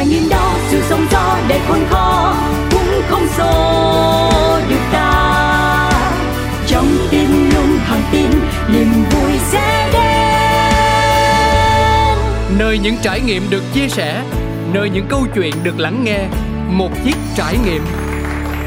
trải 0.00 0.08
nghiệm 0.08 0.28
đó 0.28 0.54
sự 0.68 0.82
sống 0.88 1.06
gió 1.10 1.38
để 1.48 1.60
khôn 1.68 1.78
khó 1.90 2.34
cũng 2.70 3.02
không 3.08 3.26
xô 3.36 3.44
được 4.68 4.80
ta. 4.92 5.90
Trong 6.66 6.86
tim 7.10 7.50
luôn 7.54 7.78
thẳng 7.86 8.02
tin 8.12 8.30
niềm 8.72 8.92
vui 9.10 9.32
sẽ 9.50 9.90
đến. 9.92 10.02
Nơi 12.58 12.78
những 12.78 12.96
trải 13.02 13.20
nghiệm 13.20 13.50
được 13.50 13.62
chia 13.72 13.88
sẻ 13.88 14.22
nơi 14.72 14.90
những 14.90 15.06
câu 15.08 15.26
chuyện 15.34 15.54
được 15.62 15.78
lắng 15.78 16.04
nghe 16.04 16.18
một 16.68 16.90
chiếc 17.04 17.16
trải 17.36 17.56
nghiệm. 17.64 17.82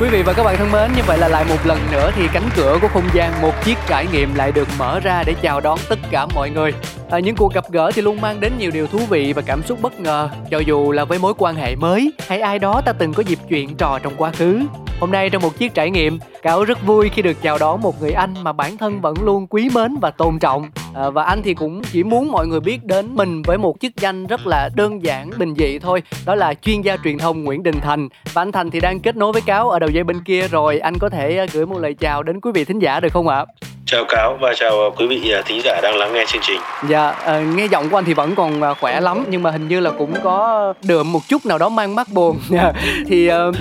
Quý 0.02 0.10
vị 0.10 0.22
và 0.26 0.34
các 0.34 0.44
bạn 0.44 0.58
thân 0.58 0.72
mến, 0.72 0.92
như 0.96 1.02
vậy 1.08 1.18
là 1.18 1.28
lại 1.28 1.46
một 1.50 1.66
lần 1.66 1.80
nữa 1.92 2.12
thì 2.16 2.28
cánh 2.34 2.50
cửa 2.56 2.78
của 2.82 2.88
không 2.88 3.10
gian 3.14 3.42
một 3.42 3.54
chiếc 3.66 3.78
trải 3.88 4.08
nghiệm 4.12 4.36
lại 4.36 4.52
được 4.52 4.68
mở 4.78 5.00
ra 5.00 5.24
để 5.26 5.34
chào 5.42 5.60
đón 5.60 5.80
tất 5.90 6.00
cả 6.12 6.26
mọi 6.26 6.50
người. 6.50 6.74
À, 7.14 7.20
những 7.20 7.36
cuộc 7.36 7.54
gặp 7.54 7.64
gỡ 7.72 7.92
thì 7.92 8.02
luôn 8.02 8.22
mang 8.22 8.40
đến 8.40 8.52
nhiều 8.58 8.72
điều 8.72 8.88
thú 8.88 9.00
vị 9.10 9.34
và 9.34 9.42
cảm 9.46 9.64
xúc 9.64 9.82
bất 9.82 10.00
ngờ, 10.00 10.30
cho 10.52 10.60
dù 10.60 10.92
là 10.92 11.06
với 11.06 11.20
mối 11.20 11.34
quan 11.38 11.56
hệ 11.56 11.76
mới 11.76 12.14
hay 12.28 12.40
ai 12.42 12.60
đó 12.60 12.82
ta 12.86 12.94
từng 12.94 13.14
có 13.14 13.24
dịp 13.24 13.40
chuyện 13.50 13.76
trò 13.76 14.00
trong 14.04 14.14
quá 14.18 14.32
khứ. 14.32 14.60
Hôm 15.00 15.12
nay 15.12 15.30
trong 15.30 15.42
một 15.42 15.58
chiếc 15.58 15.74
trải 15.74 15.92
nghiệm, 15.92 16.20
Cáo 16.42 16.64
rất 16.64 16.86
vui 16.86 17.10
khi 17.10 17.22
được 17.22 17.42
chào 17.42 17.58
đón 17.58 17.82
một 17.82 18.02
người 18.02 18.12
anh 18.12 18.34
mà 18.42 18.54
bản 18.54 18.78
thân 18.78 19.02
vẫn 19.02 19.16
luôn 19.24 19.48
quý 19.48 19.70
mến 19.74 19.96
và 20.02 20.12
tôn 20.12 20.40
trọng. 20.40 20.70
À, 20.96 21.10
và 21.10 21.24
anh 21.24 21.42
thì 21.44 21.54
cũng 21.54 21.82
chỉ 21.92 22.04
muốn 22.04 22.32
mọi 22.32 22.48
người 22.48 22.60
biết 22.60 22.86
đến 22.86 23.16
mình 23.16 23.42
với 23.42 23.58
một 23.58 23.76
chức 23.80 23.92
danh 23.96 24.28
rất 24.28 24.48
là 24.48 24.70
đơn 24.76 25.04
giản, 25.04 25.30
bình 25.38 25.54
dị 25.58 25.80
thôi. 25.80 26.04
Đó 26.26 26.36
là 26.36 26.54
chuyên 26.54 26.82
gia 26.82 26.98
truyền 27.04 27.18
thông 27.18 27.44
Nguyễn 27.44 27.64
Đình 27.64 27.80
Thành. 27.82 28.08
Và 28.34 28.42
anh 28.42 28.52
Thành 28.52 28.72
thì 28.72 28.80
đang 28.80 29.00
kết 29.00 29.16
nối 29.16 29.32
với 29.32 29.42
Cáo 29.42 29.70
ở 29.70 29.80
đầu 29.80 29.90
dây 29.90 30.04
bên 30.04 30.24
kia 30.24 30.48
rồi. 30.48 30.80
Anh 30.80 31.00
có 31.00 31.10
thể 31.10 31.38
à, 31.38 31.46
gửi 31.54 31.66
một 31.66 31.80
lời 31.80 31.94
chào 31.94 32.24
đến 32.24 32.40
quý 32.42 32.52
vị 32.54 32.66
thính 32.66 32.80
giả 32.80 33.00
được 33.00 33.14
không 33.14 33.28
ạ? 33.28 33.46
Chào 33.86 34.06
Cáo 34.10 34.38
và 34.42 34.54
chào 34.56 34.72
quý 34.98 35.08
vị 35.08 35.34
thính 35.46 35.62
giả 35.64 35.80
đang 35.84 35.96
lắng 35.96 36.14
nghe 36.14 36.26
chương 36.28 36.42
trình. 36.48 36.60
Dạ, 36.90 37.03
à, 37.10 37.40
nghe 37.56 37.66
giọng 37.66 37.90
của 37.90 37.98
anh 37.98 38.06
thì 38.06 38.14
vẫn 38.14 38.36
còn 38.36 38.62
à, 38.62 38.74
khỏe 38.74 39.02
lắm 39.02 39.26
nhưng 39.30 39.44
mà 39.44 39.52
hình 39.52 39.68
như 39.68 39.80
là 39.80 39.92
cũng 39.92 40.14
có 40.24 40.74
đượm 40.84 41.12
một 41.12 41.20
chút 41.28 41.46
nào 41.46 41.58
đó 41.58 41.70
mang 41.70 41.96
mát 41.96 42.08
buồn. 42.14 42.38
thì 43.08 43.30
uh, 43.32 43.56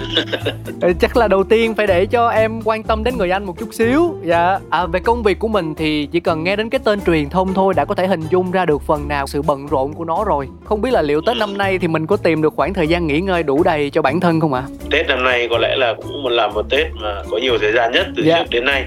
chắc 1.00 1.16
là 1.16 1.28
đầu 1.28 1.44
tiên 1.44 1.74
phải 1.74 1.86
để 1.86 2.06
cho 2.06 2.28
em 2.28 2.60
quan 2.64 2.82
tâm 2.82 3.04
đến 3.04 3.18
người 3.18 3.30
anh 3.30 3.44
một 3.44 3.58
chút 3.58 3.74
xíu. 3.74 4.14
Dạ, 4.24 4.58
à, 4.70 4.86
về 4.86 5.00
công 5.00 5.22
việc 5.22 5.38
của 5.38 5.48
mình 5.48 5.74
thì 5.74 6.08
chỉ 6.12 6.20
cần 6.20 6.44
nghe 6.44 6.56
đến 6.56 6.70
cái 6.70 6.80
tên 6.84 7.00
truyền 7.00 7.28
thông 7.28 7.54
thôi 7.54 7.74
đã 7.74 7.84
có 7.84 7.94
thể 7.94 8.06
hình 8.06 8.22
dung 8.30 8.50
ra 8.50 8.64
được 8.64 8.82
phần 8.82 9.08
nào 9.08 9.26
sự 9.26 9.42
bận 9.42 9.66
rộn 9.66 9.92
của 9.92 10.04
nó 10.04 10.24
rồi. 10.24 10.48
Không 10.64 10.82
biết 10.82 10.90
là 10.92 11.02
liệu 11.02 11.20
Tết 11.20 11.36
năm 11.36 11.58
nay 11.58 11.78
thì 11.78 11.88
mình 11.88 12.06
có 12.06 12.16
tìm 12.16 12.42
được 12.42 12.52
khoảng 12.56 12.74
thời 12.74 12.88
gian 12.88 13.06
nghỉ 13.06 13.20
ngơi 13.20 13.42
đủ 13.42 13.62
đầy 13.62 13.90
cho 13.90 14.02
bản 14.02 14.20
thân 14.20 14.40
không 14.40 14.54
ạ? 14.54 14.62
À? 14.66 14.70
Tết 14.90 15.06
năm 15.06 15.24
nay 15.24 15.48
có 15.50 15.58
lẽ 15.58 15.76
là 15.76 15.94
cũng 15.94 16.26
là 16.26 16.48
một 16.48 16.70
Tết 16.70 16.86
mà 16.94 17.22
có 17.30 17.38
nhiều 17.38 17.58
thời 17.60 17.72
gian 17.72 17.92
nhất 17.92 18.06
từ 18.16 18.22
dạ. 18.22 18.38
trước 18.38 18.50
đến 18.50 18.64
nay. 18.64 18.86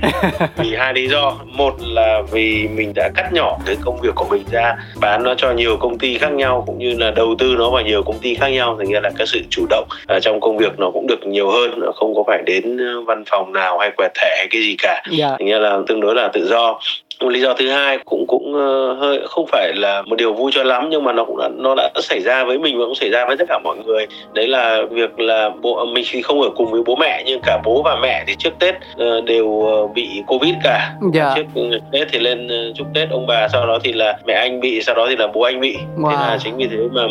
Vì 0.57 0.75
hai 0.75 0.93
lý 0.93 1.07
do 1.07 1.33
một 1.45 1.75
là 1.79 2.21
vì 2.31 2.67
mình 2.67 2.91
đã 2.95 3.09
cắt 3.15 3.33
nhỏ 3.33 3.57
cái 3.65 3.77
công 3.81 4.01
việc 4.01 4.15
của 4.15 4.25
mình 4.29 4.34
ra 4.51 4.75
bán 5.01 5.23
nó 5.23 5.33
cho 5.37 5.51
nhiều 5.51 5.77
công 5.77 5.97
ty 5.97 6.17
khác 6.17 6.31
nhau 6.31 6.63
cũng 6.67 6.77
như 6.77 6.95
là 6.97 7.11
đầu 7.11 7.35
tư 7.39 7.55
nó 7.57 7.69
vào 7.69 7.81
nhiều 7.81 8.03
công 8.03 8.19
ty 8.19 8.35
khác 8.35 8.47
nhau 8.47 8.75
thành 8.79 8.91
ra 8.91 8.99
là 8.99 9.09
cái 9.17 9.27
sự 9.27 9.41
chủ 9.49 9.65
động 9.69 9.87
ở 10.07 10.19
trong 10.19 10.39
công 10.41 10.57
việc 10.57 10.79
nó 10.79 10.91
cũng 10.93 11.07
được 11.07 11.27
nhiều 11.27 11.51
hơn 11.51 11.79
nó 11.79 11.91
không 11.95 12.15
có 12.15 12.23
phải 12.27 12.41
đến 12.45 12.77
văn 13.05 13.23
phòng 13.31 13.53
nào 13.53 13.77
hay 13.77 13.91
quẹt 13.97 14.11
thẻ 14.15 14.35
hay 14.37 14.47
cái 14.51 14.61
gì 14.61 14.75
cả 14.77 14.93
yeah. 14.93 15.17
Dạ. 15.17 15.35
thành 15.39 15.49
ra 15.49 15.57
là 15.57 15.77
tương 15.87 16.01
đối 16.01 16.15
là 16.15 16.27
tự 16.33 16.47
do 16.47 16.79
lý 17.21 17.41
do 17.41 17.53
thứ 17.53 17.69
hai 17.69 17.97
cũng 18.05 18.27
cũng 18.27 18.53
uh, 18.53 18.97
hơi 18.99 19.19
không 19.27 19.47
phải 19.47 19.73
là 19.75 20.01
một 20.01 20.15
điều 20.15 20.33
vui 20.33 20.51
cho 20.53 20.63
lắm 20.63 20.87
nhưng 20.89 21.03
mà 21.03 21.13
nó 21.13 21.25
cũng 21.25 21.37
đã, 21.37 21.49
nó 21.57 21.75
đã 21.75 21.89
xảy 22.01 22.19
ra 22.19 22.43
với 22.43 22.57
mình 22.57 22.79
và 22.79 22.85
cũng 22.85 22.95
xảy 22.95 23.09
ra 23.09 23.25
với 23.25 23.37
tất 23.37 23.45
cả 23.49 23.59
mọi 23.63 23.77
người 23.85 24.07
đấy 24.33 24.47
là 24.47 24.81
việc 24.91 25.19
là 25.19 25.49
bố 25.61 25.85
mình 25.85 26.05
thì 26.11 26.21
không 26.21 26.41
ở 26.41 26.49
cùng 26.55 26.71
với 26.71 26.81
bố 26.85 26.95
mẹ 26.95 27.23
nhưng 27.25 27.41
cả 27.43 27.61
bố 27.63 27.81
và 27.85 27.99
mẹ 28.01 28.23
thì 28.27 28.35
trước 28.39 28.53
tết 28.59 28.75
uh, 28.75 29.25
đều 29.25 29.45
uh, 29.45 29.93
bị 29.93 30.23
covid 30.27 30.53
cả. 30.63 30.93
Dạ. 31.13 31.33
trước 31.35 31.61
tết 31.91 32.07
thì 32.11 32.19
lên 32.19 32.49
chúc 32.75 32.87
tết 32.93 33.09
ông 33.09 33.27
bà 33.27 33.47
sau 33.47 33.67
đó 33.67 33.79
thì 33.83 33.93
là 33.93 34.17
mẹ 34.27 34.33
anh 34.33 34.59
bị 34.59 34.81
sau 34.81 34.95
đó 34.95 35.05
thì 35.09 35.15
là 35.15 35.27
bố 35.27 35.41
anh 35.41 35.59
bị 35.59 35.77
wow. 35.97 36.09
thế 36.09 36.15
là 36.15 36.37
chính 36.43 36.57
vì 36.57 36.67
thế 36.67 36.77
mà 36.91 37.01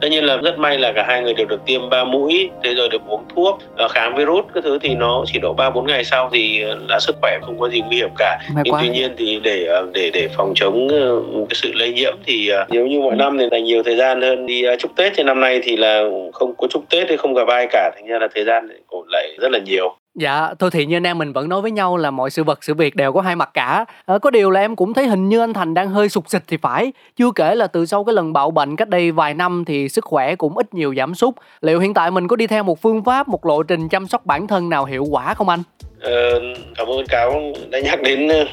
tất 0.00 0.08
nhiên 0.10 0.24
là 0.24 0.36
rất 0.36 0.58
may 0.58 0.78
là 0.78 0.92
cả 0.92 1.04
hai 1.08 1.22
người 1.22 1.34
đều 1.34 1.46
được 1.46 1.64
tiêm 1.66 1.90
ba 1.90 2.04
mũi 2.04 2.50
thế 2.64 2.74
rồi 2.74 2.88
được 2.88 3.02
uống 3.08 3.24
thuốc 3.34 3.58
kháng 3.90 4.16
virus 4.16 4.44
cái 4.54 4.62
thứ 4.62 4.78
thì 4.82 4.94
nó 4.94 5.24
chỉ 5.26 5.38
độ 5.38 5.52
ba 5.52 5.70
bốn 5.70 5.86
ngày 5.86 6.04
sau 6.04 6.30
thì 6.32 6.64
là 6.88 6.98
sức 7.00 7.16
khỏe 7.20 7.38
không 7.42 7.60
có 7.60 7.68
gì 7.68 7.80
nguy 7.80 7.96
hiểm 7.96 8.10
cả 8.18 8.38
May 8.54 8.62
nhưng 8.64 8.74
quá. 8.74 8.80
tuy 8.82 8.88
nhiên 8.88 9.14
thì 9.18 9.40
để 9.48 9.64
ờ, 9.64 9.86
để 9.94 10.10
để 10.14 10.28
phòng 10.36 10.52
chống 10.54 10.88
ờ, 10.88 11.22
cái 11.48 11.54
sự 11.54 11.72
lây 11.74 11.92
nhiễm 11.92 12.16
thì 12.26 12.48
ờ, 12.48 12.66
nếu 12.70 12.86
như 12.86 13.00
mọi 13.00 13.16
năm 13.16 13.38
thì 13.38 13.48
dành 13.50 13.64
nhiều 13.64 13.82
thời 13.82 13.96
gian 13.96 14.22
hơn 14.22 14.46
đi 14.46 14.62
chúc 14.78 14.96
Tết 14.96 15.12
thì 15.16 15.22
năm 15.22 15.40
nay 15.40 15.60
thì 15.62 15.76
là 15.76 16.02
không 16.32 16.54
có 16.58 16.66
chúc 16.70 16.84
Tết 16.90 17.08
thì 17.08 17.16
không 17.16 17.34
gặp 17.34 17.48
ai 17.48 17.66
cả 17.70 17.90
thành 17.94 18.06
ra 18.06 18.18
là 18.18 18.28
thời 18.34 18.44
gian 18.44 18.68
cũng 18.86 19.06
lại 19.08 19.36
rất 19.40 19.50
là 19.50 19.58
nhiều 19.58 19.94
Dạ, 20.14 20.54
thôi 20.58 20.70
thì 20.72 20.86
như 20.86 20.96
anh 20.96 21.06
em 21.06 21.18
mình 21.18 21.32
vẫn 21.32 21.48
nói 21.48 21.62
với 21.62 21.70
nhau 21.70 21.96
là 21.96 22.10
mọi 22.10 22.30
sự 22.30 22.44
vật, 22.44 22.64
sự 22.64 22.74
việc 22.74 22.96
đều 22.96 23.12
có 23.12 23.20
hai 23.20 23.36
mặt 23.36 23.50
cả. 23.54 23.84
À, 24.06 24.18
có 24.18 24.30
điều 24.30 24.50
là 24.50 24.60
em 24.60 24.76
cũng 24.76 24.94
thấy 24.94 25.06
hình 25.06 25.28
như 25.28 25.40
anh 25.40 25.52
Thành 25.52 25.74
đang 25.74 25.88
hơi 25.88 26.08
sụt 26.08 26.28
xịt 26.28 26.42
thì 26.46 26.56
phải. 26.56 26.92
Chưa 27.16 27.30
kể 27.34 27.54
là 27.54 27.66
từ 27.66 27.86
sau 27.86 28.04
cái 28.04 28.14
lần 28.14 28.32
bạo 28.32 28.50
bệnh 28.50 28.76
cách 28.76 28.88
đây 28.88 29.12
vài 29.12 29.34
năm 29.34 29.64
thì 29.66 29.88
sức 29.88 30.04
khỏe 30.04 30.36
cũng 30.36 30.56
ít 30.56 30.74
nhiều 30.74 30.94
giảm 30.94 31.14
sút. 31.14 31.34
Liệu 31.60 31.80
hiện 31.80 31.94
tại 31.94 32.10
mình 32.10 32.28
có 32.28 32.36
đi 32.36 32.46
theo 32.46 32.62
một 32.62 32.82
phương 32.82 33.04
pháp, 33.04 33.28
một 33.28 33.46
lộ 33.46 33.62
trình 33.62 33.88
chăm 33.88 34.06
sóc 34.06 34.26
bản 34.26 34.46
thân 34.46 34.68
nào 34.68 34.84
hiệu 34.84 35.04
quả 35.10 35.34
không 35.34 35.48
anh? 35.48 35.62
Ờ, 36.00 36.40
cảm 36.76 36.86
ơn 36.86 37.06
cáo 37.06 37.52
đã 37.70 37.78
nhắc 37.78 38.02
đến 38.02 38.26
uh, 38.26 38.48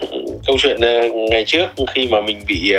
câu 0.48 0.58
chuyện 0.60 0.78
uh, 0.78 1.16
ngày 1.32 1.46
trước 1.46 1.66
khi 1.94 2.08
mà 2.08 2.22
mình 2.22 2.42
bị 2.48 2.74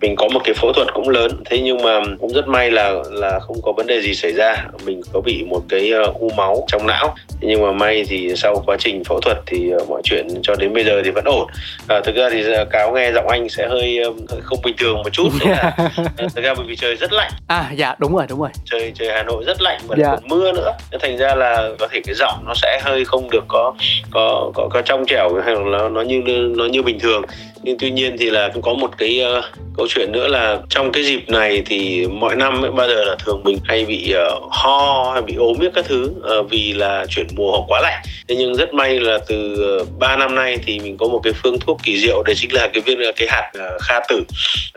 mình 0.00 0.16
có 0.16 0.28
một 0.28 0.40
cái 0.44 0.54
phẫu 0.54 0.72
thuật 0.72 0.88
cũng 0.94 1.08
lớn. 1.08 1.30
Thế 1.44 1.60
nhưng 1.60 1.82
mà 1.82 2.00
cũng 2.20 2.32
rất 2.32 2.48
may 2.48 2.70
là 2.70 2.94
là 3.10 3.38
không 3.40 3.56
có 3.62 3.72
vấn 3.72 3.86
đề 3.86 4.00
gì 4.00 4.14
xảy 4.14 4.32
ra. 4.32 4.66
Mình 4.84 5.00
có 5.12 5.20
bị 5.20 5.44
một 5.48 5.62
cái 5.68 5.92
u 6.14 6.30
máu 6.36 6.64
trong 6.68 6.86
não. 6.86 7.14
Thế 7.28 7.48
nhưng 7.48 7.62
mà 7.62 7.72
may 7.72 8.04
thì 8.08 8.32
sau 8.36 8.62
quá 8.66 8.76
trình 8.78 9.04
phẫu 9.04 9.20
thuật 9.20 9.38
thì 9.46 9.70
mọi 9.88 10.00
chuyện 10.04 10.28
cho 10.42 10.54
đến 10.54 10.74
bây 10.74 10.84
giờ 10.84 11.02
thì 11.04 11.10
vẫn 11.10 11.24
ổn. 11.24 11.46
À, 11.88 12.00
thực 12.04 12.16
ra 12.16 12.30
thì 12.30 12.44
cáo 12.70 12.92
nghe 12.92 13.12
giọng 13.12 13.28
anh 13.28 13.48
sẽ 13.48 13.68
hơi, 13.68 13.98
hơi 14.30 14.40
không 14.42 14.58
bình 14.64 14.76
thường 14.78 14.96
một 14.96 15.12
chút. 15.12 15.28
Là, 15.44 15.76
thực 16.34 16.44
ra 16.44 16.54
bởi 16.54 16.66
vì 16.68 16.76
trời 16.76 16.96
rất 16.96 17.12
lạnh. 17.12 17.32
À 17.46 17.70
dạ 17.76 17.94
đúng 17.98 18.16
rồi 18.16 18.26
đúng 18.28 18.40
rồi. 18.40 18.50
Trời 18.64 18.92
trời 18.94 19.08
Hà 19.12 19.22
Nội 19.22 19.44
rất 19.46 19.62
lạnh 19.62 19.80
và 19.86 19.96
dạ. 19.98 20.08
còn 20.10 20.28
mưa 20.28 20.52
nữa. 20.52 20.72
Thành 21.00 21.16
ra 21.16 21.34
là 21.34 21.68
có 21.78 21.88
thể 21.92 22.00
cái 22.04 22.14
giọng 22.14 22.44
nó 22.46 22.54
sẽ 22.54 22.80
hơi 22.82 23.04
không 23.04 23.30
được 23.30 23.44
có 23.48 23.74
có 24.12 24.50
có 24.54 24.68
có 24.70 24.82
trong 24.82 25.04
trẻo 25.06 25.34
hay 25.44 25.54
là 25.54 25.60
nó 25.60 25.88
nó 25.88 26.00
như 26.00 26.22
nó 26.56 26.64
như 26.66 26.82
bình 26.82 26.98
thường 26.98 27.22
nhưng 27.62 27.78
tuy 27.78 27.90
nhiên 27.90 28.16
thì 28.18 28.30
là 28.30 28.50
cũng 28.54 28.62
có 28.62 28.74
một 28.74 28.90
cái 28.98 29.24
uh, 29.38 29.44
câu 29.76 29.86
chuyện 29.88 30.12
nữa 30.12 30.28
là 30.28 30.58
trong 30.68 30.92
cái 30.92 31.04
dịp 31.04 31.28
này 31.28 31.62
thì 31.66 32.06
mọi 32.06 32.36
năm 32.36 32.64
ấy, 32.64 32.70
bao 32.70 32.88
giờ 32.88 33.04
là 33.04 33.16
thường 33.24 33.40
mình 33.44 33.58
hay 33.64 33.84
bị 33.84 34.14
uh, 34.36 34.42
ho 34.50 35.10
hay 35.12 35.22
bị 35.22 35.34
ốm 35.34 35.56
các 35.74 35.84
thứ 35.84 36.12
uh, 36.40 36.50
vì 36.50 36.72
là 36.72 37.06
chuyển 37.08 37.26
mùa 37.36 37.50
hoặc 37.50 37.64
quá 37.68 37.80
lạnh. 37.80 38.02
Thế 38.28 38.36
nhưng 38.36 38.54
rất 38.54 38.74
may 38.74 39.00
là 39.00 39.18
từ 39.28 39.56
uh, 39.80 39.98
3 39.98 40.16
năm 40.16 40.34
nay 40.34 40.58
thì 40.66 40.80
mình 40.80 40.96
có 40.96 41.08
một 41.08 41.20
cái 41.24 41.32
phương 41.42 41.58
thuốc 41.60 41.80
kỳ 41.82 41.98
diệu 41.98 42.22
đấy 42.22 42.34
chính 42.34 42.52
là 42.52 42.68
cái 42.72 42.82
viên 42.86 42.98
cái 43.16 43.28
hạt 43.30 43.52
uh, 43.56 43.82
kha 43.82 44.00
tử. 44.08 44.24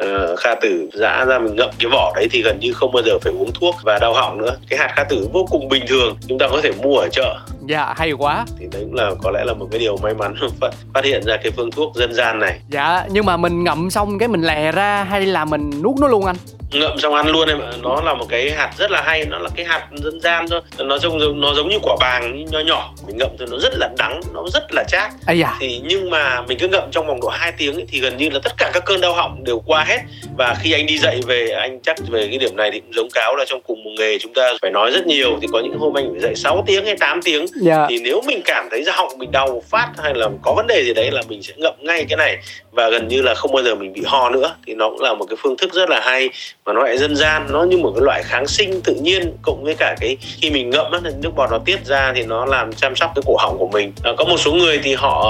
Uh, 0.04 0.40
kha 0.40 0.56
tử 0.56 0.90
giã 0.94 1.26
ra 1.26 1.40
mình 1.40 1.56
ngậm 1.56 1.70
cái 1.80 1.92
vỏ 1.92 2.14
đấy 2.16 2.28
thì 2.32 2.42
gần 2.42 2.60
như 2.60 2.74
không 2.74 2.92
bao 2.92 3.04
giờ 3.04 3.20
phải 3.22 3.34
uống 3.34 3.52
thuốc 3.54 3.76
và 3.84 4.00
đau 4.00 4.14
họng 4.14 4.38
nữa. 4.38 4.58
Cái 4.70 4.80
hạt 4.80 4.92
kha 4.96 5.04
tử 5.04 5.28
vô 5.34 5.48
cùng 5.50 5.70
bình 5.70 5.84
thường 5.88 6.18
chúng 6.28 6.40
ta 6.40 6.48
có 6.48 6.62
thể 6.62 6.72
mua 6.84 6.98
ở 6.98 7.08
chợ. 7.12 7.36
Dạ 7.70 7.94
hay 7.98 8.12
quá. 8.12 8.46
Thì 8.60 8.66
đấy 8.72 8.82
cũng 8.86 8.94
là 8.94 9.12
có 9.24 9.32
lẽ 9.32 9.44
là 9.46 9.54
một 9.54 9.68
cái 9.72 9.80
điều 9.80 9.98
may 9.98 10.14
mắn 10.14 10.36
phát 10.94 11.06
hiện 11.06 11.24
ra 11.24 11.38
cái 11.38 11.52
phương 11.56 11.72
thuốc 11.72 11.96
dân 11.96 12.14
gian 12.14 12.40
này. 12.40 12.60
dạ 12.70 12.75
dạ 12.76 13.08
nhưng 13.12 13.26
mà 13.26 13.38
mình 13.38 13.64
ngậm 13.64 13.90
xong 13.90 14.18
cái 14.20 14.28
mình 14.28 14.42
lè 14.42 14.72
ra 14.72 15.04
hay 15.04 15.26
là 15.26 15.46
mình 15.46 15.72
nuốt 15.84 16.00
nó 16.00 16.08
luôn 16.08 16.26
anh? 16.26 16.36
Ngậm 16.72 17.00
xong 17.00 17.14
ăn 17.14 17.28
luôn 17.28 17.48
em 17.48 17.62
nó 17.82 18.02
là 18.02 18.14
một 18.14 18.26
cái 18.30 18.52
hạt 18.52 18.72
rất 18.78 18.92
là 18.92 19.02
hay 19.02 19.26
nó 19.26 19.38
là 19.40 19.50
cái 19.56 19.66
hạt 19.66 19.88
dân 19.94 20.22
gian 20.22 20.48
thôi. 20.50 20.62
Nó 20.78 20.98
giống 20.98 21.42
nó 21.42 21.54
giống 21.54 21.70
như 21.70 21.80
quả 21.84 21.96
vàng 22.00 22.46
nho 22.52 22.60
nhỏ. 22.60 22.94
Mình 23.08 23.18
ngậm 23.18 23.30
thì 23.40 23.46
nó 23.52 23.58
rất 23.58 23.74
là 23.78 23.90
đắng 23.98 24.22
nó 24.34 24.44
rất 24.54 24.64
là 24.72 24.84
chát. 24.88 25.12
À 25.26 25.34
dạ. 25.34 25.58
thì 25.60 25.82
nhưng 25.84 26.10
mà 26.10 26.42
mình 26.42 26.58
cứ 26.60 26.68
ngậm 26.68 26.84
trong 26.92 27.08
vòng 27.08 27.22
độ 27.22 27.28
2 27.28 27.52
tiếng 27.58 27.74
ấy, 27.74 27.86
thì 27.90 28.00
gần 28.00 28.18
như 28.18 28.30
là 28.30 28.40
tất 28.44 28.54
cả 28.58 28.72
các 28.74 28.86
cơn 28.86 29.02
đau 29.02 29.14
họng 29.14 29.44
đều 29.44 29.60
qua 29.66 29.84
hết. 29.84 30.00
Và 30.38 30.56
khi 30.62 30.72
anh 30.72 30.86
đi 30.86 30.98
dạy 30.98 31.22
về 31.28 31.50
anh 31.50 31.80
chắc 31.84 31.98
về 32.10 32.28
cái 32.28 32.38
điểm 32.38 32.56
này 32.56 32.72
thì 32.72 32.80
cũng 32.80 32.94
giống 32.94 33.10
cáo 33.14 33.36
là 33.36 33.46
trong 33.48 33.62
cùng 33.62 33.84
một 33.84 33.92
nghề 34.00 34.18
chúng 34.20 34.34
ta 34.34 34.54
phải 34.62 34.72
nói 34.72 34.92
rất 34.92 35.08
nhiều. 35.08 35.38
Thì 35.42 35.48
có 35.54 35.60
những 35.60 35.80
hôm 35.80 35.98
anh 35.98 36.10
phải 36.12 36.22
dạy 36.22 36.36
6 36.36 36.64
tiếng 36.68 36.86
hay 36.86 36.96
8 37.00 37.22
tiếng. 37.22 37.46
Dạ. 37.62 37.86
thì 37.90 38.00
nếu 38.04 38.22
mình 38.28 38.42
cảm 38.46 38.68
thấy 38.72 38.84
ra 38.84 38.94
họng 38.96 39.18
mình 39.18 39.32
đau 39.32 39.64
phát 39.70 39.90
hay 40.04 40.14
là 40.16 40.30
có 40.42 40.54
vấn 40.54 40.68
đề 40.68 40.84
gì 40.84 40.94
đấy 40.94 41.12
là 41.12 41.22
mình 41.28 41.44
sẽ 41.44 41.54
ngậm 41.58 41.74
ngay 41.80 42.06
cái 42.10 42.18
này. 42.18 42.38
Và 42.72 42.90
gần 42.90 43.08
như 43.08 43.22
là 43.22 43.36
không 43.36 43.52
bao 43.52 43.64
giờ 43.64 43.76
mình 43.76 43.94
bị 43.94 44.02
ho 44.06 44.30
nữa. 44.30 44.56
Thì 44.68 44.76
nó 44.76 44.90
cũng 44.90 45.02
là 45.02 45.14
một 45.14 45.26
cái 45.30 45.38
phương 45.40 45.58
thức 45.58 45.74
rất 45.74 45.90
là 45.90 46.00
hay 46.00 46.30
mà 46.66 46.74
nó 46.74 46.84
lại 46.84 46.98
dân 46.98 47.16
gian 47.16 47.48
nó 47.50 47.64
như 47.64 47.78
một 47.78 47.92
cái 47.96 48.04
loại 48.04 48.24
kháng 48.24 48.48
sinh 48.48 48.82
tự 48.82 48.94
nhiên 48.94 49.38
cộng 49.42 49.64
với 49.64 49.76
cả 49.76 49.96
cái 50.00 50.18
khi 50.22 50.50
mình 50.50 50.70
ngậm 50.70 50.92
á 50.92 51.00
nước 51.22 51.36
bọt 51.36 51.52
nó 51.52 51.58
tiết 51.66 51.86
ra 51.86 52.14
thì 52.16 52.24
nó 52.24 52.46
làm 52.46 52.74
chăm 52.74 52.96
sóc 52.96 53.12
cái 53.16 53.24
cổ 53.26 53.36
họng 53.40 53.58
của 53.58 53.68
mình. 53.68 53.94
À, 54.04 54.12
có 54.18 54.26
một 54.26 54.38
số 54.38 54.54
người 54.54 54.80
thì 54.84 54.94
họ 54.94 55.26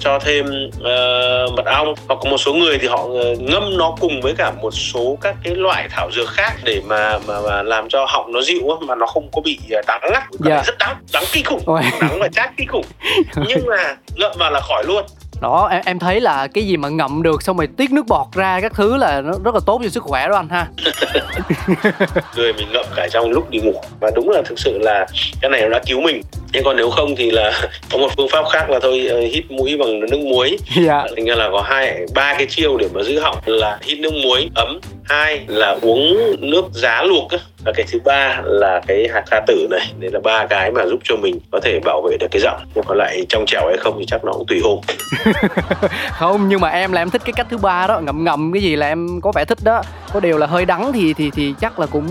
cho 0.00 0.18
thêm 0.18 0.46
uh, 0.76 1.52
mật 1.56 1.66
ong 1.66 1.94
hoặc 2.08 2.18
có 2.22 2.30
một 2.30 2.38
số 2.38 2.54
người 2.54 2.78
thì 2.78 2.88
họ 2.88 3.08
ờ, 3.14 3.34
ngâm 3.38 3.78
nó 3.78 3.96
cùng 4.00 4.20
với 4.20 4.34
cả 4.38 4.52
một 4.62 4.70
số 4.70 5.18
các 5.20 5.34
cái 5.44 5.54
loại 5.54 5.88
thảo 5.90 6.10
dược 6.12 6.28
khác 6.28 6.52
để 6.64 6.80
mà 6.86 7.18
mà, 7.26 7.40
mà 7.40 7.62
làm 7.62 7.88
cho 7.88 8.06
họng 8.08 8.32
nó 8.32 8.42
dịu 8.42 8.78
mà 8.80 8.94
nó 8.94 9.06
không 9.06 9.28
có 9.32 9.40
bị 9.40 9.58
đắng 9.86 10.00
ngắt 10.12 10.22
yeah. 10.46 10.66
rất 10.66 10.78
đắng 10.78 10.96
đắng 11.12 11.24
kinh 11.32 11.44
khủng 11.44 11.62
đắng 12.00 12.18
và 12.20 12.28
chát 12.28 12.50
kinh 12.56 12.68
khủng. 12.68 12.86
Nhưng 13.48 13.66
mà 13.66 13.96
ngậm 14.16 14.32
vào 14.38 14.50
là 14.50 14.60
khỏi 14.60 14.84
luôn 14.86 15.04
đó 15.40 15.68
em 15.70 15.82
em 15.86 15.98
thấy 15.98 16.20
là 16.20 16.46
cái 16.46 16.66
gì 16.66 16.76
mà 16.76 16.88
ngậm 16.88 17.22
được 17.22 17.42
xong 17.42 17.56
rồi 17.56 17.68
tiết 17.76 17.90
nước 17.90 18.06
bọt 18.08 18.26
ra 18.34 18.60
các 18.60 18.72
thứ 18.74 18.96
là 18.96 19.20
nó 19.20 19.32
rất 19.44 19.54
là 19.54 19.60
tốt 19.66 19.80
cho 19.84 19.88
sức 19.88 20.02
khỏe 20.02 20.28
đó 20.28 20.36
anh 20.36 20.48
ha. 20.48 20.66
Người 22.36 22.52
mình 22.52 22.66
ngậm 22.72 22.84
cả 22.96 23.08
trong 23.12 23.30
lúc 23.30 23.50
đi 23.50 23.60
ngủ. 23.60 23.74
Và 24.00 24.10
đúng 24.14 24.30
là 24.30 24.42
thực 24.46 24.58
sự 24.58 24.78
là 24.78 25.06
cái 25.40 25.50
này 25.50 25.62
nó 25.62 25.68
đã 25.68 25.80
cứu 25.86 26.00
mình. 26.00 26.22
Nhưng 26.52 26.64
còn 26.64 26.76
nếu 26.76 26.90
không 26.90 27.16
thì 27.16 27.30
là 27.30 27.52
có 27.92 27.98
một 27.98 28.08
phương 28.16 28.28
pháp 28.28 28.44
khác 28.52 28.70
là 28.70 28.78
thôi 28.82 29.08
uh, 29.12 29.32
hít 29.32 29.50
mũi 29.50 29.76
bằng 29.76 30.00
nước 30.00 30.20
muối. 30.20 30.56
Dạ. 30.86 31.04
thành 31.16 31.24
ra 31.24 31.34
là 31.34 31.48
có 31.52 31.62
hai 31.62 32.06
ba 32.14 32.34
cái 32.34 32.46
chiêu 32.46 32.76
để 32.76 32.88
mà 32.94 33.02
giữ 33.02 33.20
họng 33.20 33.36
là 33.46 33.78
hít 33.82 33.98
nước 33.98 34.12
muối 34.24 34.48
ấm. 34.54 34.80
Hai 35.04 35.40
là 35.46 35.76
uống 35.82 36.16
nước 36.38 36.64
giá 36.72 37.02
luộc 37.02 37.28
và 37.64 37.72
cái 37.76 37.86
thứ 37.92 37.98
ba 38.04 38.42
là 38.44 38.80
cái 38.86 39.08
hạt 39.12 39.22
ca 39.30 39.40
tử 39.46 39.66
này. 39.70 39.92
Đây 39.98 40.10
là 40.10 40.20
ba 40.24 40.46
cái 40.46 40.70
mà 40.70 40.86
giúp 40.86 41.00
cho 41.04 41.16
mình 41.16 41.38
có 41.50 41.60
thể 41.60 41.80
bảo 41.84 42.02
vệ 42.02 42.16
được 42.20 42.26
cái 42.30 42.40
giọng. 42.42 42.60
Nhưng 42.74 42.84
còn 42.84 42.98
lại 42.98 43.26
trong 43.28 43.44
trẻo 43.46 43.62
hay 43.66 43.76
không 43.80 43.96
thì 43.98 44.06
chắc 44.06 44.24
nó 44.24 44.32
cũng 44.32 44.46
tùy 44.46 44.60
hôm. 44.64 44.78
Không 46.10 46.48
nhưng 46.48 46.60
mà 46.60 46.68
em 46.68 46.92
là 46.92 47.02
em 47.02 47.10
thích 47.10 47.22
cái 47.24 47.32
cách 47.32 47.46
thứ 47.50 47.56
ba 47.56 47.86
đó. 47.86 48.00
Ngậm 48.00 48.24
ngậm 48.24 48.52
cái 48.52 48.62
gì 48.62 48.76
là 48.76 48.86
em 48.86 49.20
có 49.22 49.32
vẻ 49.32 49.44
thích 49.44 49.58
đó. 49.62 49.82
Có 50.12 50.20
điều 50.20 50.38
là 50.38 50.46
hơi 50.46 50.64
đắng 50.64 50.92
thì 50.92 51.14
thì 51.14 51.30
thì 51.30 51.54
chắc 51.60 51.78
là 51.78 51.86
cũng 51.86 52.06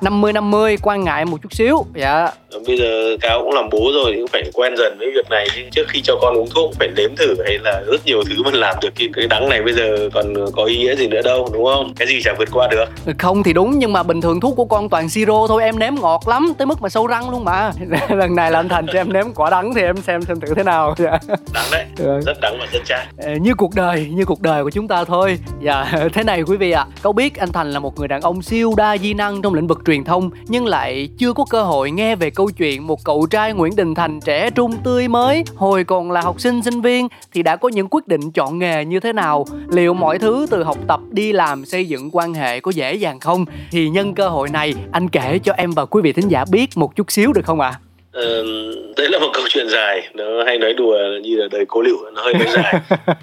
50 0.00 0.28
ờ, 0.28 0.32
50 0.32 0.76
quan 0.82 1.04
ngại 1.04 1.24
một 1.24 1.36
chút 1.42 1.52
xíu. 1.52 1.84
Dạ. 1.94 2.30
Bây 2.66 2.78
giờ 2.78 3.16
cáo 3.20 3.40
cũng 3.42 3.54
làm 3.54 3.68
bố 3.70 3.90
rồi 3.94 4.12
thì 4.14 4.20
cũng 4.20 4.28
phải 4.28 4.42
quen 4.54 4.76
dần 4.76 4.96
với 4.98 5.10
việc 5.14 5.30
này. 5.30 5.48
Chứ 5.54 5.62
trước 5.72 5.88
khi 5.88 6.00
cho 6.04 6.16
con 6.22 6.34
uống 6.36 6.48
thuốc 6.54 6.74
phải 6.78 6.88
nếm 6.96 7.16
thử 7.16 7.34
hay 7.44 7.58
là 7.58 7.82
rất 7.86 8.06
nhiều 8.06 8.22
thứ 8.28 8.42
mình 8.42 8.54
làm 8.54 8.76
được 8.82 8.90
cái, 8.98 9.08
cái 9.12 9.26
đắng 9.26 9.48
này. 9.48 9.62
Bây 9.62 9.72
giờ 9.72 10.08
còn 10.14 10.34
có 10.52 10.64
ý 10.64 10.78
nghĩa 10.78 10.94
gì 10.94 11.08
nữa 11.08 11.22
đâu 11.24 11.48
đúng 11.52 11.64
không? 11.64 11.92
Cái 11.96 12.08
gì 12.08 12.20
chả 12.24 12.34
vượt 12.38 12.48
qua 12.52 12.68
được. 12.70 13.14
Không 13.18 13.42
thì 13.42 13.52
đúng 13.52 13.78
nhưng 13.78 13.92
mà 13.92 14.02
bình 14.02 14.20
thường 14.20 14.40
thuốc 14.40 14.56
của 14.56 14.64
con 14.64 14.88
toàn 14.94 15.08
siro 15.08 15.46
thôi 15.48 15.62
em 15.62 15.78
nếm 15.78 15.94
ngọt 15.94 16.28
lắm 16.28 16.52
tới 16.58 16.66
mức 16.66 16.82
mà 16.82 16.88
sâu 16.88 17.06
răng 17.06 17.30
luôn 17.30 17.44
mà. 17.44 17.72
Lần 18.08 18.36
này 18.36 18.50
là 18.50 18.58
anh 18.58 18.68
thành 18.68 18.86
cho 18.86 19.00
em 19.00 19.12
nếm 19.12 19.32
quả 19.34 19.50
đắng 19.50 19.74
thì 19.74 19.82
em 19.82 19.96
xem 19.96 20.22
xem 20.22 20.40
thử 20.40 20.54
thế 20.54 20.62
nào. 20.62 20.94
Dạ. 20.98 21.18
đắng 21.54 21.64
đấy 21.72 21.84
ừ. 21.98 22.20
rất 22.26 22.40
đắng 22.40 22.56
và 22.60 22.66
rất 22.72 22.78
chát. 22.84 23.08
Như 23.40 23.54
cuộc 23.54 23.74
đời 23.74 24.10
như 24.14 24.24
cuộc 24.24 24.42
đời 24.42 24.64
của 24.64 24.70
chúng 24.70 24.88
ta 24.88 25.04
thôi. 25.04 25.38
Dạ 25.60 25.92
thế 26.12 26.24
này 26.24 26.42
quý 26.42 26.56
vị 26.56 26.70
ạ 26.70 26.86
à, 26.88 26.90
câu 27.02 27.12
biết 27.12 27.36
anh 27.36 27.52
thành 27.52 27.70
là 27.70 27.78
một 27.78 27.98
người 27.98 28.08
đàn 28.08 28.20
ông 28.20 28.42
siêu 28.42 28.74
đa 28.76 28.96
di 28.98 29.14
năng 29.14 29.42
trong 29.42 29.54
lĩnh 29.54 29.66
vực 29.66 29.82
truyền 29.86 30.04
thông 30.04 30.30
nhưng 30.46 30.66
lại 30.66 31.08
chưa 31.18 31.32
có 31.32 31.44
cơ 31.50 31.62
hội 31.62 31.90
nghe 31.90 32.16
về 32.16 32.30
câu 32.30 32.50
chuyện 32.50 32.86
một 32.86 33.04
cậu 33.04 33.26
trai 33.26 33.52
nguyễn 33.52 33.76
đình 33.76 33.94
thành 33.94 34.20
trẻ 34.20 34.50
trung 34.50 34.76
tươi 34.84 35.08
mới 35.08 35.44
hồi 35.56 35.84
còn 35.84 36.10
là 36.10 36.20
học 36.20 36.40
sinh 36.40 36.62
sinh 36.62 36.80
viên 36.80 37.08
thì 37.32 37.42
đã 37.42 37.56
có 37.56 37.68
những 37.68 37.88
quyết 37.90 38.08
định 38.08 38.32
chọn 38.32 38.58
nghề 38.58 38.84
như 38.84 39.00
thế 39.00 39.12
nào? 39.12 39.44
Liệu 39.68 39.94
mọi 39.94 40.18
thứ 40.18 40.46
từ 40.50 40.64
học 40.64 40.78
tập 40.88 41.00
đi 41.10 41.32
làm 41.32 41.64
xây 41.64 41.88
dựng 41.88 42.10
quan 42.12 42.34
hệ 42.34 42.60
có 42.60 42.70
dễ 42.70 42.94
dàng 42.94 43.20
không? 43.20 43.44
Thì 43.70 43.88
nhân 43.88 44.14
cơ 44.14 44.28
hội 44.28 44.48
này 44.48 44.74
anh 44.92 45.08
kể 45.08 45.38
cho 45.38 45.52
em 45.52 45.70
và 45.70 45.84
quý 45.84 46.02
vị 46.02 46.12
thính 46.12 46.28
giả 46.28 46.44
biết 46.50 46.70
một 46.76 46.96
chút 46.96 47.12
xíu 47.12 47.32
được 47.32 47.44
không 47.44 47.60
ạ 47.60 47.68
à? 47.68 47.80
Uh, 48.18 48.96
đấy 48.96 49.08
là 49.08 49.18
một 49.18 49.30
câu 49.32 49.44
chuyện 49.48 49.68
dài. 49.68 50.08
Nó 50.14 50.44
hay 50.46 50.58
nói 50.58 50.74
đùa 50.74 50.96
như 51.22 51.36
là 51.36 51.46
đời 51.50 51.64
cố 51.68 51.82
liệu 51.82 51.96
nó 52.14 52.22
hơi 52.22 52.34
hơi 52.34 52.46
dài. 52.54 52.74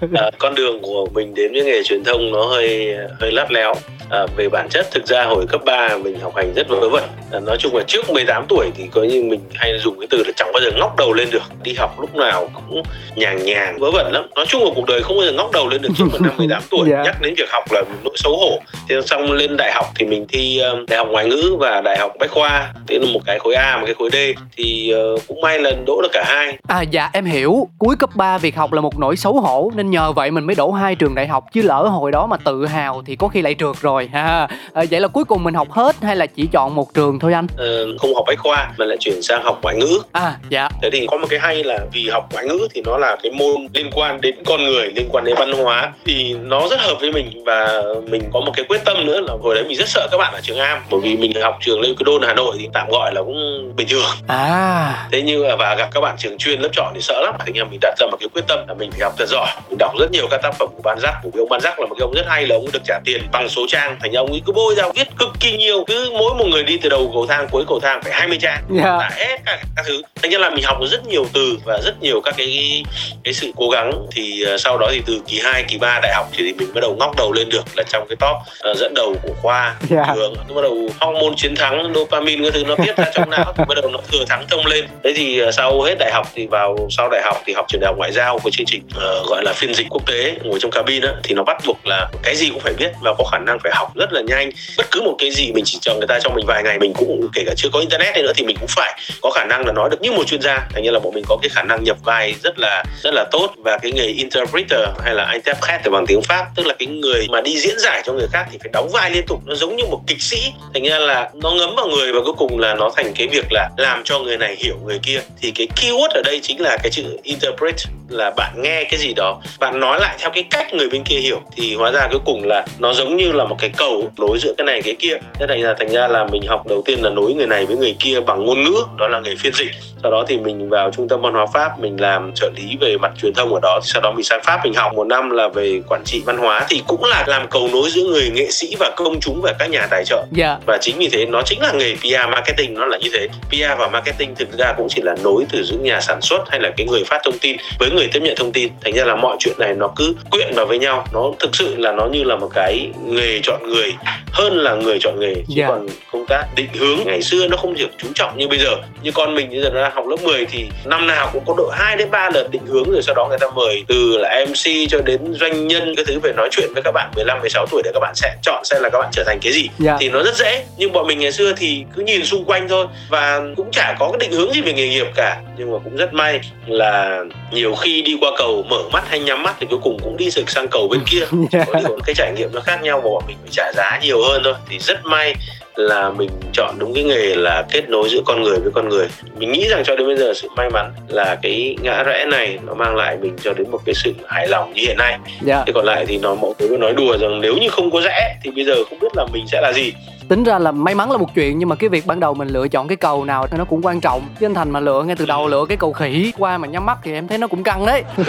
Uh, 0.04 0.34
con 0.38 0.54
đường 0.54 0.82
của 0.82 1.06
mình 1.14 1.34
đến 1.34 1.52
với 1.52 1.64
nghề 1.64 1.82
truyền 1.82 2.04
thông 2.04 2.32
nó 2.32 2.44
hơi 2.44 2.96
hơi 3.20 3.32
lắt 3.32 3.52
léo 3.52 3.70
uh, 3.70 4.30
về 4.36 4.48
bản 4.48 4.68
chất 4.70 4.90
thực 4.90 5.06
ra 5.06 5.24
hồi 5.24 5.46
cấp 5.48 5.60
3 5.64 5.96
mình 5.96 6.20
học 6.20 6.36
hành 6.36 6.52
rất 6.54 6.68
vớ 6.68 6.88
vẩn. 6.88 7.04
Uh, 7.36 7.42
nói 7.42 7.56
chung 7.58 7.76
là 7.76 7.84
trước 7.86 8.10
18 8.10 8.44
tuổi 8.48 8.70
thì 8.76 8.84
có 8.90 9.02
như 9.02 9.22
mình 9.22 9.40
hay 9.54 9.78
dùng 9.78 10.00
cái 10.00 10.06
từ 10.10 10.18
là 10.26 10.32
chẳng 10.36 10.52
bao 10.52 10.62
giờ 10.62 10.70
ngóc 10.76 10.96
đầu 10.98 11.12
lên 11.12 11.28
được. 11.30 11.42
Đi 11.62 11.72
học 11.72 12.00
lúc 12.00 12.16
nào 12.16 12.50
cũng 12.54 12.82
nhàng 13.16 13.44
nhàng 13.44 13.78
vớ 13.78 13.90
vẩn 13.90 14.12
lắm. 14.12 14.24
Nói 14.36 14.46
chung 14.48 14.64
là 14.64 14.70
cuộc 14.74 14.86
đời 14.86 15.02
không 15.02 15.16
bao 15.16 15.26
giờ 15.26 15.32
ngóc 15.32 15.50
đầu 15.52 15.68
lên 15.68 15.82
được 15.82 15.90
trước 15.96 16.04
một 16.12 16.20
năm 16.20 16.32
18 16.38 16.62
tuổi. 16.70 16.90
Yeah. 16.90 16.98
Dạ. 16.98 17.12
nhắc 17.12 17.22
đến 17.22 17.34
việc 17.36 17.50
học 17.50 17.64
là 17.72 17.82
nỗi 18.04 18.14
xấu 18.16 18.36
hổ. 18.36 18.60
Thế 18.88 19.02
xong 19.06 19.32
lên 19.32 19.56
đại 19.56 19.72
học 19.72 19.86
thì 19.94 20.06
mình 20.06 20.26
thi 20.28 20.60
đại 20.88 20.98
học 20.98 21.08
ngoại 21.10 21.26
ngữ 21.26 21.56
và 21.58 21.80
đại 21.80 21.98
học 21.98 22.12
bách 22.18 22.30
khoa. 22.30 22.72
Thế 22.88 22.98
là 22.98 23.06
một 23.12 23.20
cái 23.26 23.38
khối 23.38 23.54
A 23.54 23.76
một 23.76 23.86
cái 23.86 23.94
khối 23.94 24.10
D. 24.12 24.16
Thì 24.56 24.81
uh, 24.94 25.20
cũng 25.28 25.40
may 25.40 25.58
là 25.58 25.70
đỗ 25.86 26.02
được 26.02 26.08
cả 26.12 26.24
hai. 26.26 26.58
À 26.68 26.82
dạ 26.82 27.10
em 27.12 27.24
hiểu. 27.24 27.68
Cuối 27.78 27.96
cấp 27.96 28.10
3 28.14 28.38
việc 28.38 28.56
học 28.56 28.72
là 28.72 28.80
một 28.80 28.98
nỗi 28.98 29.16
xấu 29.16 29.40
hổ 29.40 29.70
nên 29.74 29.90
nhờ 29.90 30.12
vậy 30.12 30.30
mình 30.30 30.44
mới 30.44 30.56
đổ 30.56 30.70
hai 30.70 30.94
trường 30.94 31.14
đại 31.14 31.26
học 31.26 31.44
chứ 31.52 31.62
lỡ 31.62 31.82
hồi 31.82 32.12
đó 32.12 32.26
mà 32.26 32.36
tự 32.36 32.66
hào 32.66 33.02
thì 33.06 33.16
có 33.16 33.28
khi 33.28 33.42
lại 33.42 33.54
trượt 33.58 33.76
rồi 33.80 34.10
ha 34.12 34.48
à, 34.72 34.84
vậy 34.90 35.00
là 35.00 35.08
cuối 35.08 35.24
cùng 35.24 35.44
mình 35.44 35.54
học 35.54 35.70
hết 35.70 35.96
hay 36.02 36.16
là 36.16 36.26
chỉ 36.26 36.46
chọn 36.52 36.74
một 36.74 36.94
trường 36.94 37.18
thôi 37.18 37.32
anh? 37.32 37.46
Ờ, 37.56 37.86
không 37.98 38.14
học 38.14 38.24
bách 38.26 38.38
khoa 38.38 38.70
mà 38.78 38.84
lại 38.84 38.96
chuyển 39.00 39.22
sang 39.22 39.42
học 39.44 39.58
ngoại 39.62 39.76
ngữ. 39.76 39.98
À 40.12 40.36
dạ. 40.48 40.68
Thế 40.82 40.90
thì 40.92 41.06
có 41.10 41.16
một 41.16 41.26
cái 41.30 41.38
hay 41.38 41.64
là 41.64 41.78
vì 41.92 42.08
học 42.08 42.28
ngoại 42.32 42.46
ngữ 42.46 42.68
thì 42.74 42.82
nó 42.86 42.98
là 42.98 43.16
cái 43.22 43.32
môn 43.32 43.56
liên 43.74 43.90
quan 43.94 44.20
đến 44.20 44.34
con 44.46 44.64
người 44.64 44.92
liên 44.94 45.08
quan 45.12 45.24
đến 45.24 45.34
văn 45.38 45.52
hóa 45.52 45.92
thì 46.04 46.34
nó 46.34 46.68
rất 46.68 46.80
hợp 46.80 46.94
với 47.00 47.12
mình 47.12 47.42
và 47.46 47.82
mình 48.08 48.22
có 48.32 48.40
một 48.40 48.52
cái 48.56 48.64
quyết 48.68 48.84
tâm 48.84 49.06
nữa 49.06 49.20
là 49.20 49.34
hồi 49.42 49.54
đấy 49.54 49.64
mình 49.68 49.76
rất 49.78 49.88
sợ 49.88 50.08
các 50.10 50.18
bạn 50.18 50.32
ở 50.34 50.40
trường 50.42 50.58
am 50.58 50.78
bởi 50.90 51.00
vì 51.00 51.16
mình 51.16 51.32
học 51.42 51.58
trường 51.60 51.80
lê 51.80 51.88
đôn 52.04 52.22
hà 52.22 52.34
nội 52.34 52.56
thì 52.58 52.68
tạm 52.72 52.88
gọi 52.90 53.14
là 53.14 53.22
cũng 53.22 53.72
bình 53.76 53.88
thường. 53.90 54.10
À 54.26 54.71
thế 55.12 55.22
nhưng 55.22 55.56
và 55.58 55.74
gặp 55.74 55.88
các 55.92 56.00
bạn 56.00 56.16
trường 56.18 56.38
chuyên 56.38 56.60
lớp 56.60 56.68
chọn 56.72 56.92
thì 56.94 57.00
sợ 57.00 57.20
lắm 57.24 57.34
thế 57.46 57.52
nhưng 57.54 57.70
mình 57.70 57.78
đặt 57.82 57.94
ra 57.98 58.06
một 58.06 58.16
cái 58.20 58.28
quyết 58.34 58.42
tâm 58.48 58.58
là 58.68 58.74
mình 58.74 58.90
phải 58.90 59.00
học 59.00 59.12
thật 59.18 59.26
giỏi 59.28 59.48
mình 59.68 59.78
đọc 59.78 59.92
rất 59.98 60.10
nhiều 60.12 60.26
các 60.30 60.40
tác 60.42 60.54
phẩm 60.58 60.68
của 60.76 60.82
ban 60.84 60.98
giác 61.00 61.14
của 61.22 61.30
ông 61.38 61.48
ban 61.48 61.60
giác 61.60 61.80
là 61.80 61.86
một 61.86 61.94
cái 61.98 62.04
ông 62.04 62.12
rất 62.14 62.26
hay 62.28 62.46
là 62.46 62.56
ông 62.56 62.66
được 62.72 62.82
trả 62.84 62.98
tiền 63.04 63.22
bằng 63.32 63.48
số 63.48 63.66
trang 63.68 63.96
thành 64.00 64.12
ông 64.12 64.30
ấy 64.30 64.42
cứ 64.46 64.52
bôi 64.52 64.74
ra 64.74 64.84
viết 64.94 65.08
cực 65.18 65.28
kỳ 65.40 65.56
nhiều 65.56 65.84
cứ 65.86 66.10
mỗi 66.18 66.34
một 66.34 66.44
người 66.50 66.64
đi 66.64 66.78
từ 66.82 66.88
đầu 66.88 67.10
cầu 67.14 67.26
thang 67.26 67.48
cuối 67.50 67.64
cầu 67.68 67.80
thang 67.80 68.02
phải 68.02 68.12
20 68.12 68.38
trang 68.40 68.62
yeah. 68.74 68.84
Dạ. 68.84 69.10
hết 69.16 69.38
các, 69.46 69.60
các 69.76 69.84
thứ 69.86 70.02
thành 70.22 70.30
ra 70.30 70.38
là 70.38 70.50
mình 70.50 70.64
học 70.64 70.80
được 70.80 70.86
rất 70.86 71.06
nhiều 71.06 71.26
từ 71.32 71.58
và 71.64 71.78
rất 71.84 72.02
nhiều 72.02 72.20
các 72.20 72.34
cái 72.38 72.82
cái 73.24 73.34
sự 73.34 73.52
cố 73.56 73.68
gắng 73.68 73.92
thì 74.10 74.44
uh, 74.54 74.60
sau 74.60 74.78
đó 74.78 74.88
thì 74.90 75.02
từ 75.06 75.20
kỳ 75.26 75.40
2, 75.44 75.64
kỳ 75.68 75.78
3 75.78 76.00
đại 76.02 76.12
học 76.14 76.28
thì 76.32 76.52
mình 76.52 76.74
bắt 76.74 76.80
đầu 76.80 76.96
ngóc 76.98 77.16
đầu 77.16 77.32
lên 77.32 77.48
được 77.48 77.64
là 77.76 77.82
trong 77.88 78.06
cái 78.08 78.16
top 78.16 78.36
uh, 78.70 78.76
dẫn 78.76 78.94
đầu 78.94 79.16
của 79.22 79.34
khoa 79.42 79.62
yeah. 79.64 79.76
Dạ. 79.90 80.14
trường 80.14 80.34
bắt 80.34 80.62
đầu 80.62 80.88
hormone 81.00 81.34
chiến 81.36 81.54
thắng 81.56 81.92
dopamine 81.94 82.42
cái 82.42 82.50
thứ 82.50 82.64
nó 82.64 82.74
tiết 82.84 82.96
ra 82.96 83.04
trong 83.14 83.30
não 83.30 83.52
thì 83.56 83.64
bắt 83.68 83.74
đầu 83.82 83.90
nó 83.90 83.98
thừa 84.12 84.24
thắng 84.28 84.44
thông 84.50 84.61
lên. 84.66 84.84
Thế 85.04 85.12
thì 85.16 85.38
ờ, 85.38 85.52
sau 85.52 85.82
hết 85.82 85.94
đại 85.98 86.12
học 86.12 86.28
thì 86.34 86.46
vào 86.46 86.76
sau 86.90 87.08
đại 87.08 87.22
học 87.24 87.42
thì 87.46 87.52
học 87.52 87.66
trường 87.68 87.80
đại 87.80 87.88
học 87.88 87.96
ngoại 87.98 88.12
giao 88.12 88.38
với 88.38 88.52
chương 88.52 88.66
trình 88.66 88.82
uh, 88.96 89.28
gọi 89.28 89.42
là 89.44 89.52
phiên 89.52 89.74
dịch 89.74 89.86
quốc 89.90 90.06
tế 90.06 90.34
ngồi 90.44 90.58
trong 90.60 90.70
cabin 90.70 91.02
á 91.02 91.12
thì 91.22 91.34
nó 91.34 91.42
bắt 91.42 91.56
buộc 91.66 91.86
là 91.86 92.08
cái 92.22 92.36
gì 92.36 92.50
cũng 92.50 92.60
phải 92.60 92.72
biết 92.72 92.92
và 93.00 93.14
có 93.18 93.24
khả 93.32 93.38
năng 93.38 93.58
phải 93.62 93.72
học 93.74 93.96
rất 93.96 94.12
là 94.12 94.20
nhanh. 94.20 94.50
Bất 94.76 94.90
cứ 94.90 95.02
một 95.02 95.14
cái 95.18 95.30
gì 95.30 95.52
mình 95.52 95.64
chỉ 95.66 95.78
chờ 95.80 95.94
người 95.94 96.06
ta 96.06 96.18
trong 96.20 96.34
mình 96.34 96.46
vài 96.46 96.62
ngày 96.62 96.78
mình 96.78 96.92
cũng 96.94 97.28
kể 97.32 97.42
cả 97.46 97.52
chưa 97.56 97.68
có 97.72 97.80
internet 97.80 98.16
nữa 98.16 98.32
thì 98.36 98.44
mình 98.44 98.56
cũng 98.60 98.68
phải 98.68 98.98
có 99.22 99.30
khả 99.30 99.44
năng 99.44 99.66
là 99.66 99.72
nói 99.72 99.90
được. 99.90 100.00
Như 100.00 100.12
một 100.12 100.26
chuyên 100.26 100.42
gia 100.42 100.68
thành 100.74 100.82
như 100.82 100.90
là 100.90 100.98
bọn 100.98 101.14
mình 101.14 101.24
có 101.28 101.38
cái 101.42 101.48
khả 101.48 101.62
năng 101.62 101.84
nhập 101.84 101.96
vai 102.04 102.34
rất 102.42 102.58
là 102.58 102.84
rất 103.02 103.14
là 103.14 103.24
tốt 103.30 103.54
và 103.56 103.78
cái 103.78 103.92
nghề 103.92 104.06
interpreter 104.06 104.80
hay 105.04 105.14
là 105.14 105.30
interpret 105.32 105.92
bằng 105.92 106.06
tiếng 106.06 106.22
pháp 106.22 106.46
tức 106.56 106.66
là 106.66 106.74
cái 106.78 106.86
người 106.86 107.26
mà 107.30 107.40
đi 107.40 107.58
diễn 107.58 107.78
giải 107.78 108.02
cho 108.04 108.12
người 108.12 108.26
khác 108.32 108.46
thì 108.52 108.58
phải 108.62 108.70
đóng 108.72 108.88
vai 108.92 109.10
liên 109.10 109.24
tục. 109.26 109.40
Nó 109.46 109.54
giống 109.54 109.76
như 109.76 109.84
một 109.84 110.00
kịch 110.06 110.22
sĩ 110.22 110.52
thành 110.74 110.82
ra 110.82 110.98
là 110.98 111.30
nó 111.34 111.50
ngấm 111.50 111.74
vào 111.76 111.88
người 111.88 112.12
và 112.12 112.20
cuối 112.24 112.34
cùng 112.36 112.58
là 112.58 112.74
nó 112.74 112.90
thành 112.96 113.12
cái 113.16 113.26
việc 113.28 113.46
là 113.50 113.68
làm 113.76 114.02
cho 114.04 114.18
người 114.18 114.38
này 114.38 114.51
hiểu 114.58 114.78
người 114.84 114.98
kia 115.02 115.20
thì 115.40 115.50
cái 115.50 115.66
keyword 115.76 116.08
ở 116.08 116.22
đây 116.24 116.40
chính 116.42 116.60
là 116.60 116.76
cái 116.82 116.90
chữ 116.90 117.16
interpret 117.22 117.76
là 118.12 118.30
bạn 118.36 118.62
nghe 118.62 118.84
cái 118.84 119.00
gì 119.00 119.14
đó 119.14 119.40
bạn 119.60 119.80
nói 119.80 120.00
lại 120.00 120.16
theo 120.18 120.30
cái 120.30 120.42
cách 120.42 120.74
người 120.74 120.88
bên 120.88 121.02
kia 121.04 121.16
hiểu 121.16 121.40
thì 121.56 121.74
hóa 121.74 121.90
ra 121.90 122.08
cuối 122.10 122.20
cùng 122.24 122.44
là 122.44 122.66
nó 122.78 122.92
giống 122.92 123.16
như 123.16 123.32
là 123.32 123.44
một 123.44 123.56
cái 123.58 123.70
cầu 123.76 124.10
nối 124.18 124.38
giữa 124.38 124.54
cái 124.58 124.64
này 124.64 124.82
cái 124.82 124.96
kia 124.98 125.16
thế 125.34 125.46
thành 125.46 125.62
ra 125.62 125.74
thành 125.78 125.88
ra 125.88 126.08
là 126.08 126.24
mình 126.24 126.42
học 126.46 126.66
đầu 126.66 126.82
tiên 126.84 126.98
là 127.02 127.10
nối 127.10 127.34
người 127.34 127.46
này 127.46 127.66
với 127.66 127.76
người 127.76 127.96
kia 127.98 128.20
bằng 128.20 128.44
ngôn 128.44 128.64
ngữ 128.64 128.74
đó 128.98 129.08
là 129.08 129.20
nghề 129.20 129.34
phiên 129.38 129.52
dịch 129.54 129.70
sau 130.02 130.10
đó 130.10 130.24
thì 130.28 130.38
mình 130.38 130.68
vào 130.68 130.90
trung 130.90 131.08
tâm 131.08 131.20
văn 131.20 131.32
hóa 131.32 131.46
pháp 131.54 131.80
mình 131.80 132.00
làm 132.00 132.32
trợ 132.34 132.50
lý 132.56 132.76
về 132.80 132.96
mặt 132.96 133.12
truyền 133.22 133.34
thông 133.34 133.54
ở 133.54 133.60
đó 133.62 133.80
sau 133.82 134.02
đó 134.02 134.12
mình 134.12 134.24
sang 134.24 134.40
pháp 134.44 134.60
mình 134.64 134.74
học 134.74 134.92
một 134.94 135.06
năm 135.06 135.30
là 135.30 135.48
về 135.48 135.80
quản 135.88 136.02
trị 136.04 136.22
văn 136.26 136.38
hóa 136.38 136.66
thì 136.68 136.82
cũng 136.86 137.04
là 137.04 137.24
làm 137.26 137.46
cầu 137.50 137.68
nối 137.72 137.90
giữa 137.90 138.04
người 138.04 138.30
nghệ 138.30 138.50
sĩ 138.50 138.76
và 138.78 138.90
công 138.96 139.20
chúng 139.20 139.40
và 139.42 139.52
các 139.58 139.70
nhà 139.70 139.86
tài 139.90 140.04
trợ 140.04 140.16
yeah. 140.16 140.30
Dạ. 140.32 140.58
và 140.66 140.78
chính 140.80 140.98
vì 140.98 141.08
thế 141.08 141.26
nó 141.26 141.42
chính 141.42 141.60
là 141.60 141.72
nghề 141.72 141.96
PR 141.96 142.30
marketing 142.30 142.74
nó 142.74 142.86
là 142.86 142.98
như 142.98 143.08
thế 143.12 143.28
PR 143.48 143.78
và 143.78 143.88
marketing 143.88 144.34
thực 144.34 144.58
ra 144.58 144.72
cũng 144.76 144.86
chỉ 144.90 145.02
là 145.02 145.14
nối 145.24 145.44
từ 145.52 145.62
giữa 145.62 145.76
nhà 145.76 146.00
sản 146.00 146.20
xuất 146.20 146.50
hay 146.50 146.60
là 146.60 146.70
cái 146.76 146.86
người 146.86 147.04
phát 147.04 147.20
thông 147.24 147.38
tin 147.38 147.56
với 147.78 147.90
người 147.90 148.01
tiếp 148.12 148.20
nhận 148.22 148.34
thông 148.36 148.52
tin 148.52 148.68
thành 148.84 148.94
ra 148.94 149.04
là 149.04 149.14
mọi 149.14 149.36
chuyện 149.40 149.54
này 149.58 149.74
nó 149.74 149.88
cứ 149.96 150.14
quyện 150.30 150.52
vào 150.54 150.66
với 150.66 150.78
nhau 150.78 151.06
nó 151.12 151.32
thực 151.38 151.56
sự 151.56 151.76
là 151.76 151.92
nó 151.92 152.06
như 152.06 152.24
là 152.24 152.36
một 152.36 152.50
cái 152.54 152.90
nghề 153.04 153.40
chọn 153.42 153.68
người 153.68 153.94
hơn 154.32 154.56
là 154.56 154.74
người 154.74 154.98
chọn 155.00 155.20
nghề 155.20 155.34
chứ 155.34 155.40
yeah. 155.40 155.46
Dạ. 155.48 155.68
còn 155.68 155.86
công 156.12 156.26
tác 156.26 156.44
định 156.56 156.68
hướng 156.78 156.98
ngày 157.06 157.22
xưa 157.22 157.48
nó 157.48 157.56
không 157.56 157.74
được 157.74 157.88
chú 157.98 158.08
trọng 158.14 158.38
như 158.38 158.48
bây 158.48 158.58
giờ 158.58 158.70
như 159.02 159.10
con 159.14 159.34
mình 159.34 159.50
bây 159.50 159.60
giờ 159.60 159.70
nó 159.70 159.88
học 159.88 160.06
lớp 160.06 160.16
10 160.22 160.46
thì 160.46 160.66
năm 160.84 161.06
nào 161.06 161.30
cũng 161.32 161.44
có 161.46 161.54
độ 161.56 161.70
2 161.72 161.96
đến 161.96 162.10
3 162.10 162.30
lần 162.34 162.50
định 162.50 162.66
hướng 162.66 162.90
rồi 162.90 163.02
sau 163.02 163.14
đó 163.14 163.26
người 163.28 163.38
ta 163.38 163.46
mời 163.54 163.84
từ 163.88 164.18
là 164.18 164.44
MC 164.48 164.88
cho 164.90 164.98
đến 165.04 165.34
doanh 165.34 165.68
nhân 165.68 165.94
cái 165.96 166.04
thứ 166.08 166.18
về 166.22 166.32
nói 166.32 166.48
chuyện 166.52 166.70
với 166.74 166.82
các 166.82 166.92
bạn 166.92 167.10
15 167.16 167.40
16 167.40 167.66
tuổi 167.70 167.82
để 167.84 167.90
các 167.94 168.00
bạn 168.00 168.14
sẽ 168.14 168.36
chọn 168.42 168.64
xem 168.64 168.82
là 168.82 168.90
các 168.90 168.98
bạn 168.98 169.08
trở 169.12 169.24
thành 169.26 169.38
cái 169.42 169.52
gì 169.52 169.62
yeah. 169.62 169.78
Dạ. 169.78 169.96
thì 170.00 170.08
nó 170.08 170.22
rất 170.22 170.34
dễ 170.34 170.64
nhưng 170.76 170.92
bọn 170.92 171.06
mình 171.06 171.18
ngày 171.18 171.32
xưa 171.32 171.52
thì 171.56 171.84
cứ 171.96 172.02
nhìn 172.02 172.24
xung 172.24 172.44
quanh 172.44 172.68
thôi 172.68 172.86
và 173.10 173.40
cũng 173.56 173.70
chả 173.70 173.96
có 173.98 174.10
cái 174.10 174.18
định 174.28 174.38
hướng 174.38 174.54
gì 174.54 174.60
về 174.60 174.72
nghề 174.72 174.88
nghiệp 174.88 175.06
cả 175.14 175.40
nhưng 175.58 175.72
mà 175.72 175.78
cũng 175.84 175.96
rất 175.96 176.14
may 176.14 176.40
là 176.66 177.24
nhiều 177.52 177.74
khi 177.74 177.91
đi 178.00 178.16
qua 178.20 178.30
cầu 178.38 178.64
mở 178.68 178.82
mắt 178.92 179.08
hay 179.08 179.20
nhắm 179.20 179.42
mắt 179.42 179.56
thì 179.60 179.66
cuối 179.70 179.78
cùng 179.82 179.98
cũng 180.02 180.16
đi 180.16 180.30
sực 180.30 180.50
sang 180.50 180.68
cầu 180.68 180.88
bên 180.88 181.00
kia. 181.10 181.20
Yeah. 181.52 181.68
có 181.72 181.80
điều 181.80 181.98
cái 182.06 182.14
trải 182.14 182.32
nghiệm 182.32 182.48
nó 182.52 182.60
khác 182.60 182.82
nhau 182.82 183.00
và 183.00 183.10
bọn 183.10 183.22
mình 183.26 183.36
phải 183.42 183.50
trả 183.50 183.72
giá 183.72 183.98
nhiều 184.02 184.22
hơn 184.22 184.40
thôi. 184.44 184.54
Thì 184.68 184.78
rất 184.78 185.04
may 185.04 185.34
là 185.74 186.10
mình 186.10 186.30
chọn 186.52 186.74
đúng 186.78 186.94
cái 186.94 187.04
nghề 187.04 187.34
là 187.34 187.64
kết 187.70 187.88
nối 187.88 188.08
giữa 188.08 188.20
con 188.26 188.42
người 188.42 188.58
với 188.58 188.70
con 188.74 188.88
người. 188.88 189.06
Mình 189.38 189.52
nghĩ 189.52 189.68
rằng 189.68 189.82
cho 189.84 189.96
đến 189.96 190.06
bây 190.06 190.16
giờ 190.16 190.34
sự 190.34 190.48
may 190.56 190.70
mắn 190.70 190.92
là 191.08 191.36
cái 191.42 191.76
ngã 191.82 192.02
rẽ 192.02 192.24
này 192.24 192.58
nó 192.66 192.74
mang 192.74 192.96
lại 192.96 193.16
mình 193.20 193.36
cho 193.42 193.52
đến 193.52 193.70
một 193.70 193.80
cái 193.84 193.94
sự 193.94 194.12
hài 194.28 194.48
lòng 194.48 194.72
như 194.74 194.82
hiện 194.82 194.96
nay. 194.98 195.18
Yeah. 195.46 195.66
Thế 195.66 195.72
còn 195.72 195.84
lại 195.84 196.04
thì 196.08 196.18
nó 196.18 196.34
mọi 196.34 196.52
người 196.58 196.78
nói 196.78 196.92
đùa 196.92 197.16
rằng 197.18 197.40
nếu 197.40 197.54
như 197.56 197.68
không 197.68 197.90
có 197.90 198.00
rẽ 198.00 198.36
thì 198.42 198.50
bây 198.50 198.64
giờ 198.64 198.74
không 198.90 198.98
biết 198.98 199.12
là 199.16 199.26
mình 199.32 199.44
sẽ 199.52 199.60
là 199.60 199.72
gì 199.72 199.92
tính 200.28 200.44
ra 200.44 200.58
là 200.58 200.72
may 200.72 200.94
mắn 200.94 201.10
là 201.10 201.18
một 201.18 201.34
chuyện, 201.34 201.58
nhưng 201.58 201.68
mà 201.68 201.76
cái 201.76 201.88
việc 201.88 202.06
ban 202.06 202.20
đầu 202.20 202.34
mình 202.34 202.48
lựa 202.48 202.68
chọn 202.68 202.88
cái 202.88 202.96
cầu 202.96 203.24
nào 203.24 203.46
thì 203.46 203.58
nó 203.58 203.64
cũng 203.64 203.82
quan 203.82 204.00
trọng. 204.00 204.22
Chứ 204.40 204.46
anh 204.46 204.54
thành 204.54 204.70
mà 204.70 204.80
lựa 204.80 205.02
ngay 205.02 205.16
từ 205.16 205.26
đầu 205.26 205.48
lựa 205.48 205.64
cái 205.68 205.76
cầu 205.76 205.92
khỉ, 205.92 206.32
qua 206.38 206.58
mà 206.58 206.68
nhắm 206.68 206.86
mắt 206.86 206.98
thì 207.02 207.12
em 207.12 207.28
thấy 207.28 207.38
nó 207.38 207.46
cũng 207.46 207.62
căng 207.62 207.86
đấy. 207.86 208.04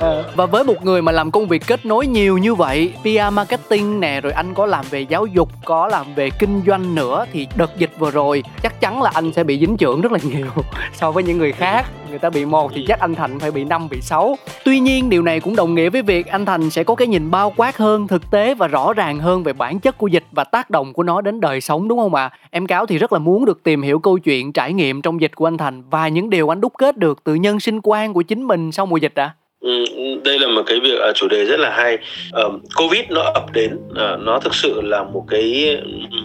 Ờ. 0.00 0.24
và 0.36 0.46
với 0.46 0.64
một 0.64 0.84
người 0.84 1.02
mà 1.02 1.12
làm 1.12 1.30
công 1.30 1.48
việc 1.48 1.62
kết 1.66 1.86
nối 1.86 2.06
nhiều 2.06 2.38
như 2.38 2.54
vậy 2.54 2.92
PR 3.02 3.32
marketing 3.32 4.00
nè, 4.00 4.20
rồi 4.20 4.32
anh 4.32 4.54
có 4.54 4.66
làm 4.66 4.84
về 4.90 5.00
giáo 5.00 5.26
dục, 5.26 5.48
có 5.64 5.86
làm 5.86 6.14
về 6.14 6.30
kinh 6.30 6.62
doanh 6.66 6.94
nữa 6.94 7.24
thì 7.32 7.46
đợt 7.56 7.78
dịch 7.78 7.90
vừa 7.98 8.10
rồi, 8.10 8.42
chắc 8.62 8.80
chắn 8.80 9.02
là 9.02 9.10
anh 9.14 9.32
sẽ 9.32 9.44
bị 9.44 9.58
dính 9.58 9.76
trưởng 9.76 10.00
rất 10.00 10.12
là 10.12 10.18
nhiều 10.22 10.46
so 10.92 11.10
với 11.10 11.22
những 11.22 11.38
người 11.38 11.52
khác 11.52 11.86
người 12.14 12.18
ta 12.18 12.30
bị 12.30 12.44
một 12.44 12.72
thì 12.74 12.84
chắc 12.88 13.00
anh 13.00 13.14
thành 13.14 13.38
phải 13.38 13.50
bị 13.50 13.64
năm, 13.64 13.88
bị 13.88 14.00
sáu 14.00 14.36
tuy 14.64 14.80
nhiên, 14.80 15.10
điều 15.10 15.22
này 15.22 15.40
cũng 15.40 15.56
đồng 15.56 15.74
nghĩa 15.74 15.90
với 15.90 16.02
việc 16.02 16.26
anh 16.26 16.46
thành 16.46 16.70
sẽ 16.70 16.84
có 16.84 16.94
cái 16.94 17.08
nhìn 17.08 17.30
bao 17.30 17.52
quát 17.56 17.76
hơn, 17.76 18.06
thực 18.06 18.30
tế 18.30 18.54
và 18.54 18.66
rõ 18.66 18.92
ràng 18.92 19.18
hơn 19.18 19.42
về 19.42 19.52
bản 19.52 19.80
chất 19.80 19.98
của 19.98 20.06
dịch 20.06 20.24
và 20.32 20.44
tác 20.44 20.70
động 20.70 20.92
của 20.92 21.02
nó 21.02 21.20
đến 21.20 21.40
đời 21.40 21.60
sống, 21.60 21.88
đúng 21.88 21.98
không 21.98 22.14
ạ 22.14 22.22
à? 22.22 22.38
em 22.50 22.66
cáo 22.66 22.86
thì 22.86 22.98
rất 22.98 23.12
là 23.12 23.18
muốn 23.18 23.44
được 23.44 23.62
tìm 23.62 23.82
hiểu 23.82 23.98
câu 23.98 24.18
chuyện 24.18 24.52
trải 24.52 24.72
nghiệm 24.72 25.02
trong 25.02 25.20
dịch 25.20 25.36
của 25.36 25.46
anh 25.46 25.58
thành 25.58 25.82
và 25.90 26.08
những 26.08 26.30
điều 26.30 26.52
anh 26.52 26.60
đúc 26.60 26.72
kết 26.78 26.96
được 26.96 27.24
từ 27.24 27.34
nhân 27.34 27.60
sinh 27.60 27.80
quan 27.82 28.12
của 28.12 28.22
chính 28.22 28.42
mình 28.42 28.72
sau 28.72 28.86
mùa 28.86 28.96
dịch 28.96 29.20
ạ 29.20 29.24
à? 29.24 29.43
Ừ, 29.64 29.84
đây 30.24 30.38
là 30.38 30.48
một 30.48 30.62
cái 30.66 30.80
việc 30.80 30.98
uh, 31.10 31.16
chủ 31.16 31.28
đề 31.28 31.44
rất 31.44 31.60
là 31.60 31.70
hay. 31.70 31.98
Uh, 32.46 32.52
covid 32.76 33.00
nó 33.08 33.22
ập 33.22 33.52
đến 33.52 33.76
uh, 33.90 34.20
nó 34.20 34.40
thực 34.40 34.54
sự 34.54 34.80
là 34.80 35.02
một 35.02 35.24
cái 35.28 35.76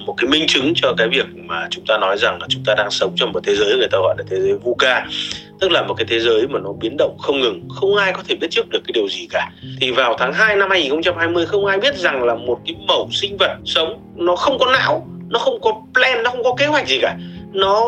một 0.06 0.14
cái 0.18 0.30
minh 0.30 0.48
chứng 0.48 0.74
cho 0.76 0.94
cái 0.98 1.08
việc 1.08 1.26
mà 1.36 1.68
chúng 1.70 1.86
ta 1.88 1.98
nói 1.98 2.18
rằng 2.18 2.38
là 2.42 2.48
chúng 2.50 2.64
ta 2.66 2.76
đang 2.78 2.92
sống 2.92 3.14
trong 3.16 3.32
một 3.32 3.40
thế 3.44 3.56
giới 3.56 3.78
người 3.78 3.88
ta 3.92 3.98
gọi 3.98 4.16
là 4.18 4.24
thế 4.30 4.40
giới 4.40 4.54
VUCA 4.54 5.06
tức 5.60 5.72
là 5.72 5.82
một 5.82 5.94
cái 5.94 6.06
thế 6.10 6.20
giới 6.20 6.48
mà 6.48 6.60
nó 6.60 6.72
biến 6.82 6.98
động 6.98 7.18
không 7.20 7.42
ngừng 7.42 7.68
không 7.70 7.96
ai 7.96 8.14
có 8.14 8.24
thể 8.28 8.36
biết 8.36 8.48
trước 8.52 8.70
được 8.70 8.80
cái 8.84 8.92
điều 8.94 9.08
gì 9.08 9.28
cả. 9.30 9.52
Thì 9.82 9.92
vào 9.92 10.16
tháng 10.20 10.34
2 10.34 10.56
năm 10.56 10.70
2020 10.70 11.46
không 11.46 11.66
ai 11.66 11.78
biết 11.78 11.96
rằng 11.96 12.24
là 12.24 12.36
một 12.36 12.60
cái 12.66 12.76
mẫu 12.88 13.10
sinh 13.12 13.38
vật 13.40 13.58
sống 13.66 14.00
nó 14.16 14.36
không 14.36 14.60
có 14.60 14.72
não 14.72 15.08
nó 15.30 15.40
không 15.40 15.62
có 15.62 15.74
plan 15.94 16.24
nó 16.24 16.30
không 16.30 16.44
có 16.44 16.56
kế 16.58 16.66
hoạch 16.66 16.88
gì 16.88 17.00
cả 17.02 17.18
nó 17.54 17.86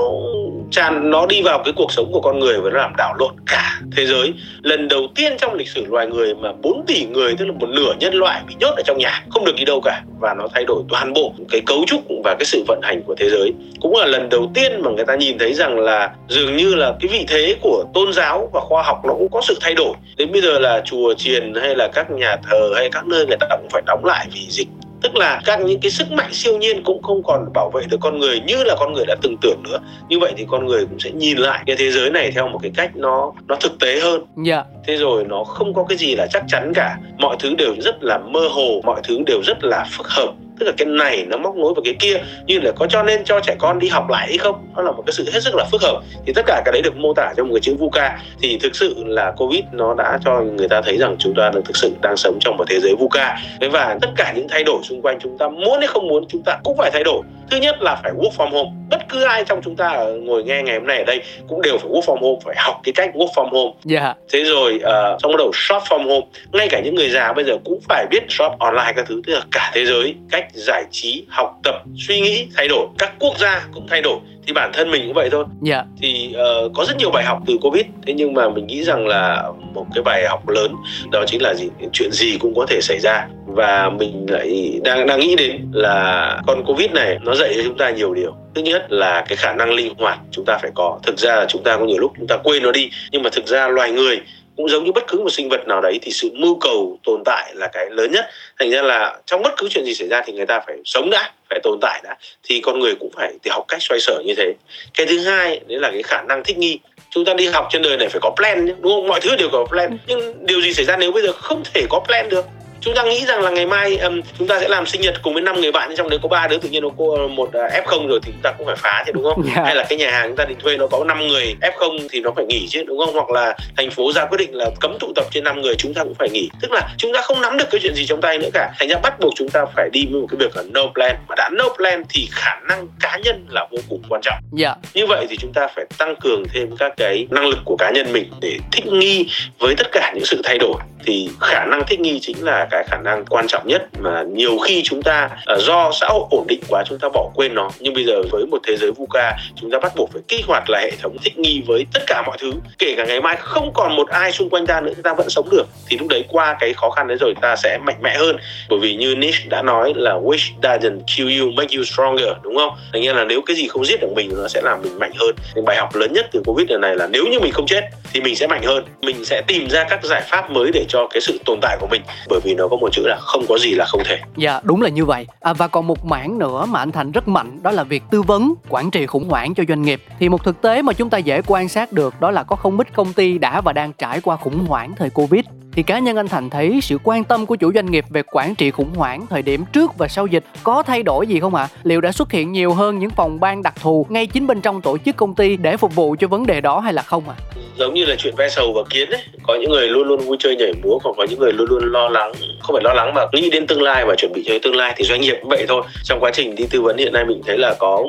tràn, 0.71 1.09
nó 1.09 1.25
đi 1.25 1.41
vào 1.41 1.61
cái 1.65 1.73
cuộc 1.75 1.91
sống 1.91 2.11
của 2.11 2.21
con 2.21 2.39
người 2.39 2.61
và 2.61 2.69
nó 2.69 2.77
làm 2.77 2.93
đảo 2.97 3.15
lộn 3.19 3.31
cả 3.45 3.79
thế 3.97 4.05
giới. 4.05 4.33
Lần 4.61 4.87
đầu 4.87 5.07
tiên 5.15 5.33
trong 5.37 5.53
lịch 5.53 5.67
sử 5.67 5.85
loài 5.89 6.07
người 6.07 6.33
mà 6.35 6.51
4 6.61 6.83
tỷ 6.87 7.05
người, 7.05 7.35
tức 7.37 7.45
là 7.45 7.51
một 7.59 7.69
nửa 7.69 7.93
nhân 7.99 8.13
loại 8.13 8.41
bị 8.47 8.55
nhốt 8.59 8.73
ở 8.75 8.81
trong 8.85 8.97
nhà, 8.97 9.25
không 9.29 9.45
được 9.45 9.55
đi 9.55 9.65
đâu 9.65 9.81
cả. 9.81 10.01
Và 10.19 10.33
nó 10.33 10.47
thay 10.53 10.65
đổi 10.65 10.83
toàn 10.89 11.13
bộ 11.13 11.33
cái 11.49 11.61
cấu 11.65 11.83
trúc 11.87 12.01
và 12.23 12.35
cái 12.39 12.45
sự 12.45 12.63
vận 12.67 12.79
hành 12.83 13.01
của 13.07 13.15
thế 13.17 13.29
giới. 13.29 13.53
Cũng 13.81 13.95
là 13.95 14.05
lần 14.05 14.29
đầu 14.29 14.51
tiên 14.53 14.81
mà 14.81 14.91
người 14.91 15.05
ta 15.05 15.15
nhìn 15.15 15.37
thấy 15.37 15.53
rằng 15.53 15.79
là 15.79 16.09
dường 16.27 16.57
như 16.57 16.75
là 16.75 16.93
cái 16.99 17.09
vị 17.11 17.25
thế 17.27 17.55
của 17.61 17.83
tôn 17.93 18.13
giáo 18.13 18.49
và 18.53 18.61
khoa 18.61 18.83
học 18.83 19.01
nó 19.05 19.13
cũng 19.13 19.29
có 19.31 19.41
sự 19.41 19.57
thay 19.61 19.73
đổi. 19.73 19.93
Đến 20.17 20.31
bây 20.31 20.41
giờ 20.41 20.59
là 20.59 20.81
chùa 20.85 21.13
chiền 21.13 21.53
hay 21.61 21.75
là 21.75 21.87
các 21.87 22.11
nhà 22.11 22.37
thờ 22.49 22.71
hay 22.75 22.89
các 22.91 23.07
nơi 23.07 23.25
người 23.25 23.37
ta 23.39 23.47
cũng 23.49 23.69
phải 23.69 23.81
đóng 23.85 24.05
lại 24.05 24.27
vì 24.33 24.41
dịch 24.49 24.67
tức 25.01 25.15
là 25.15 25.41
các 25.45 25.59
những 25.61 25.79
cái 25.79 25.91
sức 25.91 26.11
mạnh 26.11 26.33
siêu 26.33 26.57
nhiên 26.57 26.83
cũng 26.83 27.01
không 27.03 27.23
còn 27.23 27.53
bảo 27.53 27.71
vệ 27.73 27.81
được 27.89 27.97
con 28.01 28.19
người 28.19 28.39
như 28.39 28.63
là 28.63 28.75
con 28.79 28.93
người 28.93 29.05
đã 29.05 29.15
từng 29.21 29.35
tưởng 29.41 29.63
nữa. 29.63 29.77
Như 30.09 30.19
vậy 30.19 30.33
thì 30.37 30.45
con 30.49 30.65
người 30.65 30.85
cũng 30.85 30.99
sẽ 30.99 31.11
nhìn 31.11 31.37
lại 31.37 31.63
cái 31.65 31.75
thế 31.79 31.91
giới 31.91 32.09
này 32.09 32.31
theo 32.31 32.47
một 32.47 32.59
cái 32.61 32.71
cách 32.75 32.95
nó 32.95 33.33
nó 33.47 33.55
thực 33.55 33.79
tế 33.79 33.99
hơn. 33.99 34.25
Yeah. 34.45 34.65
thế 34.87 34.97
rồi 34.97 35.23
nó 35.23 35.43
không 35.43 35.73
có 35.73 35.83
cái 35.83 35.97
gì 35.97 36.15
là 36.15 36.27
chắc 36.27 36.43
chắn 36.47 36.71
cả. 36.75 36.97
Mọi 37.17 37.35
thứ 37.39 37.55
đều 37.57 37.75
rất 37.79 38.03
là 38.03 38.17
mơ 38.17 38.47
hồ 38.51 38.81
mọi 38.83 39.01
thứ 39.03 39.19
đều 39.25 39.41
rất 39.43 39.63
là 39.63 39.85
phức 39.91 40.07
hợp 40.07 40.33
tức 40.61 40.67
là 40.67 40.73
cái 40.77 40.85
này 40.85 41.25
nó 41.27 41.37
móc 41.37 41.55
nối 41.55 41.73
vào 41.73 41.81
cái 41.85 41.95
kia 41.99 42.17
như 42.45 42.59
là 42.59 42.71
có 42.71 42.87
cho 42.89 43.03
nên 43.03 43.23
cho 43.23 43.39
trẻ 43.39 43.55
con 43.59 43.79
đi 43.79 43.87
học 43.87 44.09
lại 44.09 44.27
hay 44.27 44.37
không? 44.37 44.67
Nó 44.75 44.81
là 44.81 44.91
một 44.91 45.03
cái 45.05 45.13
sự 45.13 45.29
hết 45.33 45.39
sức 45.43 45.55
là 45.55 45.65
phức 45.71 45.81
hợp. 45.81 46.01
Thì 46.25 46.33
tất 46.33 46.41
cả 46.45 46.61
cái 46.65 46.71
đấy 46.71 46.81
được 46.81 46.97
mô 46.97 47.13
tả 47.13 47.33
trong 47.37 47.47
một 47.47 47.53
cái 47.53 47.61
chữ 47.61 47.75
VUCA 47.79 48.17
thì 48.41 48.57
thực 48.61 48.75
sự 48.75 48.95
là 49.07 49.31
covid 49.37 49.61
nó 49.71 49.93
đã 49.93 50.19
cho 50.25 50.41
người 50.41 50.67
ta 50.67 50.81
thấy 50.81 50.97
rằng 50.97 51.15
chúng 51.19 51.33
ta 51.35 51.49
đang 51.53 51.63
thực 51.63 51.77
sự 51.77 51.91
đang 52.01 52.17
sống 52.17 52.37
trong 52.41 52.57
một 52.57 52.63
thế 52.69 52.79
giới 52.79 52.95
VUCA 52.95 53.37
và 53.71 53.97
tất 54.01 54.09
cả 54.17 54.33
những 54.35 54.47
thay 54.49 54.63
đổi 54.63 54.79
xung 54.83 55.01
quanh 55.01 55.19
chúng 55.21 55.37
ta 55.37 55.47
muốn 55.47 55.79
hay 55.79 55.87
không 55.87 56.07
muốn 56.07 56.25
chúng 56.29 56.41
ta 56.45 56.57
cũng 56.63 56.77
phải 56.77 56.91
thay 56.93 57.03
đổi. 57.03 57.21
Thứ 57.51 57.57
nhất 57.57 57.81
là 57.81 57.99
phải 58.03 58.11
work 58.11 58.31
from 58.37 58.51
home. 58.51 58.69
Bất 58.89 59.09
cứ 59.09 59.23
ai 59.23 59.43
trong 59.45 59.61
chúng 59.63 59.75
ta 59.75 60.05
ngồi 60.21 60.43
nghe 60.43 60.61
ngày 60.61 60.77
hôm 60.77 60.87
nay 60.87 60.97
ở 60.97 61.03
đây 61.03 61.21
cũng 61.47 61.61
đều 61.61 61.77
phải 61.77 61.91
work 61.91 62.01
from 62.01 62.17
home 62.21 62.39
phải 62.45 62.55
học 62.57 62.81
cái 62.83 62.93
cách 62.93 63.09
work 63.13 63.31
from 63.35 63.49
home. 63.49 63.71
Yeah. 63.89 64.17
thế 64.31 64.43
rồi 64.43 64.75
uh, 64.75 65.21
xong 65.21 65.31
bắt 65.31 65.37
đầu 65.37 65.51
shop 65.53 65.83
from 65.83 66.03
home 66.03 66.27
ngay 66.51 66.67
cả 66.69 66.81
những 66.83 66.95
người 66.95 67.09
già 67.09 67.33
bây 67.33 67.45
giờ 67.45 67.57
cũng 67.65 67.79
phải 67.89 68.05
biết 68.11 68.23
shop 68.29 68.51
online 68.59 68.93
các 68.95 69.05
thứ 69.07 69.21
tức 69.27 69.33
là 69.33 69.41
cả 69.51 69.71
thế 69.73 69.85
giới 69.85 70.15
cách 70.31 70.47
giải 70.53 70.85
trí 70.91 71.25
học 71.29 71.59
tập 71.63 71.75
suy 71.97 72.21
nghĩ 72.21 72.47
thay 72.55 72.67
đổi 72.67 72.87
các 72.97 73.13
quốc 73.19 73.37
gia 73.39 73.67
cũng 73.73 73.87
thay 73.89 74.01
đổi 74.01 74.19
thì 74.47 74.53
bản 74.53 74.71
thân 74.73 74.91
mình 74.91 75.03
cũng 75.05 75.13
vậy 75.13 75.29
thôi. 75.31 75.45
Dạ. 75.61 75.83
Thì 76.01 76.35
uh, 76.65 76.71
có 76.75 76.85
rất 76.85 76.97
nhiều 76.97 77.11
bài 77.11 77.23
học 77.23 77.39
từ 77.47 77.57
covid 77.61 77.85
thế 78.07 78.13
nhưng 78.13 78.33
mà 78.33 78.49
mình 78.49 78.67
nghĩ 78.67 78.83
rằng 78.83 79.07
là 79.07 79.51
một 79.73 79.85
cái 79.95 80.03
bài 80.03 80.25
học 80.27 80.49
lớn 80.49 80.75
đó 81.11 81.23
chính 81.27 81.41
là 81.41 81.53
gì? 81.53 81.69
Chuyện 81.93 82.11
gì 82.11 82.37
cũng 82.39 82.55
có 82.55 82.65
thể 82.65 82.81
xảy 82.81 82.99
ra. 82.99 83.27
Và 83.45 83.89
mình 83.89 84.25
lại 84.29 84.79
đang 84.83 85.07
đang 85.07 85.19
nghĩ 85.19 85.35
đến 85.35 85.67
là 85.73 86.37
con 86.47 86.65
covid 86.65 86.91
này 86.91 87.17
nó 87.21 87.35
dạy 87.35 87.53
cho 87.55 87.61
chúng 87.63 87.77
ta 87.77 87.89
nhiều 87.89 88.13
điều. 88.13 88.35
Thứ 88.55 88.61
nhất 88.61 88.85
là 88.89 89.25
cái 89.27 89.35
khả 89.35 89.53
năng 89.53 89.73
linh 89.73 89.93
hoạt 89.97 90.19
chúng 90.31 90.45
ta 90.45 90.57
phải 90.61 90.71
có. 90.75 90.99
Thực 91.03 91.19
ra 91.19 91.35
là 91.35 91.45
chúng 91.49 91.63
ta 91.63 91.77
có 91.77 91.85
nhiều 91.85 91.97
lúc 91.97 92.11
chúng 92.17 92.27
ta 92.27 92.37
quên 92.43 92.63
nó 92.63 92.71
đi 92.71 92.89
nhưng 93.11 93.23
mà 93.23 93.29
thực 93.33 93.47
ra 93.47 93.67
loài 93.67 93.91
người 93.91 94.21
cũng 94.57 94.69
giống 94.69 94.83
như 94.83 94.91
bất 94.91 95.07
cứ 95.07 95.19
một 95.19 95.29
sinh 95.29 95.49
vật 95.49 95.67
nào 95.67 95.81
đấy 95.81 95.99
thì 96.01 96.11
sự 96.11 96.29
mưu 96.33 96.59
cầu 96.59 96.99
tồn 97.03 97.21
tại 97.25 97.53
là 97.55 97.67
cái 97.73 97.89
lớn 97.89 98.11
nhất. 98.11 98.25
Thành 98.59 98.69
ra 98.69 98.81
là 98.81 99.17
trong 99.25 99.41
bất 99.41 99.53
cứ 99.57 99.67
chuyện 99.69 99.85
gì 99.85 99.93
xảy 99.93 100.07
ra 100.07 100.21
thì 100.25 100.33
người 100.33 100.45
ta 100.45 100.59
phải 100.67 100.77
sống 100.85 101.09
đã 101.09 101.31
phải 101.49 101.59
tồn 101.63 101.79
tại 101.81 102.01
đã 102.03 102.17
thì 102.43 102.61
con 102.61 102.79
người 102.79 102.95
cũng 102.95 103.11
phải 103.15 103.33
thì 103.43 103.51
học 103.51 103.65
cách 103.67 103.81
xoay 103.81 103.99
sở 103.99 104.21
như 104.25 104.33
thế. 104.37 104.53
Cái 104.93 105.05
thứ 105.05 105.19
hai 105.19 105.61
đấy 105.67 105.79
là 105.79 105.91
cái 105.91 106.03
khả 106.03 106.21
năng 106.21 106.43
thích 106.43 106.57
nghi. 106.57 106.79
Chúng 107.09 107.25
ta 107.25 107.33
đi 107.33 107.47
học 107.47 107.67
trên 107.71 107.81
đời 107.81 107.97
này 107.97 108.09
phải 108.09 108.19
có 108.21 108.31
plan 108.37 108.67
đúng 108.67 108.93
không? 108.93 109.07
Mọi 109.07 109.19
thứ 109.21 109.35
đều 109.35 109.49
có 109.51 109.65
plan. 109.69 109.97
Nhưng 110.07 110.45
điều 110.45 110.61
gì 110.61 110.73
xảy 110.73 110.85
ra 110.85 110.97
nếu 110.97 111.11
bây 111.11 111.23
giờ 111.23 111.31
không 111.31 111.63
thể 111.73 111.85
có 111.89 111.99
plan 112.07 112.29
được 112.29 112.45
chúng 112.81 112.95
ta 112.95 113.03
nghĩ 113.03 113.25
rằng 113.25 113.41
là 113.41 113.49
ngày 113.49 113.65
mai 113.65 113.97
um, 113.97 114.21
chúng 114.37 114.47
ta 114.47 114.59
sẽ 114.59 114.67
làm 114.67 114.85
sinh 114.85 115.01
nhật 115.01 115.21
cùng 115.21 115.33
với 115.33 115.43
năm 115.43 115.61
người 115.61 115.71
bạn 115.71 115.93
trong 115.97 116.09
đấy 116.09 116.19
có 116.21 116.27
ba 116.29 116.47
đứa 116.47 116.57
tự 116.57 116.69
nhiên 116.69 116.83
nó 116.83 116.89
có 116.97 117.27
một 117.27 117.49
uh, 117.49 117.53
f 117.53 117.83
không 117.85 118.07
rồi 118.07 118.19
thì 118.23 118.31
chúng 118.31 118.41
ta 118.41 118.51
cũng 118.57 118.67
phải 118.67 118.75
phá 118.75 119.03
chứ 119.05 119.11
đúng 119.11 119.23
không 119.23 119.43
yeah. 119.43 119.51
Dạ. 119.61 119.63
hay 119.63 119.75
là 119.75 119.83
cái 119.89 119.97
nhà 119.97 120.11
hàng 120.11 120.27
chúng 120.27 120.35
ta 120.35 120.45
định 120.45 120.57
thuê 120.59 120.77
nó 120.77 120.87
có 120.87 121.03
5 121.03 121.27
người 121.27 121.55
f 121.61 121.71
không 121.75 121.97
thì 122.09 122.19
nó 122.21 122.31
phải 122.35 122.45
nghỉ 122.45 122.67
chứ 122.69 122.83
đúng 122.87 122.97
không 123.05 123.13
hoặc 123.13 123.29
là 123.29 123.55
thành 123.77 123.91
phố 123.91 124.11
ra 124.11 124.25
quyết 124.25 124.37
định 124.37 124.55
là 124.55 124.65
cấm 124.79 124.97
tụ 124.99 125.13
tập 125.15 125.25
trên 125.31 125.43
5 125.43 125.61
người 125.61 125.75
chúng 125.75 125.93
ta 125.93 126.03
cũng 126.03 126.13
phải 126.13 126.29
nghỉ 126.29 126.49
tức 126.61 126.71
là 126.71 126.89
chúng 126.97 127.13
ta 127.13 127.21
không 127.21 127.41
nắm 127.41 127.57
được 127.57 127.65
cái 127.71 127.81
chuyện 127.83 127.95
gì 127.95 128.05
trong 128.05 128.21
tay 128.21 128.37
nữa 128.37 128.49
cả 128.53 128.71
thành 128.79 128.89
ra 128.89 128.95
bắt 129.03 129.19
buộc 129.19 129.33
chúng 129.35 129.49
ta 129.49 129.65
phải 129.75 129.89
đi 129.93 130.05
với 130.11 130.21
một 130.21 130.27
cái 130.31 130.37
việc 130.39 130.55
là 130.57 130.63
no 130.73 130.81
plan 130.93 131.15
mà 131.27 131.35
đã 131.37 131.49
no 131.53 131.65
plan 131.77 132.03
thì 132.09 132.27
khả 132.31 132.59
năng 132.67 132.87
cá 132.99 133.17
nhân 133.23 133.45
là 133.49 133.67
vô 133.71 133.77
cùng 133.89 134.01
quan 134.09 134.21
trọng 134.23 134.37
yeah. 134.59 134.77
Dạ. 134.83 134.89
như 134.93 135.07
vậy 135.07 135.25
thì 135.29 135.37
chúng 135.39 135.53
ta 135.53 135.67
phải 135.75 135.85
tăng 135.97 136.15
cường 136.15 136.43
thêm 136.53 136.77
các 136.79 136.93
cái 136.97 137.27
năng 137.29 137.47
lực 137.47 137.59
của 137.65 137.75
cá 137.79 137.91
nhân 137.91 138.13
mình 138.13 138.31
để 138.41 138.57
thích 138.71 138.85
nghi 138.87 139.27
với 139.59 139.75
tất 139.77 139.87
cả 139.91 140.11
những 140.15 140.25
sự 140.25 140.41
thay 140.43 140.57
đổi 140.57 140.75
thì 141.05 141.29
khả 141.39 141.65
năng 141.65 141.83
thích 141.87 141.99
nghi 141.99 142.19
chính 142.21 142.43
là 142.43 142.67
cái 142.71 142.83
khả 142.87 142.97
năng 142.97 143.25
quan 143.25 143.47
trọng 143.47 143.67
nhất 143.67 143.81
mà 143.99 144.23
nhiều 144.23 144.57
khi 144.57 144.81
chúng 144.83 145.01
ta 145.01 145.29
ờ, 145.45 145.59
do 145.59 145.91
xã 146.01 146.07
hội 146.07 146.23
ổn 146.31 146.45
định 146.47 146.59
quá 146.69 146.83
chúng 146.87 146.99
ta 146.99 147.09
bỏ 147.09 147.29
quên 147.35 147.55
nó. 147.55 147.69
Nhưng 147.79 147.93
bây 147.93 148.05
giờ 148.05 148.21
với 148.31 148.45
một 148.45 148.57
thế 148.67 148.77
giới 148.77 148.91
VUCA, 148.91 149.31
chúng 149.55 149.71
ta 149.71 149.79
bắt 149.79 149.91
buộc 149.95 150.09
phải 150.13 150.21
kích 150.27 150.45
hoạt 150.47 150.69
là 150.69 150.79
hệ 150.79 150.91
thống 151.01 151.17
thích 151.23 151.37
nghi 151.37 151.63
với 151.67 151.85
tất 151.93 151.99
cả 152.07 152.23
mọi 152.25 152.37
thứ. 152.41 152.51
Kể 152.77 152.93
cả 152.97 153.05
ngày 153.05 153.21
mai 153.21 153.35
không 153.39 153.71
còn 153.73 153.95
một 153.95 154.09
ai 154.09 154.31
xung 154.31 154.49
quanh 154.49 154.67
ta 154.67 154.81
nữa, 154.81 154.91
chúng 154.95 155.03
ta 155.03 155.13
vẫn 155.13 155.29
sống 155.29 155.49
được. 155.51 155.65
Thì 155.87 155.97
lúc 155.97 156.07
đấy 156.07 156.23
qua 156.29 156.55
cái 156.59 156.73
khó 156.73 156.89
khăn 156.89 157.07
đấy 157.07 157.17
rồi, 157.21 157.33
ta 157.41 157.55
sẽ 157.55 157.77
mạnh 157.77 157.97
mẽ 158.01 158.15
hơn. 158.17 158.37
Bởi 158.69 158.79
vì 158.79 158.95
như 158.95 159.15
Nietzsche 159.15 159.49
đã 159.49 159.61
nói 159.61 159.93
là 159.95 160.13
which 160.13 160.59
doesn't 160.61 160.99
kill 161.17 161.41
you, 161.41 161.51
make 161.51 161.75
you 161.77 161.83
stronger 161.83 162.27
đúng 162.43 162.55
không? 162.55 162.73
Thành 162.93 163.03
ra 163.05 163.13
là 163.13 163.23
nếu 163.23 163.41
cái 163.41 163.55
gì 163.55 163.67
không 163.67 163.85
giết 163.85 164.01
được 164.01 164.11
mình, 164.15 164.31
nó 164.37 164.47
sẽ 164.47 164.61
làm 164.63 164.81
mình 164.81 164.99
mạnh 164.99 165.11
hơn. 165.19 165.35
Thì 165.55 165.61
bài 165.65 165.77
học 165.77 165.95
lớn 165.95 166.13
nhất 166.13 166.25
từ 166.31 166.41
covid 166.45 166.69
lần 166.69 166.81
này 166.81 166.95
là 166.95 167.07
nếu 167.07 167.25
như 167.31 167.39
mình 167.39 167.51
không 167.51 167.67
chết, 167.67 167.81
thì 168.13 168.21
mình 168.21 168.35
sẽ 168.35 168.47
mạnh 168.47 168.63
hơn. 168.63 168.83
Mình 169.01 169.25
sẽ 169.25 169.41
tìm 169.47 169.69
ra 169.69 169.83
các 169.83 170.03
giải 170.03 170.21
pháp 170.21 170.51
mới 170.51 170.71
để 170.73 170.85
cho 170.89 171.07
cái 171.07 171.21
sự 171.21 171.39
tồn 171.45 171.59
tại 171.61 171.77
của 171.79 171.87
mình. 171.87 172.01
Bởi 172.29 172.39
vì 172.43 172.53
nó 172.53 172.60
có 172.69 172.77
một 172.77 172.89
chữ 172.91 173.01
là 173.05 173.19
không 173.21 173.45
có 173.49 173.57
gì 173.57 173.71
là 173.71 173.85
không 173.85 174.01
thể 174.05 174.19
dạ 174.37 174.59
đúng 174.63 174.81
là 174.81 174.89
như 174.89 175.05
vậy 175.05 175.27
à, 175.39 175.53
và 175.53 175.67
còn 175.67 175.87
một 175.87 176.05
mảng 176.05 176.37
nữa 176.37 176.65
mà 176.69 176.79
anh 176.79 176.91
thành 176.91 177.11
rất 177.11 177.27
mạnh 177.27 177.59
đó 177.63 177.71
là 177.71 177.83
việc 177.83 178.03
tư 178.11 178.21
vấn 178.21 178.53
quản 178.69 178.91
trị 178.91 179.05
khủng 179.05 179.29
hoảng 179.29 179.53
cho 179.53 179.63
doanh 179.67 179.81
nghiệp 179.81 180.03
thì 180.19 180.29
một 180.29 180.43
thực 180.43 180.61
tế 180.61 180.81
mà 180.81 180.93
chúng 180.93 181.09
ta 181.09 181.17
dễ 181.17 181.41
quan 181.47 181.69
sát 181.69 181.91
được 181.91 182.21
đó 182.21 182.31
là 182.31 182.43
có 182.43 182.55
không 182.55 182.77
ít 182.77 182.93
công 182.93 183.13
ty 183.13 183.37
đã 183.37 183.61
và 183.61 183.73
đang 183.73 183.93
trải 183.93 184.21
qua 184.21 184.35
khủng 184.35 184.65
hoảng 184.65 184.93
thời 184.97 185.09
covid 185.09 185.45
thì 185.73 185.83
cá 185.83 185.99
nhân 185.99 186.15
anh 186.15 186.27
Thành 186.27 186.49
thấy 186.49 186.79
sự 186.81 186.97
quan 187.03 187.23
tâm 187.23 187.45
của 187.45 187.55
chủ 187.55 187.73
doanh 187.73 187.91
nghiệp 187.91 188.05
về 188.09 188.23
quản 188.31 188.55
trị 188.55 188.71
khủng 188.71 188.93
hoảng 188.95 189.25
thời 189.29 189.41
điểm 189.41 189.63
trước 189.73 189.97
và 189.97 190.07
sau 190.07 190.27
dịch 190.27 190.43
có 190.63 190.83
thay 190.83 191.03
đổi 191.03 191.27
gì 191.27 191.39
không 191.39 191.55
ạ? 191.55 191.63
À? 191.63 191.79
Liệu 191.83 192.01
đã 192.01 192.11
xuất 192.11 192.31
hiện 192.31 192.51
nhiều 192.51 192.73
hơn 192.73 192.99
những 192.99 193.09
phòng 193.09 193.39
ban 193.39 193.63
đặc 193.63 193.73
thù 193.81 194.05
ngay 194.09 194.27
chính 194.27 194.47
bên 194.47 194.61
trong 194.61 194.81
tổ 194.81 194.97
chức 194.97 195.15
công 195.15 195.35
ty 195.35 195.57
để 195.57 195.77
phục 195.77 195.95
vụ 195.95 196.15
cho 196.19 196.27
vấn 196.27 196.45
đề 196.45 196.61
đó 196.61 196.79
hay 196.79 196.93
là 196.93 197.01
không 197.01 197.29
ạ? 197.29 197.35
À? 197.37 197.50
Giống 197.77 197.93
như 197.93 198.05
là 198.05 198.15
chuyện 198.15 198.35
ve 198.37 198.49
sầu 198.49 198.73
và 198.73 198.81
kiến 198.89 199.09
ấy, 199.09 199.21
có 199.43 199.55
những 199.55 199.69
người 199.69 199.87
luôn 199.87 200.07
luôn 200.07 200.19
vui 200.19 200.37
chơi 200.39 200.55
nhảy 200.55 200.73
múa, 200.83 200.99
còn 201.03 201.13
có 201.17 201.25
những 201.29 201.39
người 201.39 201.53
luôn 201.53 201.67
luôn 201.69 201.91
lo 201.91 202.09
lắng, 202.09 202.31
không 202.63 202.75
phải 202.75 202.83
lo 202.83 202.93
lắng 202.93 203.13
mà 203.13 203.21
nghĩ 203.33 203.49
đến 203.49 203.67
tương 203.67 203.81
lai 203.81 204.05
và 204.05 204.15
chuẩn 204.17 204.33
bị 204.33 204.43
cho 204.45 204.53
tương 204.63 204.75
lai 204.75 204.93
thì 204.97 205.03
doanh 205.03 205.21
nghiệp 205.21 205.37
cũng 205.41 205.49
vậy 205.49 205.65
thôi. 205.67 205.81
Trong 206.03 206.19
quá 206.19 206.31
trình 206.33 206.55
đi 206.55 206.65
tư 206.69 206.81
vấn 206.81 206.97
hiện 206.97 207.13
nay 207.13 207.25
mình 207.25 207.41
thấy 207.47 207.57
là 207.57 207.73
có 207.79 208.03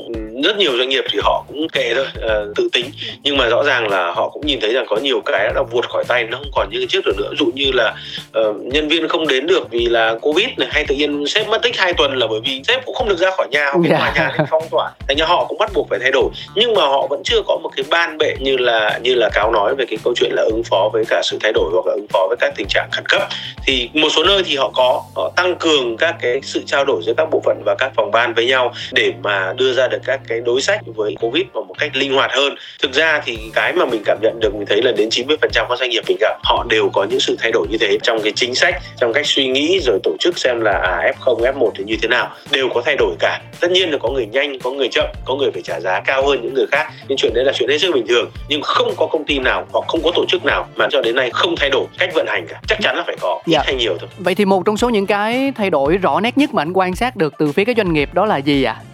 rất 0.45 0.57
nhiều 0.57 0.73
doanh 0.79 0.89
nghiệp 0.89 1.05
thì 1.13 1.19
họ 1.23 1.45
cũng 1.49 1.69
kệ 1.69 1.95
thôi, 1.95 2.07
uh, 2.17 2.57
tự 2.57 2.69
tính, 2.73 2.87
nhưng 3.23 3.37
mà 3.37 3.49
rõ 3.49 3.63
ràng 3.63 3.89
là 3.89 4.13
họ 4.13 4.29
cũng 4.29 4.47
nhìn 4.47 4.61
thấy 4.61 4.73
rằng 4.73 4.87
có 4.89 4.97
nhiều 4.97 5.21
cái 5.27 5.51
đã 5.55 5.63
vụt 5.71 5.89
khỏi 5.89 6.05
tay 6.09 6.25
nó 6.25 6.39
không 6.39 6.51
còn 6.55 6.71
như 6.71 6.87
trước 6.89 7.07
được 7.07 7.17
nữa. 7.19 7.31
Dụ 7.39 7.47
như 7.55 7.71
là 7.75 7.95
uh, 8.41 8.57
nhân 8.57 8.89
viên 8.89 9.09
không 9.09 9.29
đến 9.29 9.47
được 9.47 9.71
vì 9.71 9.87
là 9.87 10.15
covid 10.21 10.49
này 10.57 10.69
hay 10.73 10.85
tự 10.89 10.95
nhiên 10.95 11.27
sếp 11.27 11.49
mất 11.49 11.63
tích 11.63 11.77
hai 11.79 11.95
tuần 11.95 12.17
là 12.17 12.27
bởi 12.27 12.41
vì 12.45 12.63
sếp 12.69 12.85
cũng 12.85 12.95
không 12.95 13.09
được 13.09 13.19
ra 13.19 13.31
khỏi 13.37 13.47
nhà 13.51 13.71
hoặc 13.73 13.81
cái 13.89 13.99
tòa 13.99 14.13
nhà 14.15 14.35
thì 14.39 14.45
phong 14.51 14.69
tỏa. 14.71 14.91
Thành 15.09 15.17
ra 15.17 15.27
họ 15.27 15.45
cũng 15.45 15.59
bắt 15.59 15.71
buộc 15.75 15.87
phải 15.91 15.99
thay 16.03 16.11
đổi. 16.11 16.29
Nhưng 16.55 16.75
mà 16.75 16.83
họ 16.83 17.07
vẫn 17.07 17.23
chưa 17.25 17.43
có 17.47 17.59
một 17.63 17.71
cái 17.77 17.85
ban 17.91 18.19
bệ 18.19 18.35
như 18.41 18.57
là 18.57 18.99
như 19.03 19.15
là 19.15 19.31
cáo 19.33 19.53
nói 19.53 19.75
về 19.75 19.85
cái 19.89 19.99
câu 20.05 20.15
chuyện 20.17 20.31
là 20.33 20.43
ứng 20.43 20.63
phó 20.65 20.91
với 20.93 21.05
cả 21.09 21.21
sự 21.25 21.39
thay 21.43 21.53
đổi 21.53 21.71
hoặc 21.73 21.87
là 21.87 21.93
ứng 21.93 22.07
phó 22.13 22.27
với 22.29 22.37
các 22.41 22.53
tình 22.57 22.67
trạng 22.69 22.89
khẩn 22.93 23.05
cấp. 23.09 23.23
Thì 23.67 23.91
một 23.93 24.09
số 24.11 24.25
nơi 24.25 24.42
thì 24.45 24.57
họ 24.57 24.71
có 24.75 25.03
họ 25.17 25.33
tăng 25.37 25.57
cường 25.57 25.97
các 25.97 26.17
cái 26.21 26.41
sự 26.43 26.63
trao 26.67 26.85
đổi 26.85 27.03
giữa 27.07 27.13
các 27.17 27.29
bộ 27.31 27.41
phận 27.45 27.63
và 27.65 27.75
các 27.79 27.93
phòng 27.97 28.11
ban 28.11 28.35
với 28.35 28.47
nhau 28.47 28.75
để 28.93 29.13
mà 29.23 29.53
đưa 29.57 29.73
ra 29.73 29.89
được 29.89 30.01
các 30.05 30.21
cái 30.29 30.41
đối 30.41 30.61
sách 30.61 30.81
với 30.87 31.17
covid 31.21 31.45
một 31.55 31.65
một 31.69 31.75
cách 31.79 31.97
linh 31.97 32.15
hoạt 32.15 32.31
hơn. 32.33 32.55
Thực 32.83 32.93
ra 32.93 33.23
thì 33.25 33.39
cái 33.55 33.73
mà 33.73 33.85
mình 33.85 34.03
cảm 34.05 34.19
nhận 34.23 34.41
được 34.41 34.55
mình 34.55 34.67
thấy 34.67 34.83
là 34.83 34.93
đến 34.93 35.09
90% 35.09 35.37
các 35.53 35.79
doanh 35.79 35.91
nghiệp 35.91 36.03
mình 36.09 36.17
gặp 36.21 36.39
họ 36.45 36.67
đều 36.69 36.89
có 36.93 37.05
những 37.05 37.21
sự 37.21 37.37
thay 37.39 37.53
đổi 37.53 37.67
như 37.71 37.79
thế 37.79 37.99
trong 38.03 38.21
cái 38.23 38.33
chính 38.37 38.55
sách 38.55 38.75
trong 38.97 39.13
cách 39.13 39.27
suy 39.27 39.49
nghĩ 39.49 39.81
rồi 39.83 39.99
tổ 40.03 40.17
chức 40.21 40.39
xem 40.39 40.61
là 40.61 40.73
à, 40.73 41.13
F0 41.21 41.53
F1 41.53 41.71
thì 41.75 41.85
như 41.85 41.97
thế 42.03 42.09
nào 42.09 42.31
đều 42.51 42.69
có 42.75 42.83
thay 42.85 42.97
đổi 42.97 43.15
cả. 43.19 43.41
Tất 43.61 43.71
nhiên 43.71 43.91
là 43.91 43.99
có 43.99 44.11
người 44.11 44.27
nhanh 44.27 44.59
có 44.59 44.71
người 44.71 44.89
chậm 44.89 45.07
có 45.25 45.35
người 45.35 45.51
phải 45.51 45.63
trả 45.63 45.81
giá 45.81 46.01
cao 46.01 46.27
hơn 46.27 46.43
những 46.43 46.55
người 46.55 46.67
khác 46.73 46.91
nhưng 47.09 47.19
chuyện 47.19 47.35
đấy 47.35 47.45
là 47.45 47.53
chuyện 47.53 47.69
hết 47.69 47.79
sức 47.79 47.95
bình 47.95 48.07
thường. 48.07 48.31
Nhưng 48.49 48.63
không 48.63 48.95
có 48.97 49.07
công 49.07 49.25
ty 49.25 49.39
nào 49.39 49.67
hoặc 49.73 49.85
không 49.89 50.01
có 50.05 50.11
tổ 50.15 50.25
chức 50.29 50.45
nào 50.45 50.69
mà 50.77 50.87
cho 50.91 51.01
đến 51.03 51.17
nay 51.17 51.31
không 51.33 51.55
thay 51.57 51.71
đổi 51.71 51.87
cách 51.99 52.11
vận 52.15 52.27
hành 52.29 52.47
cả. 52.49 52.61
Chắc 52.69 52.79
chắn 52.83 52.97
là 52.97 53.03
phải 53.07 53.17
có 53.21 53.41
ít 53.45 53.53
dạ. 53.53 53.63
hay 53.65 53.75
nhiều 53.75 53.97
thôi. 54.01 54.09
Vậy 54.19 54.32
thì 54.35 54.45
một 54.45 54.67
trong 54.67 54.77
số 54.77 54.89
những 54.89 55.07
cái 55.07 55.53
thay 55.57 55.71
đổi 55.71 55.97
rõ 55.97 56.21
nét 56.21 56.39
nhất 56.39 56.55
mà 56.55 56.63
anh 56.63 56.73
quan 56.75 56.95
sát 56.95 57.17
được 57.17 57.35
từ 57.39 57.53
phía 57.53 57.65
các 57.65 57.77
doanh 57.77 57.93
nghiệp 57.93 58.15
đó 58.15 58.27
là 58.27 58.37
gì 58.37 58.63
ạ 58.63 58.73
à? 58.73 58.85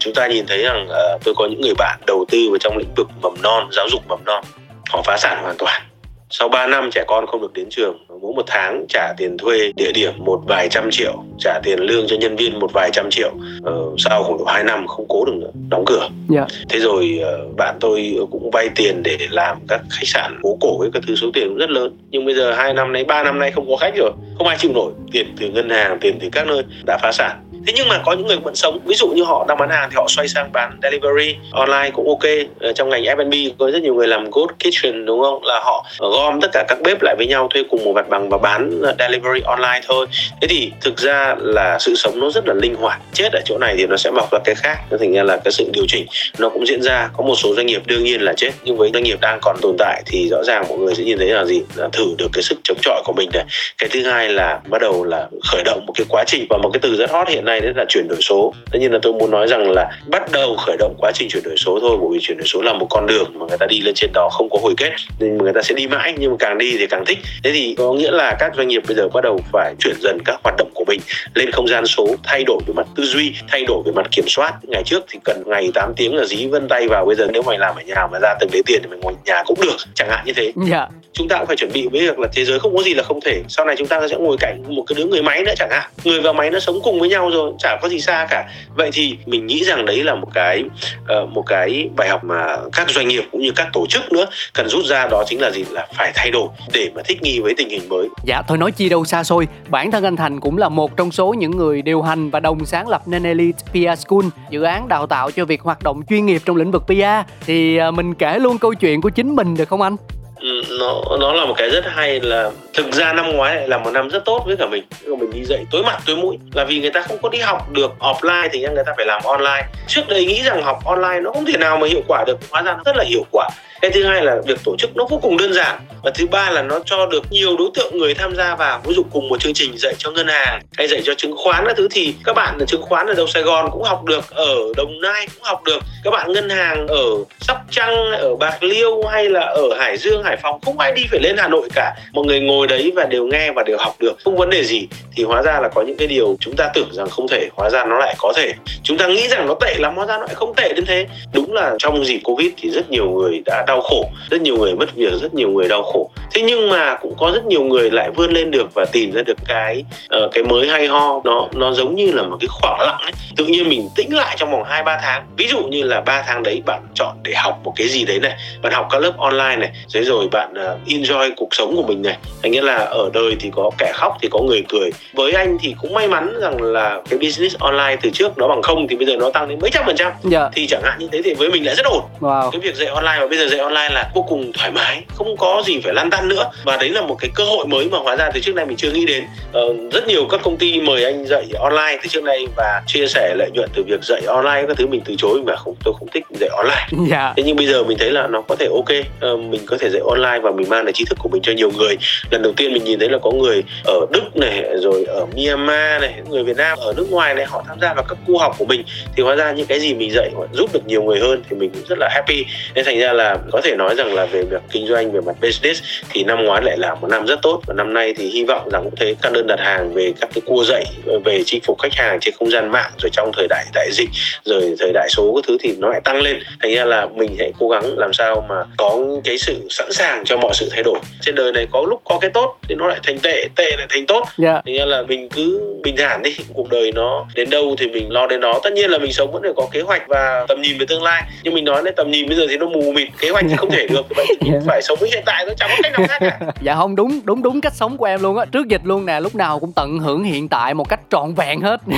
chúng 0.00 0.14
ta 0.14 0.26
nhìn 0.26 0.44
thấy 0.48 0.62
rằng 0.62 0.88
uh, 0.88 1.24
tôi 1.24 1.34
có 1.38 1.46
những 1.50 1.60
người 1.60 1.74
bạn 1.78 2.00
đầu 2.06 2.24
tư 2.28 2.38
vào 2.50 2.58
trong 2.58 2.76
lĩnh 2.76 2.94
vực 2.96 3.08
mầm 3.22 3.34
non 3.42 3.68
giáo 3.72 3.86
dục 3.90 4.02
mầm 4.08 4.24
non 4.24 4.44
họ 4.90 5.02
phá 5.02 5.16
sản 5.18 5.42
hoàn 5.42 5.56
toàn 5.58 5.82
sau 6.30 6.48
3 6.48 6.66
năm 6.66 6.90
trẻ 6.92 7.04
con 7.06 7.26
không 7.26 7.40
được 7.40 7.52
đến 7.52 7.66
trường 7.70 8.06
mỗi 8.08 8.32
một 8.36 8.44
tháng 8.46 8.84
trả 8.88 9.12
tiền 9.16 9.36
thuê 9.38 9.72
địa 9.76 9.92
điểm 9.92 10.12
một 10.18 10.40
vài 10.48 10.68
trăm 10.70 10.88
triệu 10.90 11.22
trả 11.38 11.60
tiền 11.62 11.78
lương 11.78 12.06
cho 12.06 12.16
nhân 12.16 12.36
viên 12.36 12.58
một 12.58 12.70
vài 12.72 12.90
trăm 12.92 13.10
triệu 13.10 13.32
ờ, 13.62 13.82
sau 13.98 14.22
khoảng 14.22 14.38
độ 14.38 14.44
2 14.44 14.64
năm 14.64 14.86
không 14.86 15.06
cố 15.08 15.24
được 15.24 15.34
nữa 15.34 15.50
đóng 15.68 15.84
cửa 15.86 16.00
yeah. 16.00 16.10
Dạ. 16.28 16.46
thế 16.68 16.78
rồi 16.78 17.20
uh, 17.22 17.56
bạn 17.56 17.76
tôi 17.80 18.18
cũng 18.30 18.50
vay 18.50 18.68
tiền 18.76 19.02
để 19.02 19.18
làm 19.30 19.56
các 19.68 19.80
khách 19.90 20.06
sạn 20.06 20.40
phố 20.42 20.58
cổ 20.60 20.78
với 20.78 20.90
các 20.94 21.02
thứ 21.06 21.14
số 21.14 21.30
tiền 21.34 21.48
cũng 21.48 21.58
rất 21.58 21.70
lớn 21.70 21.96
nhưng 22.10 22.24
bây 22.24 22.34
giờ 22.34 22.52
hai 22.52 22.74
năm 22.74 22.92
nay 22.92 23.04
ba 23.04 23.22
năm 23.22 23.38
nay 23.38 23.50
không 23.50 23.68
có 23.68 23.76
khách 23.76 23.94
rồi 23.96 24.10
không 24.38 24.46
ai 24.46 24.56
chịu 24.60 24.70
nổi 24.74 24.92
tiền 25.12 25.26
từ 25.40 25.48
ngân 25.48 25.70
hàng 25.70 25.98
tiền 26.00 26.18
từ 26.20 26.28
các 26.32 26.46
nơi 26.46 26.62
đã 26.86 26.98
phá 27.02 27.12
sản 27.12 27.45
thế 27.66 27.72
nhưng 27.76 27.88
mà 27.88 27.98
có 28.04 28.12
những 28.12 28.26
người 28.26 28.36
vẫn 28.36 28.54
sống. 28.54 28.78
Ví 28.84 28.94
dụ 28.94 29.08
như 29.08 29.22
họ 29.22 29.44
đang 29.48 29.58
bán 29.58 29.70
hàng 29.70 29.88
thì 29.90 29.94
họ 29.96 30.06
xoay 30.08 30.28
sang 30.28 30.52
bán 30.52 30.78
delivery 30.82 31.36
online 31.52 31.90
cũng 31.92 32.08
ok. 32.08 32.30
Ở 32.60 32.72
trong 32.72 32.88
ngành 32.88 33.02
F&B 33.02 33.34
có 33.58 33.70
rất 33.70 33.82
nhiều 33.82 33.94
người 33.94 34.06
làm 34.06 34.30
good 34.30 34.50
kitchen, 34.58 35.06
đúng 35.06 35.22
không? 35.22 35.44
Là 35.44 35.60
họ 35.64 35.86
gom 35.98 36.40
tất 36.40 36.48
cả 36.52 36.64
các 36.68 36.78
bếp 36.82 37.02
lại 37.02 37.14
với 37.18 37.26
nhau, 37.26 37.48
thuê 37.54 37.62
cùng 37.70 37.84
một 37.84 37.92
mặt 37.94 38.08
bằng 38.08 38.28
và 38.28 38.38
bán 38.38 38.80
ờ, 38.82 38.94
delivery 38.98 39.40
online 39.44 39.80
thôi. 39.86 40.06
Thế 40.40 40.48
thì 40.48 40.72
thực 40.80 40.98
ra 40.98 41.34
là 41.38 41.78
sự 41.80 41.94
sống 41.96 42.20
nó 42.20 42.30
rất 42.30 42.48
là 42.48 42.54
linh 42.54 42.74
hoạt. 42.74 43.00
Chết 43.12 43.32
ở 43.32 43.40
chỗ 43.44 43.58
này 43.58 43.74
thì 43.78 43.86
nó 43.86 43.96
sẽ 43.96 44.10
mọc 44.10 44.32
ra 44.32 44.38
cái 44.44 44.54
khác. 44.54 44.78
Nó 44.90 44.96
thành 45.00 45.12
ra 45.12 45.22
là 45.22 45.36
cái 45.36 45.52
sự 45.52 45.70
điều 45.72 45.84
chỉnh 45.88 46.06
nó 46.38 46.48
cũng 46.48 46.66
diễn 46.66 46.82
ra. 46.82 47.08
Có 47.16 47.24
một 47.24 47.34
số 47.34 47.54
doanh 47.54 47.66
nghiệp 47.66 47.82
đương 47.86 48.04
nhiên 48.04 48.20
là 48.20 48.32
chết, 48.36 48.50
nhưng 48.64 48.76
với 48.76 48.90
doanh 48.94 49.04
nghiệp 49.04 49.20
đang 49.20 49.38
còn 49.42 49.56
tồn 49.62 49.76
tại 49.78 50.02
thì 50.06 50.28
rõ 50.30 50.42
ràng 50.44 50.64
mọi 50.68 50.78
người 50.78 50.94
sẽ 50.94 51.04
nhìn 51.04 51.18
thấy 51.18 51.28
là 51.28 51.44
gì? 51.44 51.62
Là 51.74 51.88
thử 51.92 52.14
được 52.18 52.28
cái 52.32 52.42
sức 52.42 52.58
chống 52.64 52.78
chọi 52.82 53.02
của 53.04 53.12
mình 53.12 53.30
này. 53.32 53.44
Cái 53.78 53.88
thứ 53.92 54.02
hai 54.02 54.28
là 54.28 54.60
bắt 54.68 54.80
đầu 54.80 55.04
là 55.04 55.28
khởi 55.44 55.62
động 55.64 55.86
một 55.86 55.92
cái 55.96 56.06
quá 56.08 56.24
trình 56.26 56.46
và 56.50 56.58
một 56.58 56.70
cái 56.72 56.80
từ 56.82 56.96
rất 56.96 57.10
hot 57.10 57.28
hiện 57.28 57.44
nay 57.44 57.55
đấy 57.60 57.72
là 57.76 57.84
chuyển 57.88 58.08
đổi 58.08 58.18
số. 58.20 58.52
Tất 58.72 58.78
nhiên 58.78 58.92
là 58.92 58.98
tôi 59.02 59.12
muốn 59.12 59.30
nói 59.30 59.48
rằng 59.48 59.70
là 59.70 59.90
bắt 60.06 60.32
đầu 60.32 60.56
khởi 60.56 60.76
động 60.76 60.94
quá 60.98 61.12
trình 61.14 61.28
chuyển 61.28 61.42
đổi 61.42 61.56
số 61.56 61.78
thôi 61.80 61.96
bởi 62.00 62.08
vì 62.12 62.18
chuyển 62.22 62.38
đổi 62.38 62.46
số 62.46 62.62
là 62.62 62.72
một 62.72 62.86
con 62.90 63.06
đường 63.06 63.30
mà 63.34 63.46
người 63.48 63.58
ta 63.58 63.66
đi 63.66 63.80
lên 63.80 63.94
trên 63.94 64.10
đó 64.14 64.28
không 64.32 64.48
có 64.50 64.58
hồi 64.62 64.74
kết 64.76 64.92
nên 65.20 65.38
người 65.38 65.52
ta 65.52 65.62
sẽ 65.62 65.74
đi 65.74 65.86
mãi 65.86 66.14
nhưng 66.18 66.30
mà 66.30 66.36
càng 66.38 66.58
đi 66.58 66.76
thì 66.78 66.86
càng 66.86 67.04
thích. 67.04 67.18
Thế 67.44 67.52
thì 67.52 67.74
có 67.78 67.92
nghĩa 67.92 68.10
là 68.10 68.36
các 68.38 68.52
doanh 68.56 68.68
nghiệp 68.68 68.82
bây 68.86 68.96
giờ 68.96 69.08
bắt 69.08 69.20
đầu 69.24 69.40
phải 69.52 69.74
chuyển 69.80 69.96
dần 70.02 70.18
các 70.24 70.40
hoạt 70.44 70.54
động 70.58 70.70
của 70.74 70.84
mình 70.88 71.00
lên 71.34 71.50
không 71.50 71.68
gian 71.68 71.86
số 71.86 72.06
thay 72.24 72.44
đổi 72.46 72.60
về 72.66 72.74
mặt 72.76 72.86
tư 72.96 73.04
duy 73.04 73.32
thay 73.48 73.64
đổi 73.64 73.82
về 73.86 73.92
mặt 73.92 74.06
kiểm 74.10 74.24
soát. 74.28 74.54
Ngày 74.62 74.82
trước 74.86 75.04
thì 75.08 75.18
cần 75.24 75.42
ngày 75.46 75.70
8 75.74 75.92
tiếng 75.96 76.16
là 76.16 76.24
dí 76.24 76.46
vân 76.46 76.68
tay 76.68 76.88
vào 76.88 77.04
bây 77.06 77.14
giờ 77.14 77.26
nếu 77.32 77.42
mày 77.42 77.58
làm 77.58 77.74
ở 77.74 77.82
nhà 77.82 78.06
mà 78.12 78.18
ra 78.22 78.34
từng 78.40 78.50
đấy 78.52 78.62
tiền 78.66 78.80
thì 78.82 78.88
mày 78.90 78.98
ngồi 79.02 79.12
nhà 79.24 79.42
cũng 79.46 79.58
được 79.62 79.76
chẳng 79.94 80.08
hạn 80.10 80.24
như 80.26 80.32
thế. 80.32 80.42
Yeah. 80.42 80.68
Dạ. 80.70 80.88
chúng 81.12 81.28
ta 81.28 81.38
cũng 81.38 81.46
phải 81.46 81.56
chuẩn 81.56 81.72
bị 81.72 81.88
với 81.92 82.00
việc 82.00 82.18
là 82.18 82.28
thế 82.32 82.44
giới 82.44 82.58
không 82.58 82.76
có 82.76 82.82
gì 82.82 82.94
là 82.94 83.02
không 83.02 83.20
thể. 83.20 83.42
Sau 83.48 83.66
này 83.66 83.76
chúng 83.78 83.86
ta 83.86 84.08
sẽ 84.08 84.16
ngồi 84.16 84.36
cạnh 84.40 84.62
một 84.68 84.84
cái 84.86 84.94
đứa 84.96 85.04
người 85.04 85.22
máy 85.22 85.42
nữa 85.42 85.52
chẳng 85.56 85.70
hạn. 85.70 85.90
Người 86.04 86.20
và 86.20 86.32
máy 86.32 86.50
nó 86.50 86.60
sống 86.60 86.80
cùng 86.82 87.00
với 87.00 87.08
nhau 87.08 87.30
rồi 87.30 87.45
chả 87.58 87.78
có 87.82 87.88
gì 87.88 88.00
xa 88.00 88.26
cả. 88.30 88.48
Vậy 88.74 88.90
thì 88.92 89.18
mình 89.26 89.46
nghĩ 89.46 89.64
rằng 89.64 89.86
đấy 89.86 90.04
là 90.04 90.14
một 90.14 90.28
cái 90.34 90.62
ờ, 91.06 91.26
một 91.26 91.42
cái 91.46 91.88
bài 91.96 92.08
học 92.08 92.24
mà 92.24 92.56
các 92.72 92.90
doanh 92.90 93.08
nghiệp 93.08 93.24
cũng 93.32 93.40
như 93.40 93.52
các 93.56 93.68
tổ 93.72 93.86
chức 93.88 94.12
nữa 94.12 94.26
cần 94.54 94.68
rút 94.68 94.84
ra, 94.84 95.06
đó 95.10 95.24
chính 95.26 95.40
là 95.40 95.50
gì? 95.50 95.64
Là 95.70 95.86
phải 95.94 96.12
thay 96.14 96.30
đổi 96.30 96.48
để 96.72 96.90
mà 96.94 97.02
thích 97.02 97.22
nghi 97.22 97.40
với 97.40 97.54
tình 97.56 97.68
hình 97.68 97.88
mới. 97.88 98.08
Dạ 98.24 98.42
thôi 98.48 98.58
nói 98.58 98.72
chi 98.72 98.88
đâu 98.88 99.04
xa 99.04 99.24
xôi. 99.24 99.48
Bản 99.68 99.90
thân 99.90 100.04
anh 100.04 100.16
thành 100.16 100.40
cũng 100.40 100.58
là 100.58 100.68
một 100.68 100.96
trong 100.96 101.12
số 101.12 101.34
những 101.38 101.56
người 101.56 101.82
điều 101.82 102.02
hành 102.02 102.30
và 102.30 102.40
đồng 102.40 102.64
sáng 102.64 102.88
lập 102.88 103.08
Nenelli 103.08 103.52
PR 103.52 104.00
School, 104.06 104.24
dự 104.50 104.62
án 104.62 104.88
đào 104.88 105.06
tạo 105.06 105.30
cho 105.30 105.44
việc 105.44 105.62
hoạt 105.62 105.82
động 105.82 106.02
chuyên 106.08 106.26
nghiệp 106.26 106.42
trong 106.44 106.56
lĩnh 106.56 106.70
vực 106.70 106.82
PR 106.86 107.30
thì 107.46 107.76
ờ, 107.76 107.90
mình 107.90 108.14
kể 108.14 108.38
luôn 108.38 108.58
câu 108.58 108.74
chuyện 108.74 109.00
của 109.00 109.10
chính 109.10 109.36
mình 109.36 109.56
được 109.56 109.68
không 109.68 109.82
anh? 109.82 109.96
Ừ, 110.40 110.62
nó 110.78 111.02
nó 111.20 111.32
là 111.32 111.44
một 111.44 111.54
cái 111.56 111.70
rất 111.70 111.84
hay 111.86 112.20
là 112.20 112.50
thực 112.74 112.92
ra 112.92 113.12
năm 113.12 113.36
ngoái 113.36 113.56
lại 113.56 113.68
là 113.68 113.78
một 113.78 113.90
năm 113.90 114.08
rất 114.08 114.24
tốt 114.24 114.42
với 114.46 114.56
cả 114.56 114.66
mình. 114.66 114.84
Mình 115.06 115.30
đi 115.32 115.44
dạy 115.44 115.64
tối 115.70 115.82
mặt, 115.82 115.98
tối 116.06 116.16
mũi 116.16 116.38
là 116.54 116.64
vì 116.64 116.80
người 116.80 116.90
ta 116.90 117.00
không 117.00 117.18
có 117.22 117.28
đi 117.28 117.38
học 117.38 117.70
được 117.72 117.90
offline 117.98 118.48
thì 118.52 118.60
người 118.60 118.84
ta 118.86 118.92
phải 118.96 119.06
làm 119.06 119.22
online. 119.24 119.66
Trước 119.88 120.02
đây 120.08 120.26
nghĩ 120.26 120.42
rằng 120.42 120.62
học 120.62 120.78
online 120.84 121.20
nó 121.20 121.32
không 121.32 121.44
thể 121.44 121.56
nào 121.58 121.76
mà 121.76 121.86
hiệu 121.86 122.02
quả 122.08 122.24
được. 122.26 122.38
Hóa 122.50 122.62
ra 122.62 122.72
nó 122.72 122.82
rất 122.84 122.96
là 122.96 123.04
hiệu 123.04 123.22
quả 123.30 123.48
cái 123.82 123.90
thứ 123.90 124.04
hai 124.04 124.24
là 124.24 124.36
việc 124.46 124.58
tổ 124.64 124.76
chức 124.78 124.96
nó 124.96 125.06
vô 125.10 125.18
cùng 125.22 125.36
đơn 125.36 125.52
giản. 125.52 125.80
Và 126.02 126.10
thứ 126.14 126.26
ba 126.26 126.50
là 126.50 126.62
nó 126.62 126.78
cho 126.84 127.06
được 127.06 127.22
nhiều 127.30 127.56
đối 127.56 127.70
tượng 127.74 127.98
người 127.98 128.14
tham 128.14 128.36
gia 128.36 128.54
vào. 128.54 128.80
Ví 128.84 128.94
dụ 128.94 129.02
cùng 129.12 129.28
một 129.28 129.40
chương 129.40 129.54
trình 129.54 129.78
dạy 129.78 129.94
cho 129.98 130.10
ngân 130.10 130.28
hàng, 130.28 130.60
hay 130.76 130.88
dạy 130.88 131.00
cho 131.04 131.14
chứng 131.14 131.36
khoán 131.36 131.64
các 131.66 131.76
thứ 131.76 131.88
thì 131.90 132.14
các 132.24 132.32
bạn 132.32 132.58
ở 132.58 132.64
chứng 132.66 132.82
khoán 132.82 133.06
ở 133.06 133.14
đầu 133.14 133.26
Sài 133.26 133.42
Gòn 133.42 133.68
cũng 133.72 133.82
học 133.82 134.04
được, 134.04 134.30
ở 134.30 134.56
Đồng 134.76 135.00
Nai 135.00 135.26
cũng 135.34 135.42
học 135.42 135.64
được. 135.64 135.78
Các 136.04 136.10
bạn 136.10 136.32
ngân 136.32 136.48
hàng 136.48 136.86
ở 136.86 137.04
Sóc 137.40 137.56
Trăng, 137.70 138.10
ở 138.12 138.36
Bạc 138.36 138.62
Liêu 138.62 139.02
hay 139.02 139.28
là 139.28 139.40
ở 139.40 139.74
Hải 139.78 139.96
Dương, 139.96 140.22
Hải 140.22 140.36
Phòng, 140.36 140.60
không 140.60 140.78
ai 140.78 140.92
đi 140.92 141.02
phải 141.10 141.20
lên 141.20 141.36
Hà 141.36 141.48
Nội 141.48 141.68
cả. 141.74 141.94
Mọi 142.12 142.24
người 142.24 142.40
ngồi 142.40 142.66
đấy 142.66 142.92
và 142.94 143.04
đều 143.04 143.26
nghe 143.26 143.52
và 143.52 143.62
đều 143.62 143.76
học 143.78 143.96
được. 143.98 144.12
Không 144.24 144.36
vấn 144.36 144.50
đề 144.50 144.64
gì. 144.64 144.86
Thì 145.16 145.24
hóa 145.24 145.42
ra 145.42 145.60
là 145.60 145.68
có 145.68 145.82
những 145.82 145.96
cái 145.96 146.08
điều 146.08 146.36
chúng 146.40 146.56
ta 146.56 146.70
tưởng 146.74 146.88
rằng 146.92 147.08
không 147.08 147.28
thể. 147.28 147.48
Hóa 147.56 147.70
ra 147.70 147.84
nó 147.84 147.98
lại 147.98 148.14
có 148.18 148.32
thể. 148.36 148.52
Chúng 148.82 148.98
ta 148.98 149.06
nghĩ 149.06 149.28
rằng 149.28 149.46
nó 149.46 149.54
tệ 149.60 149.74
lắm, 149.78 149.96
hóa 149.96 150.06
ra 150.06 150.18
nó 150.18 150.24
lại 150.24 150.34
không 150.34 150.54
tệ 150.56 150.72
đến 150.72 150.84
thế. 150.84 151.06
Đúng 151.32 151.52
là 151.52 151.74
trong 151.78 152.04
dịp 152.04 152.20
covid 152.24 152.52
thì 152.56 152.70
rất 152.70 152.90
nhiều 152.90 153.10
người 153.10 153.42
đã 153.46 153.64
đau 153.66 153.80
khổ. 153.80 154.10
Rất 154.30 154.40
nhiều 154.40 154.56
người 154.56 154.74
mất 154.74 154.94
việc 154.94 155.12
rất 155.22 155.34
nhiều 155.34 155.50
người 155.50 155.68
đau 155.68 155.82
khổ. 155.82 156.10
Thế 156.34 156.42
nhưng 156.42 156.68
mà 156.68 156.94
cũng 157.02 157.14
có 157.18 157.30
rất 157.34 157.46
nhiều 157.46 157.62
người 157.62 157.90
lại 157.90 158.10
vươn 158.10 158.32
lên 158.32 158.50
được 158.50 158.74
và 158.74 158.84
tìm 158.92 159.12
ra 159.12 159.22
được 159.22 159.38
cái 159.48 159.84
uh, 160.24 160.32
cái 160.32 160.44
mới 160.44 160.68
hay 160.68 160.86
ho. 160.86 161.20
Nó 161.24 161.48
nó 161.54 161.72
giống 161.72 161.94
như 161.94 162.12
là 162.12 162.22
một 162.22 162.36
cái 162.40 162.48
khoảng 162.50 162.80
lặng 162.80 162.98
ấy. 163.02 163.12
Tự 163.36 163.44
nhiên 163.44 163.68
mình 163.68 163.88
tĩnh 163.96 164.14
lại 164.14 164.36
trong 164.38 164.50
vòng 164.50 164.64
hai 164.64 164.82
ba 164.82 164.98
tháng. 165.02 165.26
Ví 165.36 165.48
dụ 165.48 165.58
như 165.58 165.82
là 165.82 166.00
ba 166.00 166.24
tháng 166.26 166.42
đấy 166.42 166.62
bạn 166.66 166.82
chọn 166.94 167.16
để 167.22 167.32
học 167.36 167.60
một 167.64 167.72
cái 167.76 167.88
gì 167.88 168.04
đấy 168.04 168.18
này. 168.20 168.36
Bạn 168.62 168.72
học 168.72 168.88
các 168.90 168.98
lớp 168.98 169.12
online 169.18 169.56
này. 169.56 169.70
Thế 169.94 170.02
rồi 170.02 170.28
bạn 170.32 170.52
uh, 170.52 170.88
enjoy 170.88 171.30
cuộc 171.36 171.54
sống 171.54 171.76
của 171.76 171.82
mình 171.82 172.02
này. 172.02 172.16
Thành 172.42 172.52
nghĩa 172.52 172.62
là 172.62 172.76
ở 172.76 173.10
đời 173.12 173.36
thì 173.40 173.50
có 173.54 173.70
kẻ 173.78 173.92
khóc 173.94 174.16
thì 174.22 174.28
có 174.30 174.40
người 174.40 174.64
cười. 174.68 174.90
Với 175.14 175.32
anh 175.32 175.58
thì 175.62 175.74
cũng 175.80 175.94
may 175.94 176.08
mắn 176.08 176.40
rằng 176.40 176.62
là 176.62 177.00
cái 177.10 177.18
business 177.18 177.56
online 177.58 177.96
từ 178.02 178.10
trước 178.10 178.38
nó 178.38 178.48
bằng 178.48 178.62
không 178.62 178.88
thì 178.88 178.96
bây 178.96 179.06
giờ 179.06 179.16
nó 179.16 179.30
tăng 179.30 179.48
đến 179.48 179.58
mấy 179.60 179.70
trăm 179.70 179.82
phần 179.86 179.96
trăm. 179.96 180.12
Dạ. 180.22 180.50
thì 180.54 180.66
chẳng 180.66 180.82
hạn 180.84 180.98
như 180.98 181.08
thế 181.12 181.20
thì 181.24 181.34
với 181.34 181.50
mình 181.50 181.66
lại 181.66 181.74
rất 181.74 181.86
ổn. 181.86 182.02
Wow. 182.20 182.50
cái 182.50 182.60
việc 182.60 182.74
dạy 182.74 182.88
online 182.88 183.16
và 183.20 183.26
bây 183.26 183.38
giờ 183.38 183.48
dạy 183.48 183.55
online 183.58 183.88
là 183.90 184.10
vô 184.14 184.22
cùng 184.28 184.52
thoải 184.52 184.70
mái 184.70 185.02
không 185.14 185.36
có 185.36 185.62
gì 185.66 185.80
phải 185.84 185.94
lăn 185.94 186.10
tăn 186.10 186.28
nữa. 186.28 186.50
Và 186.64 186.76
đấy 186.76 186.90
là 186.90 187.00
một 187.00 187.16
cái 187.20 187.30
cơ 187.34 187.44
hội 187.44 187.66
mới 187.66 187.88
mà 187.88 187.98
hóa 187.98 188.16
ra 188.16 188.30
từ 188.34 188.40
trước 188.40 188.54
nay 188.54 188.66
mình 188.66 188.76
chưa 188.76 188.90
nghĩ 188.90 189.06
đến. 189.06 189.24
Ờ, 189.52 189.74
rất 189.92 190.06
nhiều 190.06 190.26
các 190.30 190.40
công 190.42 190.56
ty 190.56 190.80
mời 190.80 191.04
anh 191.04 191.26
dạy 191.26 191.46
online 191.58 191.98
từ 192.02 192.08
trước 192.08 192.24
nay 192.24 192.46
và 192.56 192.82
chia 192.86 193.06
sẻ 193.06 193.34
lợi 193.38 193.50
nhuận 193.54 193.70
từ 193.74 193.82
việc 193.82 194.04
dạy 194.04 194.22
online 194.26 194.64
các 194.68 194.76
thứ 194.76 194.86
mình 194.86 195.00
từ 195.04 195.14
chối 195.18 195.42
mà 195.46 195.56
không 195.56 195.74
tôi 195.84 195.94
không 195.98 196.08
thích 196.14 196.24
dạy 196.30 196.50
online. 196.50 197.08
Dạ. 197.10 197.32
thế 197.36 197.42
nhưng 197.42 197.56
bây 197.56 197.66
giờ 197.66 197.84
mình 197.84 197.98
thấy 197.98 198.10
là 198.10 198.26
nó 198.26 198.42
có 198.48 198.56
thể 198.56 198.66
ok. 198.66 199.04
Ờ, 199.20 199.36
mình 199.36 199.60
có 199.66 199.76
thể 199.80 199.90
dạy 199.90 200.02
online 200.08 200.38
và 200.42 200.50
mình 200.50 200.68
mang 200.68 200.84
lại 200.84 200.92
trí 200.92 201.04
thức 201.04 201.18
của 201.18 201.28
mình 201.28 201.42
cho 201.42 201.52
nhiều 201.52 201.70
người. 201.78 201.96
Lần 202.30 202.42
đầu 202.42 202.52
tiên 202.56 202.72
mình 202.72 202.84
nhìn 202.84 202.98
thấy 202.98 203.08
là 203.08 203.18
có 203.22 203.30
người 203.30 203.62
ở 203.84 204.06
đức 204.12 204.36
này 204.36 204.64
rồi 204.82 205.04
ở 205.04 205.26
Myanmar 205.36 206.02
này 206.02 206.14
người 206.28 206.44
Việt 206.44 206.56
Nam 206.56 206.78
ở 206.78 206.94
nước 206.96 207.06
ngoài 207.10 207.34
này 207.34 207.44
họ 207.46 207.64
tham 207.68 207.80
gia 207.80 207.94
vào 207.94 208.04
các 208.08 208.18
khu 208.26 208.38
học 208.38 208.54
của 208.58 208.64
mình. 208.64 208.84
Thì 209.16 209.22
hóa 209.22 209.34
ra 209.34 209.52
những 209.52 209.66
cái 209.66 209.80
gì 209.80 209.94
mình 209.94 210.10
dạy 210.14 210.30
giúp 210.52 210.72
được 210.72 210.86
nhiều 210.86 211.02
người 211.02 211.20
hơn 211.20 211.42
thì 211.50 211.56
mình 211.56 211.70
cũng 211.70 211.82
rất 211.88 211.98
là 211.98 212.08
happy. 212.12 212.44
Nên 212.74 212.84
thành 212.84 212.98
ra 212.98 213.12
là 213.12 213.38
có 213.52 213.60
thể 213.64 213.74
nói 213.76 213.94
rằng 213.94 214.14
là 214.14 214.26
về 214.26 214.42
việc 214.42 214.62
kinh 214.72 214.86
doanh 214.86 215.12
về 215.12 215.20
mặt 215.20 215.36
business 215.42 215.82
thì 216.10 216.24
năm 216.24 216.44
ngoái 216.44 216.62
lại 216.62 216.78
là 216.78 216.94
một 216.94 217.08
năm 217.10 217.26
rất 217.26 217.38
tốt 217.42 217.62
và 217.66 217.74
năm 217.74 217.94
nay 217.94 218.14
thì 218.16 218.28
hy 218.28 218.44
vọng 218.44 218.68
rằng 218.72 218.84
cũng 218.84 218.96
thấy 218.96 219.16
các 219.22 219.32
đơn 219.32 219.46
đặt 219.46 219.60
hàng 219.60 219.94
về 219.94 220.12
các 220.20 220.30
cái 220.34 220.42
cua 220.46 220.64
dậy 220.64 220.84
về 221.24 221.42
chinh 221.46 221.60
phục 221.62 221.78
khách 221.78 221.94
hàng 221.94 222.18
trên 222.20 222.34
không 222.38 222.50
gian 222.50 222.72
mạng 222.72 222.90
rồi 223.02 223.10
trong 223.12 223.30
thời 223.36 223.46
đại 223.48 223.64
đại 223.74 223.88
dịch 223.92 224.08
rồi 224.44 224.76
thời 224.78 224.92
đại 224.92 225.08
số 225.10 225.32
các 225.34 225.44
thứ 225.48 225.56
thì 225.60 225.74
nó 225.78 225.88
lại 225.88 226.00
tăng 226.04 226.22
lên 226.22 226.36
thành 226.62 226.74
ra 226.74 226.84
là 226.84 227.06
mình 227.06 227.36
hãy 227.38 227.52
cố 227.58 227.68
gắng 227.68 227.98
làm 227.98 228.12
sao 228.12 228.46
mà 228.48 228.54
có 228.76 228.98
cái 229.24 229.38
sự 229.38 229.66
sẵn 229.70 229.92
sàng 229.92 230.24
cho 230.24 230.36
mọi 230.36 230.50
sự 230.54 230.68
thay 230.70 230.82
đổi 230.82 230.98
trên 231.20 231.34
đời 231.34 231.52
này 231.52 231.66
có 231.72 231.86
lúc 231.88 232.00
có 232.04 232.18
cái 232.20 232.30
tốt 232.34 232.58
thì 232.68 232.74
nó 232.74 232.86
lại 232.86 232.98
thành 233.02 233.18
tệ 233.18 233.48
tệ 233.56 233.76
lại 233.76 233.86
thành 233.90 234.06
tốt 234.06 234.20
yeah. 234.20 234.36
Dạ. 234.38 234.62
thành 234.64 234.74
ra 234.74 234.84
là 234.84 235.02
mình 235.02 235.28
cứ 235.28 235.60
bình 235.82 235.96
thản 235.96 236.22
đi 236.22 236.36
cuộc 236.52 236.70
đời 236.70 236.92
nó 236.92 237.26
đến 237.34 237.50
đâu 237.50 237.74
thì 237.78 237.86
mình 237.86 238.12
lo 238.12 238.26
đến 238.26 238.40
đó 238.40 238.60
tất 238.62 238.72
nhiên 238.72 238.90
là 238.90 238.98
mình 238.98 239.12
sống 239.12 239.32
vẫn 239.32 239.42
phải 239.42 239.52
có 239.56 239.68
kế 239.72 239.80
hoạch 239.80 240.08
và 240.08 240.44
tầm 240.48 240.62
nhìn 240.62 240.78
về 240.78 240.86
tương 240.86 241.02
lai 241.02 241.22
nhưng 241.42 241.54
mình 241.54 241.64
nói 241.64 241.82
đấy 241.84 241.92
tầm 241.96 242.10
nhìn 242.10 242.28
bây 242.28 242.36
giờ 242.36 242.46
thì 242.48 242.56
nó 242.56 242.66
mù 242.66 242.92
mịt 242.92 243.08
kế 243.18 243.30
hoạch 243.30 243.35
thì 243.48 243.56
không 243.56 243.70
thể 243.70 243.86
được 243.90 244.06
vậy 244.16 244.26
thì 244.40 244.50
yeah. 244.50 244.62
phải 244.66 244.82
sống 244.82 244.98
với 245.00 245.10
hiện 245.14 245.22
tại 245.26 245.44
thôi 245.46 245.54
chẳng 245.58 245.70
có 245.70 245.76
cách 245.82 245.92
nào 245.98 246.06
khác 246.08 246.18
cả. 246.20 246.52
Dạ 246.62 246.74
không 246.74 246.96
đúng 246.96 247.20
đúng 247.24 247.42
đúng 247.42 247.60
cách 247.60 247.74
sống 247.74 247.96
của 247.96 248.04
em 248.04 248.22
luôn 248.22 248.36
á. 248.36 248.44
Trước 248.44 248.68
dịch 248.68 248.80
luôn 248.84 249.06
nè 249.06 249.20
lúc 249.20 249.34
nào 249.34 249.60
cũng 249.60 249.72
tận 249.72 249.98
hưởng 249.98 250.24
hiện 250.24 250.48
tại 250.48 250.74
một 250.74 250.88
cách 250.88 251.00
trọn 251.10 251.34
vẹn 251.34 251.60
hết. 251.60 251.80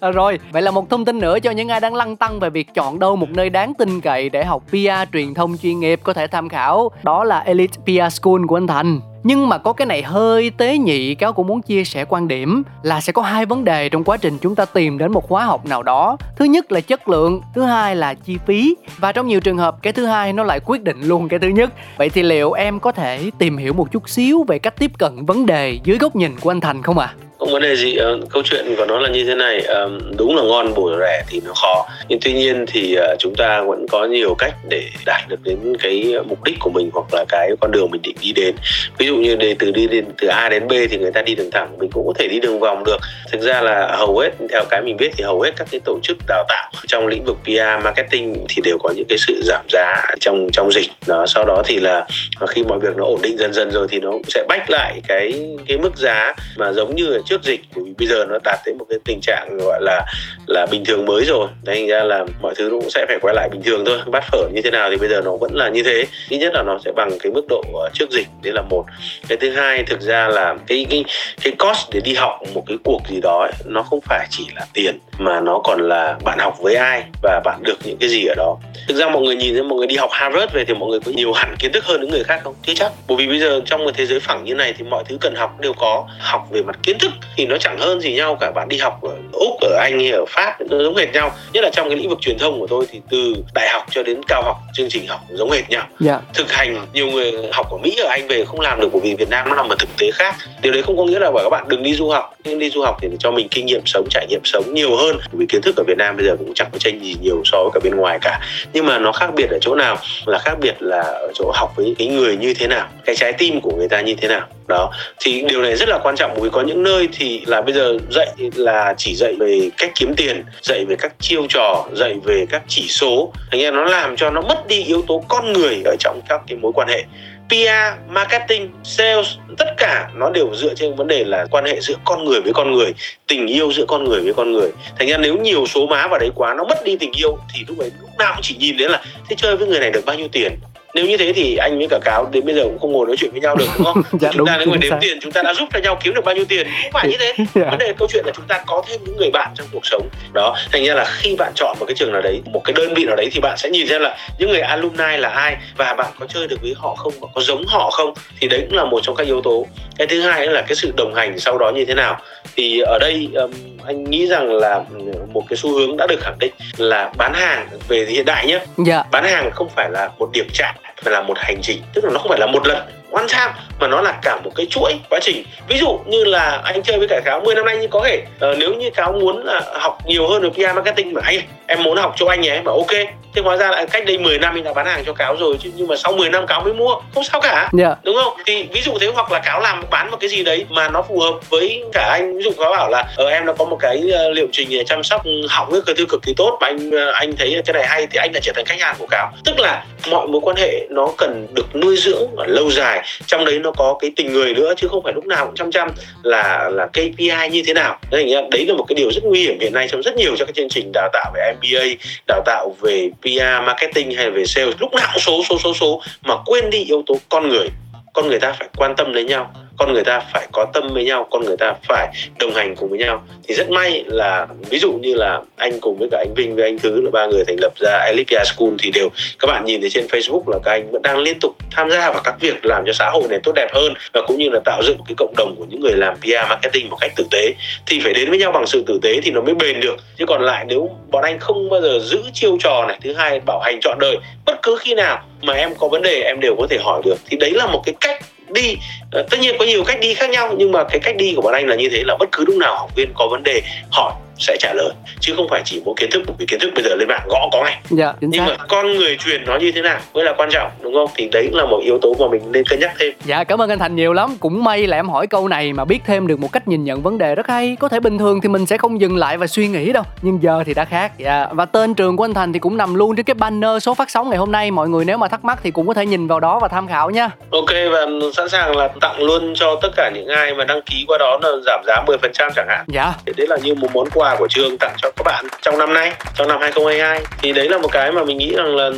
À, 0.00 0.10
rồi 0.10 0.38
vậy 0.52 0.62
là 0.62 0.70
một 0.70 0.90
thông 0.90 1.04
tin 1.04 1.18
nữa 1.18 1.38
cho 1.40 1.50
những 1.50 1.68
ai 1.68 1.80
đang 1.80 1.94
lăn 1.94 2.16
tăng 2.16 2.40
về 2.40 2.50
việc 2.50 2.74
chọn 2.74 2.98
đâu 2.98 3.16
một 3.16 3.30
nơi 3.30 3.50
đáng 3.50 3.74
tin 3.74 4.00
cậy 4.00 4.28
để 4.28 4.44
học 4.44 4.62
PR 4.68 5.12
truyền 5.12 5.34
thông 5.34 5.56
chuyên 5.62 5.80
nghiệp 5.80 6.00
có 6.02 6.12
thể 6.12 6.26
tham 6.26 6.48
khảo. 6.48 6.90
Đó 7.02 7.24
là 7.24 7.38
Elite 7.38 7.78
PR 7.84 8.14
School 8.14 8.46
của 8.48 8.56
anh 8.56 8.66
Thành 8.66 9.00
nhưng 9.22 9.48
mà 9.48 9.58
có 9.58 9.72
cái 9.72 9.86
này 9.86 10.02
hơi 10.02 10.50
tế 10.50 10.78
nhị, 10.78 11.14
cáo 11.14 11.32
cũng 11.32 11.46
muốn 11.46 11.62
chia 11.62 11.84
sẻ 11.84 12.04
quan 12.08 12.28
điểm 12.28 12.62
là 12.82 13.00
sẽ 13.00 13.12
có 13.12 13.22
hai 13.22 13.46
vấn 13.46 13.64
đề 13.64 13.88
trong 13.88 14.04
quá 14.04 14.16
trình 14.16 14.38
chúng 14.38 14.54
ta 14.54 14.64
tìm 14.64 14.98
đến 14.98 15.12
một 15.12 15.28
khóa 15.28 15.44
học 15.44 15.66
nào 15.66 15.82
đó. 15.82 16.16
Thứ 16.36 16.44
nhất 16.44 16.72
là 16.72 16.80
chất 16.80 17.08
lượng, 17.08 17.40
thứ 17.54 17.62
hai 17.62 17.96
là 17.96 18.14
chi 18.14 18.38
phí. 18.46 18.74
Và 18.98 19.12
trong 19.12 19.28
nhiều 19.28 19.40
trường 19.40 19.58
hợp, 19.58 19.82
cái 19.82 19.92
thứ 19.92 20.06
hai 20.06 20.32
nó 20.32 20.42
lại 20.42 20.60
quyết 20.64 20.82
định 20.82 21.02
luôn 21.02 21.28
cái 21.28 21.38
thứ 21.38 21.48
nhất. 21.48 21.70
Vậy 21.96 22.10
thì 22.10 22.22
liệu 22.22 22.52
em 22.52 22.80
có 22.80 22.92
thể 22.92 23.30
tìm 23.38 23.56
hiểu 23.56 23.72
một 23.72 23.92
chút 23.92 24.08
xíu 24.08 24.44
về 24.48 24.58
cách 24.58 24.74
tiếp 24.78 24.90
cận 24.98 25.26
vấn 25.26 25.46
đề 25.46 25.78
dưới 25.84 25.98
góc 25.98 26.16
nhìn 26.16 26.36
của 26.40 26.50
anh 26.50 26.60
thành 26.60 26.82
không 26.82 26.98
ạ? 26.98 27.14
à? 27.20 27.29
Không 27.40 27.52
vấn 27.52 27.62
đề 27.62 27.76
gì? 27.76 27.96
Ờ, 27.96 28.18
câu 28.30 28.42
chuyện 28.42 28.76
của 28.76 28.86
nó 28.86 28.98
là 28.98 29.08
như 29.08 29.24
thế 29.24 29.34
này. 29.34 29.60
Ờ, 29.60 29.90
đúng 30.18 30.36
là 30.36 30.42
ngon, 30.42 30.74
bổ 30.74 30.92
rẻ 31.00 31.22
thì 31.28 31.40
nó 31.44 31.52
khó. 31.54 31.86
Nhưng 32.08 32.18
tuy 32.22 32.32
nhiên 32.32 32.64
thì 32.68 32.94
ờ, 32.94 33.16
chúng 33.18 33.34
ta 33.34 33.62
vẫn 33.62 33.86
có 33.90 34.04
nhiều 34.06 34.34
cách 34.38 34.54
để 34.68 34.82
đạt 35.06 35.28
được 35.28 35.36
đến 35.44 35.76
cái 35.82 36.14
mục 36.28 36.44
đích 36.44 36.56
của 36.60 36.70
mình 36.70 36.90
hoặc 36.92 37.06
là 37.12 37.24
cái 37.28 37.50
con 37.60 37.70
đường 37.72 37.90
mình 37.90 38.02
định 38.02 38.16
đi 38.20 38.32
đến. 38.32 38.54
Ví 38.98 39.06
dụ 39.06 39.16
như 39.16 39.36
để 39.36 39.54
từ 39.58 39.70
đi 39.70 39.86
đến, 39.86 40.04
từ 40.18 40.28
A 40.28 40.48
đến 40.48 40.68
B 40.68 40.72
thì 40.90 40.98
người 40.98 41.12
ta 41.12 41.22
đi 41.22 41.34
đường 41.34 41.50
thẳng, 41.50 41.78
mình 41.78 41.90
cũng 41.92 42.06
có 42.06 42.12
thể 42.18 42.28
đi 42.28 42.40
đường 42.40 42.60
vòng 42.60 42.84
được. 42.84 42.98
Thực 43.32 43.40
ra 43.40 43.60
là 43.60 43.96
hầu 43.96 44.18
hết, 44.18 44.30
theo 44.50 44.64
cái 44.70 44.82
mình 44.82 44.96
biết 44.96 45.10
thì 45.16 45.24
hầu 45.24 45.40
hết 45.40 45.50
các 45.56 45.68
cái 45.70 45.80
tổ 45.84 45.98
chức 46.02 46.18
đào 46.28 46.44
tạo 46.48 46.70
trong 46.88 47.06
lĩnh 47.06 47.24
vực 47.24 47.36
PR 47.44 47.84
marketing 47.84 48.46
thì 48.48 48.62
đều 48.64 48.78
có 48.78 48.90
những 48.96 49.06
cái 49.08 49.18
sự 49.18 49.42
giảm 49.44 49.64
giá 49.68 50.02
trong 50.20 50.48
trong 50.52 50.72
dịch. 50.72 50.90
Đó, 51.06 51.26
sau 51.26 51.44
đó 51.44 51.62
thì 51.64 51.80
là 51.80 52.06
khi 52.48 52.62
mọi 52.62 52.78
việc 52.78 52.96
nó 52.96 53.04
ổn 53.04 53.22
định 53.22 53.38
dần 53.38 53.52
dần 53.52 53.70
rồi 53.70 53.86
thì 53.90 54.00
nó 54.00 54.12
sẽ 54.28 54.44
bách 54.48 54.70
lại 54.70 55.00
cái 55.08 55.50
cái 55.68 55.78
mức 55.78 55.96
giá 55.96 56.34
mà 56.56 56.72
giống 56.72 56.96
như 56.96 57.20
trước 57.30 57.42
dịch 57.42 57.60
bởi 57.74 57.84
vì 57.84 57.94
bây 57.98 58.08
giờ 58.08 58.24
nó 58.28 58.38
đạt 58.44 58.58
đến 58.66 58.78
một 58.78 58.84
cái 58.90 58.98
tình 59.04 59.20
trạng 59.22 59.58
gọi 59.58 59.80
là 59.82 60.06
là 60.46 60.66
bình 60.70 60.84
thường 60.84 61.06
mới 61.06 61.24
rồi. 61.24 61.48
Thành 61.66 61.86
ra 61.86 62.04
là 62.04 62.24
mọi 62.42 62.54
thứ 62.56 62.68
cũng 62.70 62.90
sẽ 62.90 63.04
phải 63.08 63.18
quay 63.22 63.34
lại 63.34 63.48
bình 63.52 63.62
thường 63.62 63.84
thôi. 63.84 63.98
Bát 64.06 64.24
phở 64.32 64.48
như 64.52 64.62
thế 64.62 64.70
nào 64.70 64.90
thì 64.90 64.96
bây 64.96 65.08
giờ 65.08 65.20
nó 65.24 65.36
vẫn 65.36 65.54
là 65.54 65.68
như 65.68 65.82
thế. 65.82 66.04
Ít 66.28 66.38
nhất 66.38 66.52
là 66.54 66.62
nó 66.62 66.78
sẽ 66.84 66.92
bằng 66.92 67.10
cái 67.22 67.32
mức 67.32 67.46
độ 67.48 67.62
ờ, 67.74 67.88
trước 67.94 68.10
dịch 68.10 68.26
đấy 68.42 68.52
là 68.52 68.62
một. 68.62 68.84
Cái 69.28 69.38
thứ 69.38 69.50
hai 69.50 69.84
thực 69.84 70.00
ra 70.00 70.28
là 70.28 70.54
cái 70.66 70.86
cái 70.90 71.04
cái 71.42 71.52
cost 71.58 71.90
để 71.92 72.00
đi 72.04 72.14
học 72.14 72.38
một 72.54 72.62
cái 72.66 72.76
cuộc 72.84 73.00
gì 73.08 73.20
đó 73.22 73.40
ấy, 73.40 73.52
nó 73.64 73.82
không 73.82 74.00
phải 74.00 74.26
chỉ 74.30 74.46
là 74.56 74.66
tiền 74.74 74.98
mà 75.18 75.40
nó 75.40 75.60
còn 75.64 75.88
là 75.88 76.16
bạn 76.24 76.38
học 76.38 76.56
với 76.60 76.74
ai 76.74 77.04
và 77.22 77.40
bạn 77.44 77.60
được 77.62 77.78
những 77.84 77.96
cái 78.00 78.08
gì 78.08 78.26
ở 78.26 78.34
đó. 78.36 78.56
Thực 78.88 78.96
ra 78.96 79.08
mọi 79.08 79.22
người 79.22 79.36
nhìn 79.36 79.54
thấy 79.54 79.62
mọi 79.62 79.78
người 79.78 79.86
đi 79.86 79.96
học 79.96 80.10
Harvard 80.12 80.52
về 80.52 80.64
thì 80.64 80.74
mọi 80.74 80.88
người 80.88 81.00
có 81.00 81.12
nhiều 81.14 81.32
hẳn 81.32 81.56
kiến 81.58 81.72
thức 81.72 81.84
hơn 81.84 82.00
những 82.00 82.10
người 82.10 82.24
khác 82.24 82.40
không? 82.44 82.54
Chưa 82.62 82.72
chắc. 82.76 82.92
Bởi 83.08 83.16
vì 83.16 83.26
bây 83.26 83.40
giờ 83.40 83.60
trong 83.64 83.84
một 83.84 83.90
thế 83.94 84.06
giới 84.06 84.20
phẳng 84.20 84.44
như 84.44 84.54
này 84.54 84.74
thì 84.78 84.84
mọi 84.84 85.04
thứ 85.08 85.16
cần 85.20 85.34
học 85.34 85.60
đều 85.60 85.72
có. 85.72 86.08
Học 86.18 86.48
về 86.50 86.62
mặt 86.62 86.78
kiến 86.82 86.98
thức 86.98 87.10
thì 87.36 87.46
nó 87.46 87.56
chẳng 87.60 87.78
hơn 87.78 88.00
gì 88.00 88.14
nhau 88.14 88.36
cả. 88.40 88.50
Bạn 88.54 88.68
đi 88.68 88.78
học 88.78 89.02
ở 89.02 89.16
úc 89.32 89.60
ở 89.60 89.78
anh 89.80 89.98
hay 89.98 90.10
ở 90.10 90.24
pháp 90.28 90.60
nó 90.60 90.82
giống 90.82 90.96
hệt 90.96 91.12
nhau. 91.12 91.32
Nhất 91.52 91.64
là 91.64 91.70
trong 91.72 91.88
cái 91.88 91.98
lĩnh 91.98 92.08
vực 92.08 92.18
truyền 92.20 92.38
thông 92.38 92.60
của 92.60 92.66
tôi 92.66 92.86
thì 92.90 93.00
từ 93.10 93.34
đại 93.54 93.68
học 93.72 93.86
cho 93.90 94.02
đến 94.02 94.20
cao 94.28 94.42
học 94.42 94.56
chương 94.74 94.88
trình 94.88 95.06
học 95.06 95.20
giống 95.30 95.50
hệt 95.50 95.70
nhau. 95.70 95.80
Yeah. 95.80 96.00
Dạ. 96.00 96.20
thực 96.34 96.52
hành 96.52 96.86
nhiều 96.92 97.06
người 97.06 97.32
học 97.52 97.70
ở 97.70 97.76
mỹ 97.78 97.96
ở 98.02 98.08
anh 98.08 98.28
về 98.28 98.44
không 98.44 98.60
làm 98.60 98.80
được 98.80 98.88
bởi 98.92 99.00
vì 99.04 99.14
việt 99.14 99.28
nam 99.28 99.48
nó 99.48 99.54
nằm 99.54 99.68
ở 99.68 99.76
thực 99.78 99.88
tế 99.98 100.10
khác. 100.14 100.36
Điều 100.62 100.72
đấy 100.72 100.82
không 100.82 100.96
có 100.96 101.04
nghĩa 101.04 101.18
là 101.18 101.30
bảo 101.30 101.44
các 101.44 101.50
bạn 101.50 101.68
đừng 101.68 101.82
đi 101.82 101.94
du 101.94 102.08
học. 102.08 102.34
Nhưng 102.44 102.58
đi 102.58 102.70
du 102.70 102.82
học 102.82 102.96
thì 103.00 103.08
cho 103.18 103.30
mình 103.30 103.48
kinh 103.50 103.66
nghiệm 103.66 103.82
sống 103.86 104.06
trải 104.10 104.26
nghiệm 104.30 104.40
sống 104.44 104.74
nhiều 104.74 104.96
hơn. 104.96 105.16
Vì 105.32 105.46
kiến 105.46 105.62
thức 105.62 105.76
ở 105.76 105.84
việt 105.86 105.98
nam 105.98 106.16
bây 106.16 106.26
giờ 106.26 106.36
cũng 106.38 106.54
chẳng 106.54 106.68
có 106.72 106.78
tranh 106.78 107.00
gì 107.00 107.14
nhiều 107.22 107.42
so 107.44 107.58
với 107.58 107.70
cả 107.74 107.80
bên 107.84 107.96
ngoài 107.96 108.18
cả. 108.22 108.40
Nhưng 108.72 108.86
mà 108.86 108.98
nó 108.98 109.12
khác 109.12 109.30
biệt 109.34 109.50
ở 109.50 109.58
chỗ 109.60 109.74
nào? 109.74 109.96
Là 110.26 110.38
khác 110.38 110.58
biệt 110.60 110.74
là 110.78 111.00
ở 111.00 111.32
chỗ 111.34 111.50
học 111.54 111.72
với 111.76 111.94
cái 111.98 112.08
người 112.08 112.36
như 112.36 112.54
thế 112.54 112.66
nào? 112.66 112.88
Cái 113.04 113.16
trái 113.16 113.32
tim 113.32 113.60
của 113.60 113.76
người 113.76 113.88
ta 113.88 114.00
như 114.00 114.14
thế 114.14 114.28
nào? 114.28 114.46
Đó. 114.68 114.92
Thì 115.20 115.44
điều 115.48 115.62
này 115.62 115.76
rất 115.76 115.88
là 115.88 115.98
quan 116.02 116.16
trọng. 116.16 116.30
Bởi 116.34 116.42
vì 116.42 116.50
có 116.52 116.60
những 116.60 116.82
nơi 116.82 117.08
thì 117.12 117.42
là 117.46 117.60
bây 117.62 117.74
giờ 117.74 117.98
dạy 118.10 118.28
là 118.54 118.94
chỉ 118.98 119.14
dạy 119.14 119.34
về 119.38 119.70
cách 119.76 119.92
kiếm 119.94 120.14
tiền 120.16 120.44
dạy 120.62 120.84
về 120.88 120.96
các 120.98 121.12
chiêu 121.20 121.46
trò 121.48 121.86
dạy 121.92 122.14
về 122.24 122.46
các 122.50 122.62
chỉ 122.68 122.86
số. 122.88 123.32
Thành 123.50 123.60
ra 123.60 123.70
nó 123.70 123.84
làm 123.84 124.16
cho 124.16 124.30
nó 124.30 124.40
mất 124.40 124.66
đi 124.68 124.82
yếu 124.82 125.02
tố 125.02 125.24
con 125.28 125.52
người 125.52 125.82
ở 125.84 125.96
trong 125.98 126.20
các 126.28 126.40
cái 126.46 126.56
mối 126.56 126.72
quan 126.74 126.88
hệ. 126.88 127.04
PR, 127.48 128.12
marketing, 128.12 128.70
sales, 128.84 129.26
tất 129.58 129.74
cả 129.76 130.10
nó 130.14 130.30
đều 130.30 130.54
dựa 130.54 130.74
trên 130.74 130.96
vấn 130.96 131.06
đề 131.06 131.24
là 131.24 131.46
quan 131.50 131.64
hệ 131.64 131.80
giữa 131.80 131.94
con 132.04 132.24
người 132.24 132.40
với 132.40 132.52
con 132.52 132.72
người, 132.72 132.92
tình 133.26 133.46
yêu 133.46 133.72
giữa 133.72 133.84
con 133.88 134.04
người 134.04 134.20
với 134.20 134.32
con 134.32 134.52
người. 134.52 134.70
Thành 134.98 135.08
ra 135.08 135.16
nếu 135.18 135.36
nhiều 135.36 135.66
số 135.66 135.86
má 135.86 136.08
vào 136.08 136.18
đấy 136.18 136.30
quá 136.34 136.54
nó 136.54 136.64
mất 136.64 136.84
đi 136.84 136.96
tình 136.96 137.12
yêu 137.12 137.38
thì 137.54 137.64
lúc 137.68 137.78
ấy 137.78 137.90
lúc 138.00 138.10
nào 138.18 138.32
cũng 138.34 138.42
chỉ 138.42 138.56
nhìn 138.58 138.76
đến 138.76 138.90
là 138.90 139.02
thế 139.28 139.36
chơi 139.36 139.56
với 139.56 139.68
người 139.68 139.80
này 139.80 139.90
được 139.90 140.04
bao 140.06 140.16
nhiêu 140.16 140.28
tiền, 140.32 140.52
nếu 140.94 141.06
như 141.06 141.16
thế 141.16 141.32
thì 141.32 141.56
anh 141.56 141.78
với 141.78 141.86
cả 141.90 141.98
cáo 142.04 142.28
đến 142.32 142.46
bây 142.46 142.54
giờ 142.54 142.62
cũng 142.64 142.78
không 142.78 142.92
ngồi 142.92 143.06
nói 143.06 143.16
chuyện 143.18 143.30
với 143.30 143.40
nhau 143.40 143.56
được 143.56 143.66
đúng 143.76 143.84
không? 143.84 144.02
Dạ, 144.20 144.28
chúng 144.32 144.38
đúng, 144.38 144.46
ta 144.46 144.56
nếu 144.58 144.68
mà 144.68 144.76
đếm 144.76 144.92
tiền 145.00 145.18
chúng 145.20 145.32
ta 145.32 145.42
đã 145.42 145.54
giúp 145.54 145.68
cho 145.72 145.80
nhau 145.80 145.98
kiếm 146.02 146.14
được 146.14 146.24
bao 146.24 146.34
nhiêu 146.34 146.44
tiền 146.44 146.66
không 146.82 146.92
phải 146.92 147.08
như 147.08 147.16
thế. 147.18 147.32
Dạ. 147.54 147.70
vấn 147.70 147.78
đề 147.78 147.92
câu 147.98 148.08
chuyện 148.12 148.24
là 148.26 148.32
chúng 148.36 148.44
ta 148.48 148.64
có 148.66 148.82
thêm 148.88 149.00
những 149.04 149.16
người 149.16 149.30
bạn 149.30 149.50
trong 149.54 149.66
cuộc 149.72 149.86
sống. 149.86 150.08
Đó 150.32 150.56
thành 150.72 150.84
ra 150.84 150.94
là 150.94 151.04
khi 151.04 151.36
bạn 151.38 151.52
chọn 151.54 151.76
một 151.80 151.86
cái 151.86 151.94
trường 151.94 152.12
nào 152.12 152.22
đấy 152.22 152.40
một 152.44 152.62
cái 152.64 152.72
đơn 152.72 152.94
vị 152.94 153.04
nào 153.04 153.16
đấy 153.16 153.28
thì 153.32 153.40
bạn 153.40 153.56
sẽ 153.58 153.70
nhìn 153.70 153.88
xem 153.88 154.02
là 154.02 154.16
những 154.38 154.50
người 154.50 154.60
alumni 154.60 155.16
là 155.18 155.28
ai 155.28 155.56
và 155.76 155.94
bạn 155.94 156.12
có 156.18 156.26
chơi 156.26 156.48
được 156.48 156.56
với 156.62 156.74
họ 156.76 156.94
không 156.94 157.12
và 157.20 157.28
có 157.34 157.40
giống 157.40 157.64
họ 157.66 157.90
không. 157.90 158.14
Thì 158.40 158.48
đấy 158.48 158.66
cũng 158.68 158.76
là 158.76 158.84
một 158.84 159.00
trong 159.02 159.16
các 159.16 159.26
yếu 159.26 159.40
tố. 159.42 159.66
Cái 159.98 160.06
thứ 160.06 160.20
hai 160.20 160.46
là 160.46 160.62
cái 160.62 160.76
sự 160.76 160.92
đồng 160.96 161.14
hành 161.14 161.38
sau 161.38 161.58
đó 161.58 161.70
như 161.70 161.84
thế 161.84 161.94
nào 161.94 162.20
thì 162.60 162.80
ở 162.80 162.98
đây 162.98 163.28
um, 163.34 163.50
anh 163.86 164.04
nghĩ 164.04 164.26
rằng 164.26 164.52
là 164.52 164.84
một 165.32 165.42
cái 165.48 165.56
xu 165.56 165.78
hướng 165.78 165.96
đã 165.96 166.06
được 166.06 166.20
khẳng 166.20 166.38
định 166.38 166.52
là 166.76 167.12
bán 167.18 167.32
hàng 167.34 167.68
về 167.88 168.06
hiện 168.08 168.24
đại 168.24 168.46
nhé 168.46 168.60
dạ. 168.86 169.02
bán 169.12 169.24
hàng 169.24 169.50
không 169.54 169.68
phải 169.68 169.90
là 169.90 170.10
một 170.18 170.30
điểm 170.32 170.46
chạm 170.54 170.74
mà 171.04 171.10
là 171.10 171.22
một 171.22 171.34
hành 171.36 171.58
trình 171.62 171.82
tức 171.94 172.04
là 172.04 172.10
nó 172.12 172.18
không 172.18 172.28
phải 172.28 172.40
là 172.40 172.46
một 172.46 172.66
lần 172.66 172.78
one 173.12 173.26
time 173.28 173.52
mà 173.80 173.88
nó 173.88 174.00
là 174.00 174.18
cả 174.22 174.40
một 174.44 174.50
cái 174.54 174.66
chuỗi 174.70 174.92
quá 175.10 175.18
trình. 175.22 175.44
Ví 175.68 175.78
dụ 175.78 175.98
như 176.06 176.24
là 176.24 176.60
anh 176.64 176.82
chơi 176.82 176.98
với 176.98 177.08
cả 177.08 177.20
cáo 177.24 177.40
10 177.40 177.54
năm 177.54 177.64
nay 177.64 177.76
nhưng 177.80 177.90
có 177.90 178.00
thể 178.04 178.22
uh, 178.50 178.58
nếu 178.58 178.74
như 178.74 178.90
cáo 178.90 179.12
muốn 179.12 179.44
là 179.44 179.62
học 179.74 179.98
nhiều 180.06 180.28
hơn 180.28 180.42
về 180.42 180.50
PR 180.50 180.76
marketing 180.76 181.14
mà 181.14 181.20
anh 181.24 181.40
em 181.66 181.82
muốn 181.82 181.96
học 181.96 182.14
chỗ 182.16 182.26
anh 182.26 182.40
nhé 182.40 182.60
mà 182.64 182.72
ok. 182.72 182.90
Thế 183.34 183.42
hóa 183.42 183.56
ra 183.56 183.70
là 183.70 183.86
cách 183.86 184.04
đây 184.06 184.18
10 184.18 184.38
năm 184.38 184.54
mình 184.54 184.64
đã 184.64 184.72
bán 184.72 184.86
hàng 184.86 185.04
cho 185.06 185.12
cáo 185.12 185.36
rồi 185.36 185.56
chứ 185.60 185.70
nhưng 185.74 185.86
mà 185.86 185.96
sau 185.96 186.12
10 186.12 186.30
năm 186.30 186.46
cáo 186.46 186.60
mới 186.60 186.72
mua 186.72 186.94
không 187.14 187.24
sao 187.24 187.40
cả. 187.40 187.54
Yeah. 187.56 187.72
Dạ. 187.72 187.94
đúng 188.02 188.16
không? 188.24 188.34
Thì 188.46 188.68
ví 188.72 188.80
dụ 188.80 188.92
thế 189.00 189.06
hoặc 189.14 189.32
là 189.32 189.38
cáo 189.38 189.60
làm 189.60 189.84
bán 189.90 190.10
một 190.10 190.16
cái 190.20 190.30
gì 190.30 190.42
đấy 190.44 190.64
mà 190.68 190.88
nó 190.88 191.02
phù 191.02 191.20
hợp 191.20 191.50
với 191.50 191.82
cả 191.92 192.08
anh. 192.12 192.36
Ví 192.36 192.42
dụ 192.42 192.50
cáo 192.50 192.70
bảo 192.70 192.90
là 192.90 192.98
ở 193.16 193.24
ờ, 193.24 193.30
em 193.30 193.46
nó 193.46 193.52
có 193.52 193.64
một 193.64 193.76
cái 193.80 194.02
uh, 194.04 194.36
liệu 194.36 194.46
trình 194.52 194.84
chăm 194.86 195.02
sóc 195.02 195.22
hỏng 195.48 195.72
cái 195.86 195.94
thứ 195.98 196.06
cực 196.08 196.22
kỳ 196.22 196.34
tốt 196.36 196.58
mà 196.60 196.66
anh 196.66 196.90
anh 197.12 197.36
thấy 197.36 197.62
cái 197.66 197.74
này 197.74 197.86
hay 197.86 198.06
thì 198.10 198.18
anh 198.18 198.32
đã 198.32 198.40
trở 198.42 198.52
thành 198.56 198.64
khách 198.64 198.80
hàng 198.80 198.94
của 198.98 199.06
cáo 199.10 199.32
tức 199.44 199.58
là 199.58 199.84
mọi 200.10 200.26
mối 200.26 200.40
quan 200.44 200.56
hệ 200.56 200.86
nó 200.90 201.08
cần 201.18 201.46
được 201.54 201.76
nuôi 201.76 201.96
dưỡng 201.96 202.28
và 202.36 202.46
lâu 202.46 202.70
dài 202.70 202.99
trong 203.26 203.44
đấy 203.44 203.58
nó 203.58 203.70
có 203.70 203.96
cái 204.00 204.10
tình 204.16 204.32
người 204.32 204.54
nữa 204.54 204.74
chứ 204.76 204.88
không 204.88 205.02
phải 205.02 205.12
lúc 205.12 205.26
nào 205.26 205.46
cũng 205.46 205.54
chăm 205.54 205.70
chăm 205.70 205.88
là 206.22 206.70
là 206.72 206.86
KPI 206.86 207.48
như 207.50 207.62
thế 207.66 207.74
nào. 207.74 207.98
Đấy, 208.10 208.34
đấy 208.50 208.66
là 208.66 208.74
một 208.74 208.84
cái 208.88 208.94
điều 208.94 209.12
rất 209.12 209.24
nguy 209.24 209.40
hiểm 209.42 209.60
hiện 209.60 209.72
nay 209.74 209.88
trong 209.88 210.02
rất 210.02 210.16
nhiều 210.16 210.34
các 210.38 210.44
cái 210.44 210.52
chương 210.56 210.68
trình 210.68 210.90
đào 210.92 211.08
tạo 211.12 211.32
về 211.34 211.52
MBA 211.56 211.84
đào 212.26 212.42
tạo 212.44 212.76
về 212.80 213.10
PR 213.22 213.66
marketing 213.66 214.14
hay 214.16 214.30
về 214.30 214.44
sales. 214.46 214.74
Lúc 214.78 214.94
nào 214.94 215.08
cũng 215.12 215.20
số 215.20 215.42
số 215.48 215.58
số 215.58 215.74
số 215.74 216.02
mà 216.22 216.34
quên 216.46 216.70
đi 216.70 216.84
yếu 216.84 217.02
tố 217.06 217.14
con 217.28 217.48
người. 217.48 217.68
Con 218.14 218.28
người 218.28 218.40
ta 218.40 218.52
phải 218.58 218.68
quan 218.76 218.96
tâm 218.96 219.12
đến 219.12 219.26
nhau 219.26 219.52
con 219.80 219.92
người 219.92 220.04
ta 220.04 220.20
phải 220.32 220.46
có 220.52 220.66
tâm 220.72 220.88
với 220.94 221.04
nhau, 221.04 221.26
con 221.30 221.44
người 221.44 221.56
ta 221.56 221.74
phải 221.88 222.08
đồng 222.38 222.54
hành 222.54 222.76
cùng 222.76 222.90
với 222.90 222.98
nhau. 222.98 223.24
Thì 223.48 223.54
rất 223.54 223.70
may 223.70 224.04
là, 224.06 224.46
ví 224.70 224.78
dụ 224.78 224.92
như 224.92 225.14
là 225.14 225.40
anh 225.56 225.80
cùng 225.80 225.96
với 225.98 226.08
cả 226.12 226.18
anh 226.18 226.34
Vinh 226.34 226.56
với 226.56 226.64
anh 226.64 226.78
Thứ, 226.78 227.00
là 227.00 227.10
ba 227.10 227.26
người 227.26 227.44
thành 227.46 227.56
lập 227.60 227.72
ra 227.80 228.04
Elipia 228.06 228.44
School, 228.44 228.70
thì 228.78 228.90
đều 228.90 229.08
các 229.38 229.46
bạn 229.46 229.64
nhìn 229.64 229.80
thấy 229.80 229.90
trên 229.90 230.06
Facebook 230.06 230.42
là 230.46 230.58
các 230.64 230.70
anh 230.70 230.90
vẫn 230.92 231.02
đang 231.02 231.18
liên 231.18 231.40
tục 231.40 231.56
tham 231.70 231.90
gia 231.90 232.10
vào 232.10 232.20
các 232.24 232.34
việc 232.40 232.64
làm 232.64 232.84
cho 232.86 232.92
xã 232.92 233.10
hội 233.10 233.22
này 233.28 233.38
tốt 233.42 233.52
đẹp 233.54 233.68
hơn 233.72 233.94
và 234.12 234.22
cũng 234.26 234.38
như 234.38 234.48
là 234.52 234.60
tạo 234.64 234.82
dựng 234.82 234.98
cái 235.08 235.14
cộng 235.16 235.34
đồng 235.36 235.54
của 235.58 235.64
những 235.68 235.80
người 235.80 235.94
làm 235.96 236.16
PR 236.16 236.48
marketing 236.48 236.90
một 236.90 236.96
cách 237.00 237.12
tử 237.16 237.26
tế. 237.30 237.54
Thì 237.86 238.00
phải 238.00 238.14
đến 238.14 238.28
với 238.30 238.38
nhau 238.38 238.52
bằng 238.52 238.66
sự 238.66 238.84
tử 238.86 238.98
tế 239.02 239.20
thì 239.22 239.30
nó 239.30 239.40
mới 239.40 239.54
bền 239.54 239.80
được. 239.80 239.96
Chứ 240.16 240.26
còn 240.26 240.42
lại 240.42 240.64
nếu 240.68 240.90
bọn 241.10 241.24
anh 241.24 241.38
không 241.38 241.68
bao 241.68 241.80
giờ 241.80 241.98
giữ 241.98 242.18
chiêu 242.32 242.56
trò 242.60 242.84
này, 242.88 242.98
thứ 243.04 243.14
hai 243.14 243.40
bảo 243.46 243.60
hành 243.60 243.78
trọn 243.80 243.98
đời, 244.00 244.16
bất 244.46 244.62
cứ 244.62 244.76
khi 244.80 244.94
nào 244.94 245.22
mà 245.42 245.54
em 245.54 245.74
có 245.78 245.88
vấn 245.88 246.02
đề 246.02 246.22
em 246.22 246.40
đều 246.40 246.56
có 246.58 246.66
thể 246.70 246.78
hỏi 246.80 247.02
được. 247.04 247.16
Thì 247.26 247.36
đấy 247.36 247.50
là 247.50 247.66
một 247.66 247.82
cái 247.86 247.94
cách 248.00 248.22
đi 248.52 248.76
uh, 249.18 249.30
tất 249.30 249.40
nhiên 249.40 249.54
có 249.58 249.64
nhiều 249.64 249.84
cách 249.84 250.00
đi 250.00 250.14
khác 250.14 250.30
nhau 250.30 250.54
nhưng 250.56 250.72
mà 250.72 250.84
cái 250.84 251.00
cách 251.00 251.16
đi 251.16 251.32
của 251.36 251.42
bọn 251.42 251.52
anh 251.52 251.66
là 251.66 251.74
như 251.74 251.88
thế 251.88 252.02
là 252.06 252.16
bất 252.18 252.28
cứ 252.32 252.44
lúc 252.46 252.56
nào 252.56 252.76
học 252.76 252.90
viên 252.96 253.08
có 253.14 253.28
vấn 253.30 253.42
đề 253.42 253.62
hỏi 253.90 254.12
sẽ 254.40 254.56
trả 254.60 254.72
lời 254.74 254.90
chứ 255.20 255.34
không 255.36 255.46
phải 255.50 255.62
chỉ 255.64 255.82
một 255.84 255.94
kiến 255.96 256.10
thức 256.10 256.22
vì 256.38 256.46
kiến 256.46 256.60
thức 256.60 256.70
bây 256.74 256.84
giờ 256.84 256.94
lên 256.94 257.08
mạng 257.08 257.26
gõ 257.28 257.48
có 257.52 257.62
ngay. 257.64 257.80
Dạ, 257.90 258.12
nhưng 258.20 258.46
mà 258.46 258.56
con 258.68 258.98
người 258.98 259.16
truyền 259.16 259.44
nó 259.44 259.56
như 259.56 259.72
thế 259.72 259.82
nào 259.82 260.00
mới 260.14 260.24
là 260.24 260.32
quan 260.36 260.50
trọng 260.52 260.70
đúng 260.80 260.94
không? 260.94 261.10
Thì 261.16 261.28
đấy 261.32 261.48
là 261.52 261.64
một 261.64 261.80
yếu 261.84 261.98
tố 262.02 262.14
mà 262.20 262.26
mình 262.30 262.42
nên 262.52 262.64
cân 262.64 262.80
nhắc 262.80 262.92
thêm. 262.98 263.12
Dạ 263.24 263.44
cảm 263.44 263.62
ơn 263.62 263.70
anh 263.70 263.78
thành 263.78 263.96
nhiều 263.96 264.12
lắm. 264.12 264.36
Cũng 264.40 264.64
may 264.64 264.86
là 264.86 264.96
em 264.96 265.08
hỏi 265.08 265.26
câu 265.26 265.48
này 265.48 265.72
mà 265.72 265.84
biết 265.84 265.98
thêm 266.06 266.26
được 266.26 266.40
một 266.40 266.52
cách 266.52 266.68
nhìn 266.68 266.84
nhận 266.84 267.02
vấn 267.02 267.18
đề 267.18 267.34
rất 267.34 267.48
hay. 267.48 267.76
Có 267.80 267.88
thể 267.88 268.00
bình 268.00 268.18
thường 268.18 268.40
thì 268.40 268.48
mình 268.48 268.66
sẽ 268.66 268.76
không 268.76 269.00
dừng 269.00 269.16
lại 269.16 269.38
và 269.38 269.46
suy 269.46 269.68
nghĩ 269.68 269.92
đâu 269.92 270.04
nhưng 270.22 270.42
giờ 270.42 270.62
thì 270.66 270.74
đã 270.74 270.84
khác. 270.84 271.12
Dạ 271.18 271.46
và 271.52 271.64
tên 271.64 271.94
trường 271.94 272.16
của 272.16 272.24
anh 272.24 272.34
thành 272.34 272.52
thì 272.52 272.58
cũng 272.58 272.76
nằm 272.76 272.94
luôn 272.94 273.16
trên 273.16 273.24
cái 273.24 273.34
banner 273.34 273.82
số 273.82 273.94
phát 273.94 274.10
sóng 274.10 274.30
ngày 274.30 274.38
hôm 274.38 274.52
nay. 274.52 274.70
Mọi 274.70 274.88
người 274.88 275.04
nếu 275.04 275.18
mà 275.18 275.28
thắc 275.28 275.44
mắc 275.44 275.58
thì 275.62 275.70
cũng 275.70 275.86
có 275.86 275.94
thể 275.94 276.06
nhìn 276.06 276.26
vào 276.26 276.40
đó 276.40 276.58
và 276.58 276.68
tham 276.68 276.88
khảo 276.88 277.10
nha. 277.10 277.30
Ok 277.50 277.70
và 277.92 278.06
sẵn 278.36 278.48
sàng 278.48 278.76
là 278.76 278.88
tặng 279.00 279.22
luôn 279.22 279.52
cho 279.54 279.78
tất 279.82 279.88
cả 279.96 280.10
những 280.14 280.26
ai 280.26 280.54
mà 280.54 280.64
đăng 280.64 280.82
ký 280.82 281.04
qua 281.06 281.18
đó 281.18 281.38
là 281.42 281.48
giảm 281.66 281.80
giá 281.86 282.04
10% 282.06 282.50
chẳng 282.56 282.66
hạn. 282.68 282.84
Dạ. 282.88 283.14
Đấy 283.36 283.46
là 283.46 283.56
như 283.62 283.74
một 283.74 283.88
món 283.94 284.10
quà 284.14 284.36
của 284.38 284.48
trường 284.50 284.78
tặng 284.78 284.94
cho 285.02 285.10
các 285.16 285.22
bạn 285.24 285.44
trong 285.62 285.78
năm 285.78 285.92
nay 285.92 286.12
trong 286.34 286.48
năm 286.48 286.60
2022 286.60 287.20
thì 287.42 287.52
đấy 287.52 287.68
là 287.68 287.78
một 287.78 287.88
cái 287.92 288.12
mà 288.12 288.24
mình 288.24 288.38
nghĩ 288.38 288.54
rằng 288.56 288.76
là 288.76 288.90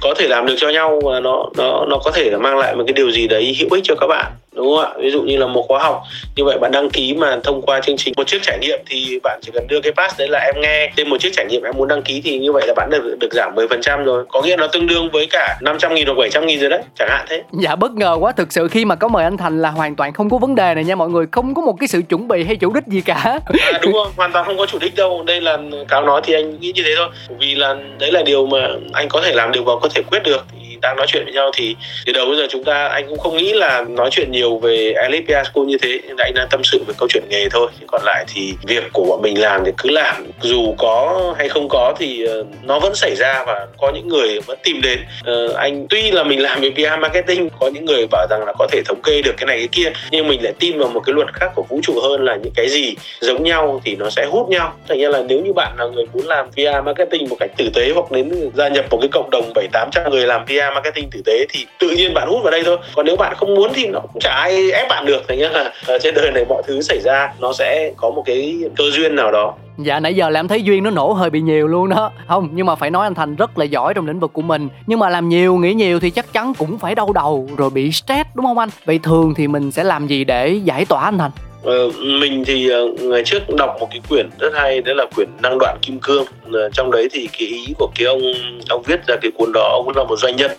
có 0.00 0.14
thể 0.18 0.28
làm 0.28 0.46
được 0.46 0.54
cho 0.58 0.68
nhau 0.68 1.00
và 1.04 1.20
nó 1.20 1.46
nó 1.56 1.84
nó 1.88 1.98
có 2.04 2.10
thể 2.10 2.30
là 2.30 2.38
mang 2.38 2.58
lại 2.58 2.76
một 2.76 2.84
cái 2.86 2.92
điều 2.92 3.10
gì 3.10 3.28
đấy 3.28 3.56
hữu 3.60 3.68
ích 3.72 3.84
cho 3.84 3.94
các 4.00 4.06
bạn 4.06 4.32
đúng 4.52 4.66
không 4.66 4.84
ạ? 4.84 4.90
Ví 5.00 5.10
dụ 5.10 5.22
như 5.22 5.36
là 5.36 5.46
một 5.46 5.64
khóa 5.68 5.82
học. 5.82 6.02
Như 6.36 6.44
vậy 6.44 6.58
bạn 6.58 6.70
đăng 6.72 6.90
ký 6.90 7.14
mà 7.14 7.36
thông 7.44 7.62
qua 7.62 7.80
chương 7.80 7.96
trình. 7.96 8.14
Một 8.16 8.26
chiếc 8.26 8.42
trải 8.42 8.58
nghiệm 8.58 8.78
thì 8.86 9.18
bạn 9.22 9.40
chỉ 9.42 9.50
cần 9.54 9.66
đưa 9.68 9.80
cái 9.80 9.92
pass 9.92 10.18
đấy 10.18 10.28
là 10.28 10.38
em 10.38 10.54
nghe. 10.60 10.90
Thêm 10.96 11.10
một 11.10 11.20
chiếc 11.20 11.30
trải 11.32 11.46
nghiệm 11.46 11.62
em 11.62 11.74
muốn 11.76 11.88
đăng 11.88 12.02
ký 12.02 12.20
thì 12.24 12.38
như 12.38 12.52
vậy 12.52 12.66
là 12.66 12.74
bạn 12.76 12.90
được 12.90 13.16
được 13.20 13.32
giảm 13.32 13.54
10% 13.54 14.04
rồi. 14.04 14.24
Có 14.28 14.42
nghĩa 14.42 14.56
nó 14.56 14.66
tương 14.66 14.86
đương 14.86 15.10
với 15.12 15.26
cả 15.30 15.58
500 15.60 15.94
nghìn 15.94 16.06
hoặc 16.06 16.14
700 16.18 16.46
nghìn 16.46 16.60
rồi 16.60 16.70
đấy. 16.70 16.80
Chẳng 16.98 17.08
hạn 17.10 17.26
thế. 17.28 17.42
Dạ 17.52 17.76
bất 17.76 17.92
ngờ 17.92 18.16
quá. 18.20 18.32
Thực 18.32 18.52
sự 18.52 18.68
khi 18.68 18.84
mà 18.84 18.94
có 18.94 19.08
mời 19.08 19.24
anh 19.24 19.36
Thành 19.36 19.62
là 19.62 19.70
hoàn 19.70 19.96
toàn 19.96 20.12
không 20.12 20.30
có 20.30 20.38
vấn 20.38 20.54
đề 20.54 20.74
này 20.74 20.84
nha 20.84 20.94
mọi 20.94 21.08
người. 21.08 21.26
Không 21.32 21.54
có 21.54 21.62
một 21.62 21.76
cái 21.80 21.88
sự 21.88 22.02
chuẩn 22.08 22.28
bị 22.28 22.44
hay 22.44 22.56
chủ 22.56 22.72
đích 22.74 22.86
gì 22.86 23.00
cả. 23.00 23.38
À, 23.60 23.78
đúng 23.82 23.92
không? 23.92 24.12
Hoàn 24.16 24.32
toàn 24.32 24.44
không 24.44 24.58
có 24.58 24.66
chủ 24.66 24.78
đích 24.78 24.94
đâu. 24.96 25.22
Đây 25.26 25.40
là 25.40 25.58
cáo 25.88 26.02
nói 26.02 26.20
thì 26.24 26.34
anh 26.34 26.60
nghĩ 26.60 26.72
như 26.74 26.82
thế 26.84 26.94
thôi. 26.96 27.08
Vì 27.38 27.54
là 27.54 27.76
đấy 27.98 28.12
là 28.12 28.22
điều 28.22 28.46
mà 28.46 28.68
anh 28.92 29.08
có 29.08 29.20
thể 29.20 29.32
làm 29.32 29.52
được 29.52 29.62
và 29.64 29.72
có 29.82 29.88
thể 29.94 30.02
quyết 30.10 30.22
được. 30.22 30.44
Thì 30.52 30.76
đang 30.82 30.96
nói 30.96 31.06
chuyện 31.08 31.24
với 31.24 31.34
nhau 31.34 31.50
thì 31.54 31.76
từ 32.06 32.12
đầu 32.12 32.26
bây 32.26 32.36
giờ 32.36 32.46
chúng 32.50 32.64
ta 32.64 32.86
anh 32.86 33.08
cũng 33.08 33.18
không 33.18 33.36
nghĩ 33.36 33.52
là 33.52 33.84
nói 33.88 34.08
chuyện 34.10 34.32
nhiều 34.38 34.58
về 34.58 34.92
Alipia 34.92 35.42
School 35.52 35.66
như 35.66 35.78
thế 35.82 36.00
nhưng 36.06 36.16
anh 36.16 36.34
đang 36.34 36.48
tâm 36.50 36.60
sự 36.64 36.84
về 36.86 36.94
câu 36.98 37.08
chuyện 37.08 37.22
nghề 37.28 37.48
thôi. 37.48 37.68
Chứ 37.80 37.86
còn 37.88 38.02
lại 38.04 38.24
thì 38.34 38.54
việc 38.66 38.84
của 38.92 39.04
bọn 39.04 39.22
mình 39.22 39.40
làm 39.40 39.64
thì 39.64 39.72
cứ 39.78 39.90
làm. 39.90 40.26
Dù 40.40 40.74
có 40.78 41.34
hay 41.38 41.48
không 41.48 41.68
có 41.68 41.94
thì 41.98 42.24
ờ, 42.24 42.44
nó 42.62 42.78
vẫn 42.78 42.94
xảy 42.94 43.14
ra 43.16 43.44
và 43.46 43.66
có 43.78 43.90
những 43.94 44.08
người 44.08 44.40
vẫn 44.40 44.58
tìm 44.64 44.80
đến. 44.82 44.98
Uh, 45.30 45.54
anh 45.54 45.86
tuy 45.90 46.10
là 46.10 46.22
mình 46.22 46.42
làm 46.42 46.60
về 46.60 46.70
PR 46.70 47.00
marketing 47.00 47.48
có 47.60 47.70
những 47.74 47.84
người 47.84 48.06
bảo 48.10 48.26
rằng 48.30 48.44
là 48.46 48.52
có 48.58 48.66
thể 48.72 48.82
thống 48.84 49.02
kê 49.02 49.22
được 49.22 49.34
cái 49.36 49.46
này 49.46 49.58
cái 49.58 49.68
kia 49.72 49.92
nhưng 50.10 50.28
mình 50.28 50.42
lại 50.42 50.52
tin 50.58 50.78
vào 50.78 50.88
một 50.88 51.00
cái 51.00 51.14
luật 51.14 51.34
khác 51.34 51.50
của 51.54 51.64
vũ 51.68 51.80
trụ 51.82 52.00
hơn 52.02 52.24
là 52.24 52.36
những 52.36 52.52
cái 52.54 52.68
gì 52.68 52.94
giống 53.20 53.42
nhau 53.42 53.80
thì 53.84 53.96
nó 53.96 54.10
sẽ 54.10 54.26
hút 54.30 54.48
nhau. 54.48 54.74
Thành 54.88 55.00
ra 55.00 55.08
là 55.08 55.22
nếu 55.28 55.40
như 55.40 55.52
bạn 55.52 55.72
là 55.78 55.86
người 55.86 56.04
muốn 56.12 56.26
làm 56.26 56.50
PR 56.50 56.84
marketing 56.84 57.28
một 57.28 57.36
cách 57.40 57.50
tử 57.56 57.70
tế 57.74 57.92
hoặc 57.94 58.10
đến 58.10 58.50
gia 58.54 58.68
nhập 58.68 58.84
một 58.90 58.98
cái 59.00 59.08
cộng 59.12 59.30
đồng 59.30 59.52
bảy 59.54 59.68
tám 59.72 59.88
trăm 59.92 60.10
người 60.10 60.26
làm 60.26 60.46
PR 60.46 60.74
marketing 60.74 61.10
tử 61.10 61.22
tế 61.26 61.46
thì 61.48 61.66
tự 61.78 61.90
nhiên 61.90 62.14
bạn 62.14 62.28
hút 62.28 62.42
vào 62.42 62.50
đây 62.50 62.62
thôi. 62.64 62.76
Còn 62.94 63.06
nếu 63.06 63.16
bạn 63.16 63.34
không 63.36 63.54
muốn 63.54 63.72
thì 63.74 63.86
nó 63.86 64.00
cũng 64.00 64.20
chả 64.20 64.27
ai 64.30 64.70
ép 64.70 64.88
bạn 64.88 65.06
được 65.06 65.22
thành 65.28 65.38
là 65.38 65.72
uh, 65.94 66.02
trên 66.02 66.14
đời 66.14 66.30
này 66.30 66.44
mọi 66.48 66.62
thứ 66.66 66.80
xảy 66.80 67.00
ra 67.00 67.32
nó 67.40 67.52
sẽ 67.52 67.92
có 67.96 68.10
một 68.10 68.22
cái 68.26 68.58
cơ 68.76 68.84
duyên 68.90 69.16
nào 69.16 69.32
đó. 69.32 69.54
Dạ 69.78 70.00
nãy 70.00 70.14
giờ 70.14 70.30
làm 70.30 70.48
thấy 70.48 70.62
Duyên 70.62 70.84
nó 70.84 70.90
nổ 70.90 71.12
hơi 71.12 71.30
bị 71.30 71.40
nhiều 71.40 71.66
luôn 71.66 71.88
đó. 71.88 72.12
Không 72.28 72.48
nhưng 72.52 72.66
mà 72.66 72.74
phải 72.74 72.90
nói 72.90 73.06
anh 73.06 73.14
Thành 73.14 73.36
rất 73.36 73.58
là 73.58 73.64
giỏi 73.64 73.94
trong 73.94 74.06
lĩnh 74.06 74.20
vực 74.20 74.32
của 74.32 74.42
mình. 74.42 74.68
Nhưng 74.86 74.98
mà 74.98 75.08
làm 75.08 75.28
nhiều 75.28 75.56
nghĩ 75.56 75.74
nhiều 75.74 76.00
thì 76.00 76.10
chắc 76.10 76.32
chắn 76.32 76.52
cũng 76.58 76.78
phải 76.78 76.94
đau 76.94 77.12
đầu 77.12 77.48
Rồi 77.56 77.70
bị 77.70 77.92
stress 77.92 78.30
đúng 78.34 78.46
không 78.46 78.58
anh? 78.58 78.68
Vậy 78.84 79.00
thường 79.02 79.34
thì 79.36 79.48
mình 79.48 79.72
sẽ 79.72 79.84
làm 79.84 80.06
gì 80.06 80.24
để 80.24 80.60
giải 80.64 80.84
tỏa 80.84 81.04
anh 81.04 81.18
Thành? 81.18 81.30
Ờ, 81.62 81.90
mình 82.20 82.44
thì 82.46 82.70
uh, 82.74 83.00
ngày 83.00 83.22
trước 83.24 83.42
đọc 83.56 83.76
một 83.80 83.88
cái 83.90 84.00
quyển 84.08 84.28
rất 84.38 84.52
hay 84.54 84.80
đó 84.80 84.92
là 84.94 85.04
quyển 85.16 85.28
năng 85.42 85.58
đoạn 85.58 85.78
kim 85.82 85.98
cương. 86.02 86.24
Uh, 86.48 86.54
trong 86.72 86.90
đấy 86.90 87.08
thì 87.12 87.28
cái 87.38 87.48
ý 87.48 87.74
của 87.78 87.88
cái 87.94 88.06
ông 88.06 88.20
ông 88.68 88.82
viết 88.86 89.06
ra 89.06 89.16
cái 89.22 89.30
cuốn 89.38 89.52
đó 89.54 89.68
ông 89.72 89.96
là 89.96 90.04
một 90.04 90.16
doanh 90.18 90.36
nhân 90.36 90.50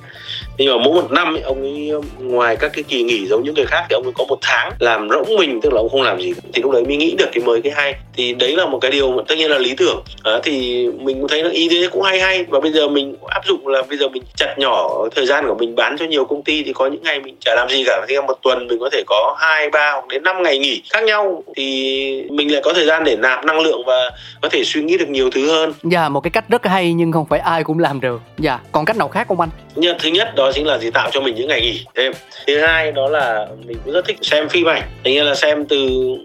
nhưng 0.60 0.78
mà 0.78 0.84
mỗi 0.84 0.94
một 1.02 1.12
năm 1.12 1.34
ấy, 1.36 1.42
ông 1.42 1.62
ấy 1.62 1.92
ngoài 2.20 2.56
các 2.56 2.72
cái 2.74 2.84
kỳ 2.88 3.04
nghỉ 3.04 3.28
giống 3.28 3.44
những 3.44 3.54
người 3.54 3.66
khác 3.66 3.86
thì 3.90 3.94
ông 3.94 4.04
ấy 4.04 4.12
có 4.16 4.26
một 4.26 4.38
tháng 4.42 4.72
làm 4.80 5.10
rỗng 5.10 5.36
mình 5.36 5.60
tức 5.62 5.74
là 5.74 5.82
ông 5.82 5.90
không 5.90 6.02
làm 6.02 6.22
gì. 6.22 6.34
Thì 6.54 6.62
lúc 6.62 6.72
đấy 6.72 6.84
mới 6.86 6.98
nghĩ 6.98 7.16
được 7.18 7.26
cái 7.34 7.44
mới 7.44 7.62
cái 7.62 7.74
hay. 7.76 7.96
Thì 8.16 8.34
đấy 8.34 8.56
là 8.56 8.66
một 8.66 8.80
cái 8.82 8.92
điều 8.92 9.12
mà 9.12 9.24
tất 9.28 9.36
nhiên 9.38 9.52
là 9.52 9.58
lý 9.58 9.76
tưởng. 9.78 10.04
À, 10.24 10.40
thì 10.44 10.88
mình 11.00 11.20
cũng 11.20 11.28
thấy 11.28 11.44
là 11.44 11.50
ý 11.50 11.70
thế 11.70 11.88
cũng 11.92 12.02
hay 12.02 12.20
hay. 12.20 12.46
Và 12.50 12.60
bây 12.60 12.72
giờ 12.72 12.88
mình 12.88 13.16
áp 13.28 13.46
dụng 13.46 13.68
là 13.68 13.82
bây 13.90 13.98
giờ 13.98 14.08
mình 14.08 14.24
chặt 14.36 14.56
nhỏ 14.58 14.90
thời 15.16 15.26
gian 15.26 15.48
của 15.48 15.56
mình 15.56 15.76
bán 15.76 15.96
cho 16.00 16.06
nhiều 16.06 16.26
công 16.26 16.44
ty. 16.44 16.64
Thì 16.64 16.74
có 16.74 16.88
những 16.88 17.04
ngày 17.04 17.20
mình 17.20 17.36
chả 17.40 17.56
làm 17.56 17.70
gì 17.70 17.84
cả. 17.86 18.06
Thì 18.08 18.16
một 18.28 18.38
tuần 18.42 18.68
mình 18.68 18.80
có 18.80 18.90
thể 18.92 19.04
có 19.08 19.36
hai 19.40 19.70
ba 19.70 19.92
hoặc 19.92 20.08
đến 20.08 20.24
5 20.24 20.44
ngày 20.44 20.60
nghỉ 20.60 20.82
khác 20.90 21.04
nhau. 21.04 21.44
Thì 21.56 22.24
mình 22.30 22.54
lại 22.54 22.62
có 22.66 22.74
thời 22.74 22.86
gian 22.86 23.04
để 23.04 23.16
nạp 23.16 23.46
năng 23.46 23.60
lượng 23.60 23.82
và 23.86 24.12
có 24.42 24.50
thể 24.50 24.64
suy 24.66 24.84
nghĩ 24.84 24.98
được 24.98 25.10
nhiều 25.10 25.30
thứ 25.30 25.52
hơn. 25.52 25.74
Dạ 25.84 26.10
một 26.10 26.22
cái 26.22 26.32
cách 26.32 26.50
rất 26.50 26.66
hay 26.66 26.94
nhưng 26.94 27.12
không 27.12 27.26
phải 27.30 27.40
ai 27.40 27.64
cũng 27.64 27.80
làm 27.80 28.02
được. 28.02 28.22
Dạ 28.38 28.60
còn 28.72 28.86
cách 28.86 28.98
nào 28.98 29.08
khác 29.08 29.28
không 29.28 29.40
anh? 29.40 29.50
Nhân, 29.80 29.96
thứ 30.00 30.10
nhất 30.10 30.36
đó 30.36 30.52
chính 30.52 30.68
là 30.68 30.78
gì? 30.78 30.90
Tạo 30.92 31.10
cho 31.14 31.22
mình 31.22 31.36
những 31.36 31.48
ngày 31.48 31.62
nghỉ 31.62 31.86
thêm. 31.96 32.12
Thứ 32.48 32.60
hai 32.60 32.92
đó 32.92 33.10
là 33.10 33.48
mình 33.66 33.78
cũng 33.86 33.94
rất 33.94 34.06
thích 34.08 34.18
xem 34.22 34.50
phim 34.50 34.70
ảnh. 34.70 34.82
Thành 35.04 35.14
như 35.14 35.24
là 35.24 35.36
xem 35.36 35.66
từ 35.66 35.78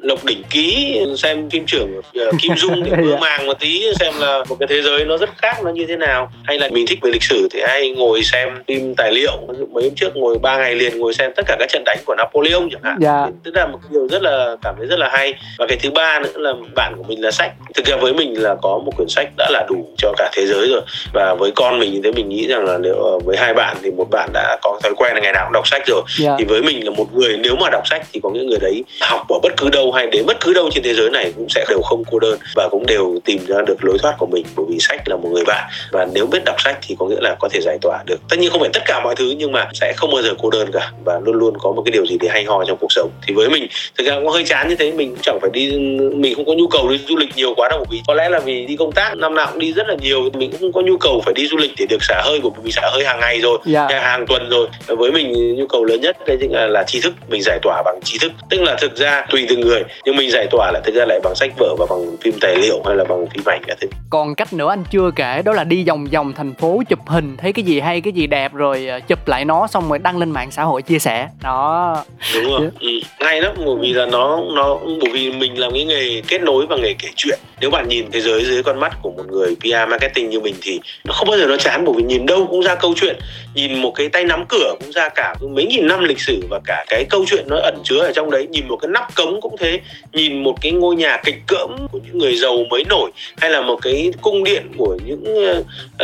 lộc 0.03 0.25
đỉnh 0.25 0.43
ký 0.51 0.99
xem 1.17 1.51
phim 1.51 1.67
trưởng 1.67 1.99
uh, 1.99 2.35
kim 2.41 2.53
dung 2.57 2.85
để 2.85 2.97
mơ 2.97 3.17
màng 3.21 3.47
một 3.47 3.61
tí 3.61 3.95
xem 4.01 4.15
là 4.19 4.45
một 4.49 4.57
cái 4.61 4.67
thế 4.67 4.83
giới 4.83 5.05
nó 5.05 5.17
rất 5.17 5.31
khác 5.43 5.57
nó 5.65 5.71
như 5.71 5.87
thế 5.87 5.97
nào. 5.97 6.31
Hay 6.45 6.59
là 6.59 6.69
mình 6.69 6.87
thích 6.87 6.99
về 7.03 7.11
lịch 7.11 7.23
sử 7.23 7.49
thì 7.51 7.61
hay 7.67 7.91
ngồi 7.91 8.23
xem 8.23 8.49
phim 8.69 8.95
tài 8.95 9.13
liệu. 9.13 9.33
Mấy 9.71 9.85
hôm 9.85 9.95
trước 9.95 10.17
ngồi 10.17 10.39
ba 10.39 10.57
ngày 10.57 10.75
liền 10.75 10.99
ngồi 10.99 11.15
xem 11.15 11.33
tất 11.37 11.43
cả 11.47 11.57
các 11.59 11.69
trận 11.69 11.83
đánh 11.87 11.99
của 12.07 12.15
Napoleon 12.19 12.69
chẳng 12.73 12.83
hạn. 12.83 12.97
Dạ. 13.01 13.27
tức 13.45 13.55
là 13.55 13.67
một 13.67 13.79
điều 13.91 14.09
rất 14.09 14.23
là 14.23 14.57
cảm 14.63 14.75
thấy 14.79 14.87
rất 14.87 14.99
là 14.99 15.09
hay. 15.13 15.35
Và 15.59 15.67
cái 15.69 15.79
thứ 15.83 15.91
ba 15.91 16.19
nữa 16.19 16.33
là 16.35 16.53
bạn 16.75 16.95
của 16.97 17.03
mình 17.03 17.25
là 17.25 17.31
sách. 17.31 17.53
Thực 17.75 17.87
ra 17.87 17.97
với 17.97 18.15
mình 18.15 18.43
là 18.43 18.55
có 18.63 18.81
một 18.85 18.93
quyển 18.97 19.09
sách 19.09 19.29
đã 19.37 19.51
là 19.51 19.67
đủ 19.69 19.89
cho 19.99 20.13
cả 20.17 20.31
thế 20.33 20.47
giới 20.47 20.69
rồi. 20.69 20.83
Và 21.15 21.37
với 21.39 21.51
con 21.57 21.79
mình 21.79 22.01
thì 22.05 22.13
mình 22.13 22.29
nghĩ 22.29 22.47
rằng 22.47 22.65
là 22.65 22.79
nếu 22.79 22.95
ờ, 22.95 23.19
với 23.19 23.37
hai 23.45 23.55
bạn 23.55 23.77
thì 23.83 23.91
một 23.91 24.11
bạn 24.11 24.31
đã 24.33 24.57
có 24.63 24.79
thói 24.83 24.93
quen 24.97 25.15
là 25.15 25.21
ngày 25.21 25.33
nào 25.33 25.45
cũng 25.45 25.53
đọc 25.53 25.69
sách 25.69 25.83
rồi 25.87 26.03
yeah. 26.07 26.09
Dạ. 26.19 26.37
thì 26.39 26.45
với 26.45 26.63
mình 26.63 26.85
là 26.85 26.91
một 26.91 27.15
người 27.15 27.37
nếu 27.37 27.57
mà 27.57 27.71
đọc 27.71 27.83
sách 27.87 28.07
thì 28.13 28.21
có 28.23 28.31
những 28.35 28.47
người 28.47 28.59
đấy 28.61 28.85
học 29.01 29.27
ở 29.29 29.39
bất 29.43 29.53
cứ 29.57 29.69
đâu 29.69 29.93
hay 29.93 30.07
đến 30.07 30.27
bất 30.27 30.41
cứ 30.41 30.53
đâu 30.53 30.71
trên 30.73 30.85
thế 30.85 30.95
giới 30.95 31.11
này 31.11 31.33
cũng 31.37 31.47
sẽ 31.49 31.65
đều 31.69 31.81
không 31.83 32.03
cô 32.11 32.19
đơn 32.19 32.39
và 32.57 32.69
cũng 32.71 32.87
đều 32.87 33.19
tìm 33.25 33.39
ra 33.47 33.57
được 33.67 33.85
lối 33.85 33.99
thoát 33.99 34.15
của 34.19 34.27
mình 34.27 34.47
bởi 34.57 34.67
vì 34.69 34.77
sách 34.81 35.09
là 35.09 35.17
một 35.17 35.29
người 35.33 35.45
bạn 35.45 35.69
và 35.93 36.07
nếu 36.15 36.27
biết 36.27 36.43
đọc 36.45 36.61
sách 36.61 36.79
thì 36.83 36.97
có 36.99 37.07
nghĩa 37.07 37.21
là 37.21 37.37
có 37.41 37.49
thể 37.49 37.61
giải 37.61 37.79
tỏa 37.83 38.03
được 38.07 38.17
tất 38.29 38.37
nhiên 38.39 38.51
không 38.51 38.61
phải 38.61 38.71
tất 38.73 38.83
cả 38.87 39.01
mọi 39.05 39.15
thứ 39.17 39.35
nhưng 39.39 39.53
mà 39.53 39.69
sẽ 39.75 39.93
không 39.97 40.11
bao 40.13 40.23
giờ 40.23 40.31
cô 40.43 40.51
đơn 40.51 40.71
cả 40.73 40.91
và 41.05 41.21
luôn 41.25 41.37
luôn 41.37 41.55
có 41.59 41.73
một 41.73 41.83
cái 41.85 41.93
điều 41.93 42.07
gì 42.07 42.17
để 42.21 42.29
hay 42.29 42.45
ho 42.45 42.65
trong 42.65 42.79
cuộc 42.81 42.93
sống 42.93 43.11
thì 43.27 43.35
với 43.35 43.49
mình 43.49 43.67
thực 43.99 44.07
ra 44.07 44.15
cũng 44.15 44.29
hơi 44.29 44.45
chán 44.45 44.69
như 44.69 44.75
thế 44.75 44.93
mình 44.93 45.11
cũng 45.11 45.23
chẳng 45.23 45.39
phải 45.41 45.51
đi 45.53 45.71
mình 46.15 46.35
không 46.35 46.45
có 46.45 46.53
nhu 46.53 46.67
cầu 46.67 46.89
đi 46.89 46.99
du 47.09 47.17
lịch 47.17 47.37
nhiều 47.37 47.55
quá 47.57 47.69
đâu 47.69 47.85
vì 47.91 48.03
có 48.07 48.15
lẽ 48.15 48.29
là 48.29 48.39
vì 48.39 48.67
đi 48.67 48.77
công 48.77 48.93
tác 48.93 49.17
năm 49.17 49.35
nào 49.35 49.47
cũng 49.51 49.59
đi 49.59 49.73
rất 49.73 49.87
là 49.87 49.95
nhiều 50.01 50.31
mình 50.33 50.51
cũng 50.51 50.61
không 50.61 50.73
có 50.73 50.81
nhu 50.81 50.97
cầu 50.97 51.23
phải 51.25 51.35
đi 51.35 51.47
du 51.47 51.57
lịch 51.57 51.73
để 51.79 51.87
được 51.89 52.03
xả 52.03 52.23
hơi 52.25 52.41
của 52.43 52.51
mình 52.63 52.73
xả 52.73 52.91
hơi 52.93 53.05
hàng 53.05 53.21
ngày 53.25 53.41
rồi 53.41 53.59
yeah. 53.75 53.91
Dạ. 53.91 54.01
hàng 54.01 54.27
tuần 54.27 54.49
rồi. 54.49 54.69
Với 54.87 55.13
mình 55.13 55.57
nhu 55.57 55.67
cầu 55.67 55.85
lớn 55.85 56.01
nhất 56.01 56.17
chính 56.41 56.53
là, 56.53 56.67
là 56.67 56.85
tri 56.87 57.01
thức 57.01 57.13
mình 57.29 57.43
giải 57.43 57.59
tỏa 57.63 57.83
bằng 57.85 58.01
tri 58.05 58.19
thức. 58.19 58.33
Tức 58.51 58.61
là 58.61 58.77
thực 58.81 58.97
ra 58.97 59.27
tùy 59.31 59.47
từng 59.49 59.61
người 59.61 59.83
nhưng 60.05 60.17
mình 60.17 60.31
giải 60.31 60.47
tỏa 60.51 60.71
là 60.73 60.81
thực 60.85 60.95
ra 60.95 61.05
lại 61.09 61.21
bằng 61.25 61.35
sách 61.35 61.51
vở 61.59 61.75
và 61.79 61.87
bằng 61.91 62.17
phim 62.21 62.35
tài 62.41 62.57
liệu 62.57 62.83
hay 62.87 62.97
là 62.97 63.05
bằng 63.05 63.27
phim 63.35 63.43
ảnh 63.47 63.63
cả 63.67 63.75
thứ. 63.81 63.89
Còn 64.11 64.35
cách 64.35 64.53
nữa 64.53 64.71
anh 64.71 64.85
chưa 64.91 65.11
kể 65.17 65.43
đó 65.45 65.53
là 65.53 65.65
đi 65.65 65.85
vòng 65.89 66.07
vòng 66.13 66.33
thành 66.33 66.55
phố 66.55 66.83
chụp 66.89 66.99
hình 67.07 67.37
thấy 67.37 67.53
cái 67.53 67.65
gì 67.65 67.81
hay 67.81 68.01
cái 68.01 68.13
gì 68.13 68.27
đẹp 68.27 68.53
rồi 68.53 68.87
ờ, 68.87 69.01
chụp 69.01 69.29
lại 69.29 69.45
nó 69.45 69.67
xong 69.67 69.89
rồi 69.89 69.99
đăng 69.99 70.19
lên 70.19 70.31
mạng 70.31 70.51
xã 70.51 70.63
hội 70.63 70.83
chia 70.83 70.99
sẻ. 70.99 71.29
Đó. 71.43 71.97
Đúng 72.35 72.45
rồi. 72.45 72.71
Ừ. 72.81 72.89
ngay 73.21 73.43
lắm 73.43 73.53
bởi 73.57 73.77
vì 73.81 73.93
là 73.93 74.07
nó 74.07 74.41
nó 74.55 74.79
bởi 74.85 75.11
vì 75.13 75.31
mình 75.31 75.59
làm 75.59 75.73
cái 75.73 75.85
nghề 75.85 76.23
kết 76.29 76.43
nối 76.43 76.67
và 76.67 76.77
nghề 76.77 76.95
kể 76.99 77.09
chuyện. 77.17 77.39
Nếu 77.61 77.71
bạn 77.71 77.89
nhìn 77.89 78.11
thế 78.13 78.21
giới 78.21 78.45
dưới 78.45 78.63
con 78.63 78.81
mắt 78.81 78.93
của 79.03 79.11
một 79.11 79.25
người 79.31 79.55
PR 79.61 79.91
marketing 79.91 80.31
như 80.31 80.41
mình 80.41 80.55
thì 80.63 80.81
nó 81.05 81.15
không 81.15 81.29
bao 81.29 81.39
giờ 81.39 81.47
nó 81.47 81.57
chán 81.57 81.85
bởi 81.85 81.95
vì 81.97 82.03
nhìn 82.03 82.27
đâu 82.27 82.47
cũng 82.51 82.63
ra 82.63 82.75
câu 82.75 82.95
chuyện 82.97 83.14
nhìn 83.55 83.83
một 83.83 83.93
cái 83.95 84.09
tay 84.09 84.25
nắm 84.25 84.45
cửa 84.49 84.75
cũng 84.81 84.93
ra 84.93 85.09
cả 85.09 85.35
mấy 85.41 85.67
nghìn 85.67 85.87
năm 85.87 86.05
lịch 86.05 86.21
sử 86.21 86.43
và 86.51 86.61
cả 86.65 86.85
cái 86.89 87.05
câu 87.11 87.25
chuyện 87.31 87.45
nó 87.49 87.57
ẩn 87.57 87.75
chứa 87.85 87.99
ở 87.99 88.13
trong 88.15 88.31
đấy 88.31 88.47
nhìn 88.51 88.69
một 88.69 88.77
cái 88.77 88.89
nắp 88.89 89.15
cống 89.15 89.41
cũng 89.41 89.57
thế 89.57 89.81
nhìn 90.13 90.43
một 90.43 90.55
cái 90.61 90.73
ngôi 90.73 90.97
nhà 90.97 91.17
kịch 91.25 91.39
cỡm 91.47 91.71
của 91.93 91.99
những 92.07 92.19
người 92.19 92.37
giàu 92.37 92.57
mới 92.71 92.85
nổi 92.89 93.11
hay 93.37 93.51
là 93.51 93.61
một 93.61 93.79
cái 93.83 94.13
cung 94.21 94.45
điện 94.45 94.63
của 94.77 94.99
những 95.05 95.55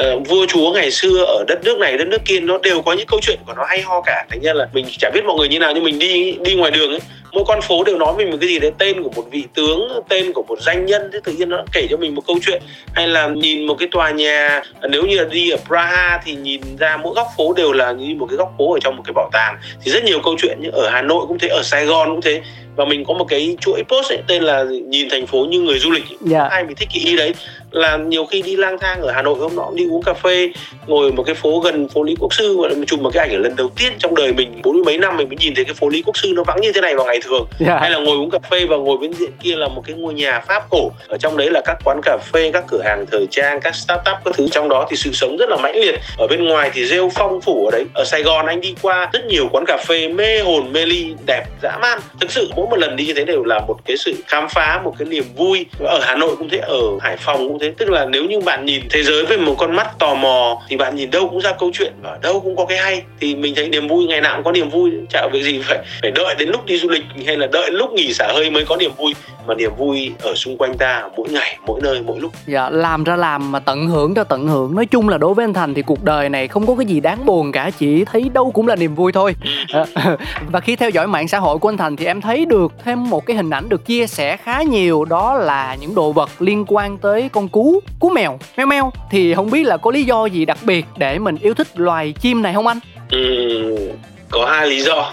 uh, 0.00 0.28
vua 0.28 0.46
chúa 0.46 0.72
ngày 0.72 0.90
xưa 0.90 1.24
ở 1.24 1.44
đất 1.48 1.64
nước 1.64 1.78
này 1.78 1.98
đất 1.98 2.08
nước 2.08 2.24
kia 2.24 2.40
nó 2.40 2.58
đều 2.58 2.82
có 2.82 2.92
những 2.92 3.06
câu 3.06 3.20
chuyện 3.22 3.38
của 3.46 3.52
nó 3.56 3.64
hay 3.68 3.80
ho 3.80 4.00
cả. 4.00 4.26
Thành 4.30 4.40
ra 4.42 4.52
là 4.52 4.68
mình 4.72 4.86
chả 4.98 5.10
biết 5.14 5.24
mọi 5.24 5.36
người 5.38 5.48
như 5.48 5.58
nào 5.58 5.72
nhưng 5.74 5.84
mình 5.84 5.98
đi 5.98 6.36
đi 6.44 6.54
ngoài 6.54 6.70
đường 6.70 6.90
ấy 6.90 7.00
mỗi 7.32 7.44
con 7.46 7.60
phố 7.60 7.84
đều 7.84 7.98
nói 7.98 8.14
mình 8.16 8.30
một 8.30 8.36
cái 8.40 8.48
gì 8.48 8.58
đấy 8.58 8.70
tên 8.78 9.02
của 9.02 9.10
một 9.16 9.24
vị 9.30 9.44
tướng 9.54 10.02
tên 10.08 10.32
của 10.32 10.42
một 10.42 10.60
danh 10.60 10.86
nhân 10.86 11.10
thế 11.12 11.20
tự 11.24 11.32
nhiên 11.32 11.48
nó 11.48 11.64
kể 11.72 11.86
cho 11.90 11.96
mình 11.96 12.14
một 12.14 12.22
câu 12.26 12.38
chuyện. 12.46 12.62
Hay 12.94 13.08
là 13.08 13.28
nhìn 13.28 13.66
một 13.66 13.74
cái 13.78 13.88
tòa 13.92 14.10
nhà 14.10 14.62
nếu 14.90 15.06
như 15.06 15.16
là 15.16 15.24
đi 15.24 15.50
ở 15.50 15.56
Praha 15.66 16.20
thì 16.24 16.34
nhìn 16.34 16.60
ra 16.78 16.96
mỗi 17.02 17.14
góc 17.14 17.28
phố 17.36 17.52
đều 17.52 17.72
là 17.72 17.92
như 17.92 18.14
một 18.18 18.26
cái 18.30 18.36
góc 18.36 18.54
phố 18.58 18.72
ở 18.72 18.78
trong 18.80 18.96
một 18.96 19.02
cái 19.06 19.12
bảo 19.12 19.28
tàng. 19.32 19.58
Thì 19.82 19.90
rất 19.90 20.04
nhiều 20.04 20.20
câu 20.24 20.34
chuyện 20.38 20.58
như 20.60 20.70
ở 20.70 20.88
Hà 20.90 21.02
Nội 21.02 21.24
cũng 21.28 21.38
thế, 21.38 21.48
ở 21.48 21.62
Sài 21.62 21.86
Gòn 21.86 22.10
cũng 22.10 22.20
thế 22.20 22.42
và 22.80 22.86
mình 22.86 23.04
có 23.04 23.14
một 23.14 23.24
cái 23.28 23.56
chuỗi 23.60 23.82
post 23.88 24.12
ấy, 24.12 24.18
tên 24.26 24.42
là 24.42 24.64
nhìn 24.88 25.08
thành 25.10 25.26
phố 25.26 25.38
như 25.38 25.60
người 25.60 25.78
du 25.78 25.90
lịch 25.90 26.04
yeah. 26.08 26.20
Dạ. 26.20 26.44
ai 26.44 26.64
mình 26.64 26.76
thích 26.76 26.88
cái 26.92 27.02
ý 27.04 27.16
đấy 27.16 27.34
là 27.70 27.96
nhiều 27.96 28.24
khi 28.24 28.42
đi 28.42 28.56
lang 28.56 28.78
thang 28.78 29.02
ở 29.02 29.10
Hà 29.12 29.22
Nội 29.22 29.38
hôm 29.38 29.56
nọ 29.56 29.70
đi 29.74 29.86
uống 29.90 30.02
cà 30.02 30.14
phê 30.14 30.52
ngồi 30.86 31.12
một 31.12 31.22
cái 31.22 31.34
phố 31.34 31.60
gần 31.60 31.88
phố 31.88 32.02
Lý 32.02 32.16
Quốc 32.20 32.34
Sư 32.34 32.58
và 32.58 32.68
chụp 32.86 33.00
một 33.00 33.10
cái 33.12 33.28
ảnh 33.28 33.36
ở 33.36 33.38
lần 33.38 33.56
đầu 33.56 33.70
tiên 33.76 33.92
trong 33.98 34.14
đời 34.14 34.32
mình 34.32 34.60
bốn 34.64 34.74
mươi 34.74 34.82
mấy 34.84 34.98
năm 34.98 35.16
mình 35.16 35.28
mới 35.28 35.36
nhìn 35.36 35.54
thấy 35.54 35.64
cái 35.64 35.74
phố 35.74 35.88
Lý 35.88 36.02
Quốc 36.02 36.16
Sư 36.16 36.32
nó 36.36 36.42
vắng 36.44 36.60
như 36.60 36.72
thế 36.72 36.80
này 36.80 36.96
vào 36.96 37.06
ngày 37.06 37.20
thường 37.24 37.46
yeah. 37.58 37.68
Dạ. 37.68 37.78
hay 37.80 37.90
là 37.90 37.98
ngồi 37.98 38.16
uống 38.16 38.30
cà 38.30 38.38
phê 38.50 38.66
và 38.66 38.76
ngồi 38.76 38.98
bên 38.98 39.12
diện 39.12 39.30
kia 39.42 39.56
là 39.56 39.68
một 39.68 39.82
cái 39.86 39.96
ngôi 39.96 40.14
nhà 40.14 40.40
Pháp 40.40 40.62
cổ 40.70 40.90
ở 41.08 41.18
trong 41.18 41.36
đấy 41.36 41.50
là 41.50 41.60
các 41.64 41.76
quán 41.84 42.00
cà 42.02 42.18
phê 42.32 42.50
các 42.52 42.64
cửa 42.68 42.82
hàng 42.84 43.04
thời 43.10 43.26
trang 43.30 43.60
các 43.60 43.74
startup 43.74 44.16
các 44.24 44.34
thứ 44.34 44.48
trong 44.52 44.68
đó 44.68 44.86
thì 44.90 44.96
sự 44.96 45.12
sống 45.12 45.36
rất 45.36 45.48
là 45.48 45.56
mãnh 45.56 45.76
liệt 45.76 45.94
ở 46.18 46.26
bên 46.26 46.44
ngoài 46.44 46.70
thì 46.74 46.86
rêu 46.86 47.10
phong 47.14 47.40
phủ 47.40 47.66
ở 47.66 47.70
đấy 47.70 47.84
ở 47.94 48.04
Sài 48.04 48.22
Gòn 48.22 48.46
anh 48.46 48.60
đi 48.60 48.74
qua 48.82 49.10
rất 49.12 49.26
nhiều 49.26 49.48
quán 49.52 49.64
cà 49.66 49.76
phê 49.86 50.08
mê 50.08 50.40
hồn 50.40 50.72
mê 50.72 50.86
ly 50.86 51.14
đẹp 51.26 51.44
dã 51.62 51.78
man 51.82 51.98
thực 52.20 52.30
sự 52.30 52.50
mỗi 52.56 52.66
một 52.70 52.76
lần 52.76 52.96
đi 52.96 53.06
như 53.06 53.14
thế 53.14 53.24
đều 53.24 53.44
là 53.44 53.61
một 53.68 53.76
cái 53.85 53.96
sự 53.96 54.14
khám 54.26 54.48
phá 54.48 54.80
một 54.85 54.94
cái 54.98 55.09
niềm 55.09 55.24
vui. 55.37 55.66
Ở 55.80 56.00
Hà 56.02 56.14
Nội 56.14 56.37
cũng 56.38 56.48
thế 56.48 56.59
ở 56.59 56.80
Hải 57.00 57.16
Phòng 57.16 57.48
cũng 57.48 57.59
thế. 57.59 57.72
Tức 57.78 57.90
là 57.90 58.04
nếu 58.04 58.24
như 58.24 58.40
bạn 58.40 58.64
nhìn 58.64 58.83
thế 58.90 59.02
giới 59.02 59.26
với 59.26 59.38
một 59.38 59.54
con 59.59 59.76
mắt 59.76 59.98
tò 59.98 60.14
mò 60.14 60.62
thì 60.68 60.76
bạn 60.76 60.96
nhìn 60.96 61.11
đâu 61.11 61.28
cũng 61.28 61.40
ra 61.40 61.52
câu 61.59 61.70
chuyện 61.74 61.92
ở 62.02 62.18
đâu 62.22 62.40
cũng 62.40 62.56
có 62.56 62.64
cái 62.64 62.78
hay. 62.78 63.02
Thì 63.20 63.35
mình 63.35 63.54
thấy 63.54 63.68
niềm 63.68 63.88
vui 63.88 64.04
ngày 64.04 64.20
nào 64.20 64.35
cũng 64.35 64.44
có 64.44 64.52
niềm 64.52 64.70
vui 64.70 64.90
chả 65.11 65.28
việc 65.33 65.42
gì 65.42 65.61
phải 65.62 65.78
phải 66.02 66.11
đợi 66.11 66.35
đến 66.38 66.48
lúc 66.48 66.66
đi 66.66 66.78
du 66.78 66.88
lịch 66.88 67.04
hay 67.26 67.37
là 67.37 67.46
đợi 67.52 67.70
lúc 67.70 67.92
nghỉ 67.92 68.12
xả 68.12 68.33
hơi 68.35 68.50
mới 68.50 68.64
có 68.64 68.76
niềm 68.76 68.90
vui. 68.96 69.14
Mà 69.46 69.54
niềm 69.54 69.70
vui 69.76 70.12
ở 70.22 70.35
xung 70.35 70.56
quanh 70.59 70.78
ta 70.78 71.09
mỗi 71.16 71.28
ngày 71.28 71.59
mỗi 71.66 71.80
nơi 71.83 72.02
mỗi 72.06 72.20
lúc. 72.20 72.33
Dạ 72.46 72.70
làm 72.70 73.04
ra 73.04 73.16
làm 73.16 73.52
mà 73.52 73.59
tận 73.59 73.87
hưởng 73.87 74.14
cho 74.14 74.24
tận 74.24 74.48
hưởng. 74.48 74.74
Nói 74.74 74.87
chung 74.87 75.09
là 75.09 75.18
đối 75.18 75.35
với 75.35 75.44
anh 75.44 75.54
thành 75.54 75.74
thì 75.74 75.83
cuộc 75.83 76.04
đời 76.04 76.28
này 76.28 76.48
không 76.48 76.66
có 76.66 76.74
cái 76.74 76.87
gì 76.87 77.00
đáng 77.00 77.26
buồn 77.26 77.52
cả 77.52 77.70
chỉ 77.78 78.04
thấy 78.04 78.30
đâu 78.35 78.50
cũng 78.50 78.68
là 78.68 78.76
niềm 78.76 78.94
vui 78.94 79.12
thôi. 79.12 79.35
Ừ. 79.72 79.85
và 80.52 80.61
khi 80.61 80.76
theo 80.76 80.90
dõi 80.90 81.06
mạng 81.06 81.28
xã 81.28 81.38
hội 81.38 81.59
của 81.59 81.68
anh 81.68 81.76
thành 81.76 81.96
thì 81.96 82.06
em 82.06 82.20
thấy 82.20 82.46
được 82.46 82.59
thêm 82.84 83.10
một 83.10 83.26
cái 83.26 83.36
hình 83.36 83.50
ảnh 83.50 83.68
được 83.68 83.86
chia 83.86 84.06
sẻ 84.06 84.36
khá 84.36 84.62
nhiều 84.62 85.04
đó 85.04 85.34
là 85.34 85.76
những 85.80 85.94
đồ 85.94 86.12
vật 86.12 86.30
liên 86.38 86.64
quan 86.68 86.98
tới 86.98 87.28
con 87.28 87.48
cú 87.48 87.80
cú 88.00 88.10
mèo 88.10 88.38
meo 88.56 88.66
meo. 88.66 88.92
Thì 89.10 89.34
không 89.34 89.50
biết 89.50 89.66
là 89.66 89.76
có 89.76 89.90
lý 89.90 90.04
do 90.04 90.26
gì 90.26 90.44
đặc 90.44 90.58
biệt 90.64 90.86
để 90.96 91.18
mình 91.18 91.36
yêu 91.36 91.54
thích 91.54 91.68
loài 91.74 92.14
chim 92.20 92.42
này 92.42 92.54
không 92.54 92.66
anh? 92.66 92.78
Ừ, 93.10 93.92
có 94.30 94.46
hai 94.46 94.66
lý 94.66 94.80
do 94.80 95.12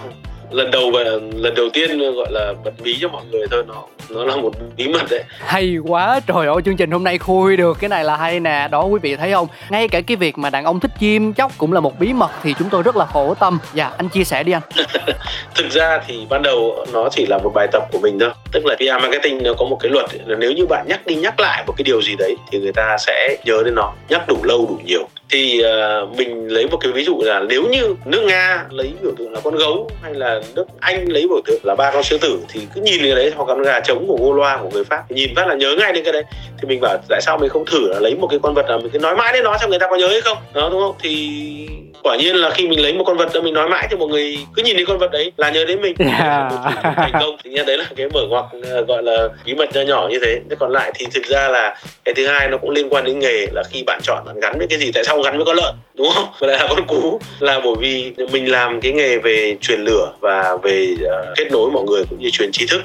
lần 0.52 0.72
đầu 0.72 0.92
và 0.92 1.04
lần 1.36 1.56
đầu 1.56 1.70
tiên 1.74 2.00
gọi 2.16 2.28
là 2.32 2.54
bật 2.66 2.72
mí 2.84 2.98
cho 3.02 3.08
mọi 3.08 3.24
người 3.32 3.48
thôi 3.52 3.64
nó 3.68 3.84
nó 4.10 4.24
là 4.24 4.36
một 4.36 4.52
bí 4.78 4.88
mật 4.88 5.02
đấy. 5.10 5.24
Hay 5.40 5.78
quá 5.88 6.20
trời 6.28 6.48
ơi 6.48 6.56
chương 6.66 6.78
trình 6.78 6.92
hôm 6.92 7.04
nay 7.04 7.18
khui 7.18 7.58
được 7.58 7.78
cái 7.80 7.90
này 7.90 8.04
là 8.04 8.18
hay 8.18 8.40
nè 8.40 8.68
đó 8.72 8.84
quý 8.84 9.00
vị 9.02 9.16
thấy 9.16 9.32
không? 9.32 9.48
Ngay 9.70 9.88
cả 9.88 10.02
cái 10.02 10.18
việc 10.18 10.38
mà 10.38 10.50
đàn 10.50 10.66
ông 10.66 10.80
thích 10.80 10.92
chim 11.00 11.34
chóc 11.34 11.52
cũng 11.58 11.74
là 11.74 11.80
một 11.80 12.00
bí 12.00 12.14
mật 12.14 12.32
thì 12.44 12.54
chúng 12.60 12.70
tôi 12.70 12.84
rất 12.84 12.96
là 12.96 13.06
khổ 13.06 13.34
tâm. 13.40 13.60
Dạ 13.74 13.92
anh 13.98 14.10
chia 14.10 14.24
sẻ 14.24 14.44
đi 14.44 14.52
anh. 14.52 14.62
Thực 15.56 15.70
ra 15.70 16.02
thì 16.08 16.26
ban 16.30 16.42
đầu 16.42 16.86
nó 16.94 17.10
chỉ 17.12 17.26
là 17.26 17.38
một 17.38 17.52
bài 17.54 17.68
tập 17.72 17.84
của 17.92 18.00
mình 18.00 18.20
thôi. 18.20 18.30
Tức 18.52 18.66
là 18.66 18.76
PR 18.76 19.04
marketing 19.04 19.44
nó 19.44 19.54
có 19.54 19.66
một 19.66 19.78
cái 19.80 19.92
luật 19.92 20.06
là 20.26 20.36
nếu 20.40 20.52
như 20.52 20.66
bạn 20.66 20.86
nhắc 20.90 21.06
đi 21.06 21.16
nhắc 21.16 21.40
lại 21.40 21.64
một 21.68 21.74
cái 21.78 21.84
điều 21.84 22.02
gì 22.02 22.16
đấy 22.18 22.36
thì 22.52 22.60
người 22.60 22.74
ta 22.74 22.96
sẽ 23.00 23.38
nhớ 23.46 23.62
đến 23.66 23.76
nó 23.76 23.94
nhắc 24.10 24.28
đủ 24.28 24.38
lâu 24.44 24.66
đủ 24.70 24.80
nhiều 24.86 25.08
thì 25.30 25.62
uh, 25.64 26.18
mình 26.18 26.48
lấy 26.48 26.68
một 26.68 26.78
cái 26.82 26.92
ví 26.92 27.04
dụ 27.04 27.22
là 27.22 27.40
nếu 27.40 27.64
như 27.64 27.96
nước 28.06 28.24
nga 28.24 28.66
lấy 28.70 28.92
biểu 29.02 29.12
tượng 29.18 29.34
là 29.34 29.40
con 29.44 29.56
gấu 29.56 29.90
hay 30.04 30.14
là 30.14 30.42
nước 30.56 30.66
anh 30.80 31.06
lấy 31.10 31.28
biểu 31.28 31.42
tượng 31.46 31.60
là 31.64 31.76
ba 31.76 31.92
con 31.92 32.04
sư 32.04 32.18
tử 32.18 32.40
thì 32.50 32.60
cứ 32.76 32.82
nhìn 32.82 33.02
cái 33.02 33.16
đấy 33.16 33.32
hoặc 33.36 33.46
con 33.48 33.62
gà 33.62 33.80
trống 33.80 34.06
của 34.08 34.18
Gaulois 34.18 34.60
của 34.62 34.70
người 34.74 34.84
pháp 34.84 35.04
thì 35.10 35.16
nhìn 35.16 35.36
phát 35.36 35.48
là 35.48 35.56
nhớ 35.56 35.76
ngay 35.80 35.94
đến 35.94 36.04
cái 36.04 36.14
đấy. 36.14 36.24
Thì 36.62 36.68
mình 36.68 36.80
bảo 36.82 36.98
tại 37.10 37.22
sao 37.22 37.38
mình 37.38 37.50
không 37.50 37.66
thử 37.66 37.94
là 37.94 38.00
lấy 38.00 38.16
một 38.16 38.28
cái 38.28 38.40
con 38.44 38.54
vật 38.54 38.66
là 38.70 38.78
mình 38.78 38.90
cứ 38.90 39.00
nói 39.00 39.16
mãi 39.16 39.34
đến 39.34 39.44
nó 39.44 39.58
xem 39.58 39.70
người 39.70 39.80
ta 39.80 39.88
có 39.90 39.96
nhớ 39.96 40.08
hay 40.08 40.22
không 40.22 40.38
đó 40.54 40.70
đúng 40.72 40.82
không? 40.82 40.96
Thì 41.00 41.68
quả 42.04 42.16
nhiên 42.16 42.36
là 42.36 42.50
khi 42.50 42.68
mình 42.68 42.82
lấy 42.82 42.94
một 42.94 43.04
con 43.08 43.18
vật 43.18 43.34
đó 43.34 43.42
mình 43.42 43.54
nói 43.54 43.70
mãi 43.70 43.88
thì 43.92 43.98
mọi 43.98 44.08
người 44.08 44.38
cứ 44.56 44.64
nhìn 44.64 44.78
đến 44.78 44.86
con 44.88 44.98
vật 44.98 45.12
đấy 45.12 45.32
là 45.38 45.50
nhớ 45.50 45.66
đến 45.66 45.82
mình. 45.82 45.96
Yeah. 46.08 46.52
thành 46.96 47.12
công 47.20 47.38
thì 47.44 47.56
đấy 47.68 47.78
là 47.78 47.86
cái 47.96 48.08
mở 48.14 48.22
ngoặc 48.30 48.46
ờ, 48.70 48.82
gọi 48.82 49.04
là 49.04 49.28
bí 49.46 49.54
mật 49.56 49.70
nho 49.74 49.82
nhỏ 49.82 50.08
như 50.12 50.20
thế. 50.26 50.40
Thế 50.50 50.56
còn 50.60 50.72
lại 50.72 50.92
thì 50.96 51.06
thực 51.14 51.26
ra 51.26 51.48
là 51.48 51.78
cái 52.06 52.14
thứ 52.16 52.28
hai 52.28 52.48
nó 52.48 52.58
cũng 52.58 52.70
liên 52.70 52.90
quan 52.90 53.06
đến 53.06 53.20
nghề 53.20 53.48
là 53.54 53.64
khi 53.72 53.84
bạn 53.86 54.00
chọn 54.04 54.24
bạn 54.26 54.40
gắn 54.40 54.58
với 54.58 54.68
cái 54.68 54.80
gì 54.80 54.92
tại 54.94 55.04
sao 55.04 55.17
rau 55.18 55.24
gắn 55.24 55.38
với 55.38 55.46
con 55.46 55.56
lợn 55.56 55.76
đúng 55.96 56.08
không 56.14 56.28
và 56.40 56.48
lại 56.48 56.58
là 56.58 56.68
con 56.70 56.88
cú 56.88 57.20
là 57.40 57.60
bởi 57.64 57.74
vì 57.80 58.14
mình 58.32 58.52
làm 58.52 58.82
cái 58.82 58.92
nghề 58.92 59.18
về 59.18 59.58
truyền 59.62 59.82
lửa 59.82 60.14
và 60.20 60.58
về 60.64 60.88
uh, 60.94 61.38
kết 61.38 61.52
nối 61.52 61.72
mọi 61.72 61.84
người 61.84 62.04
cũng 62.10 62.20
như 62.20 62.30
truyền 62.30 62.52
trí 62.52 62.66
thức 62.66 62.82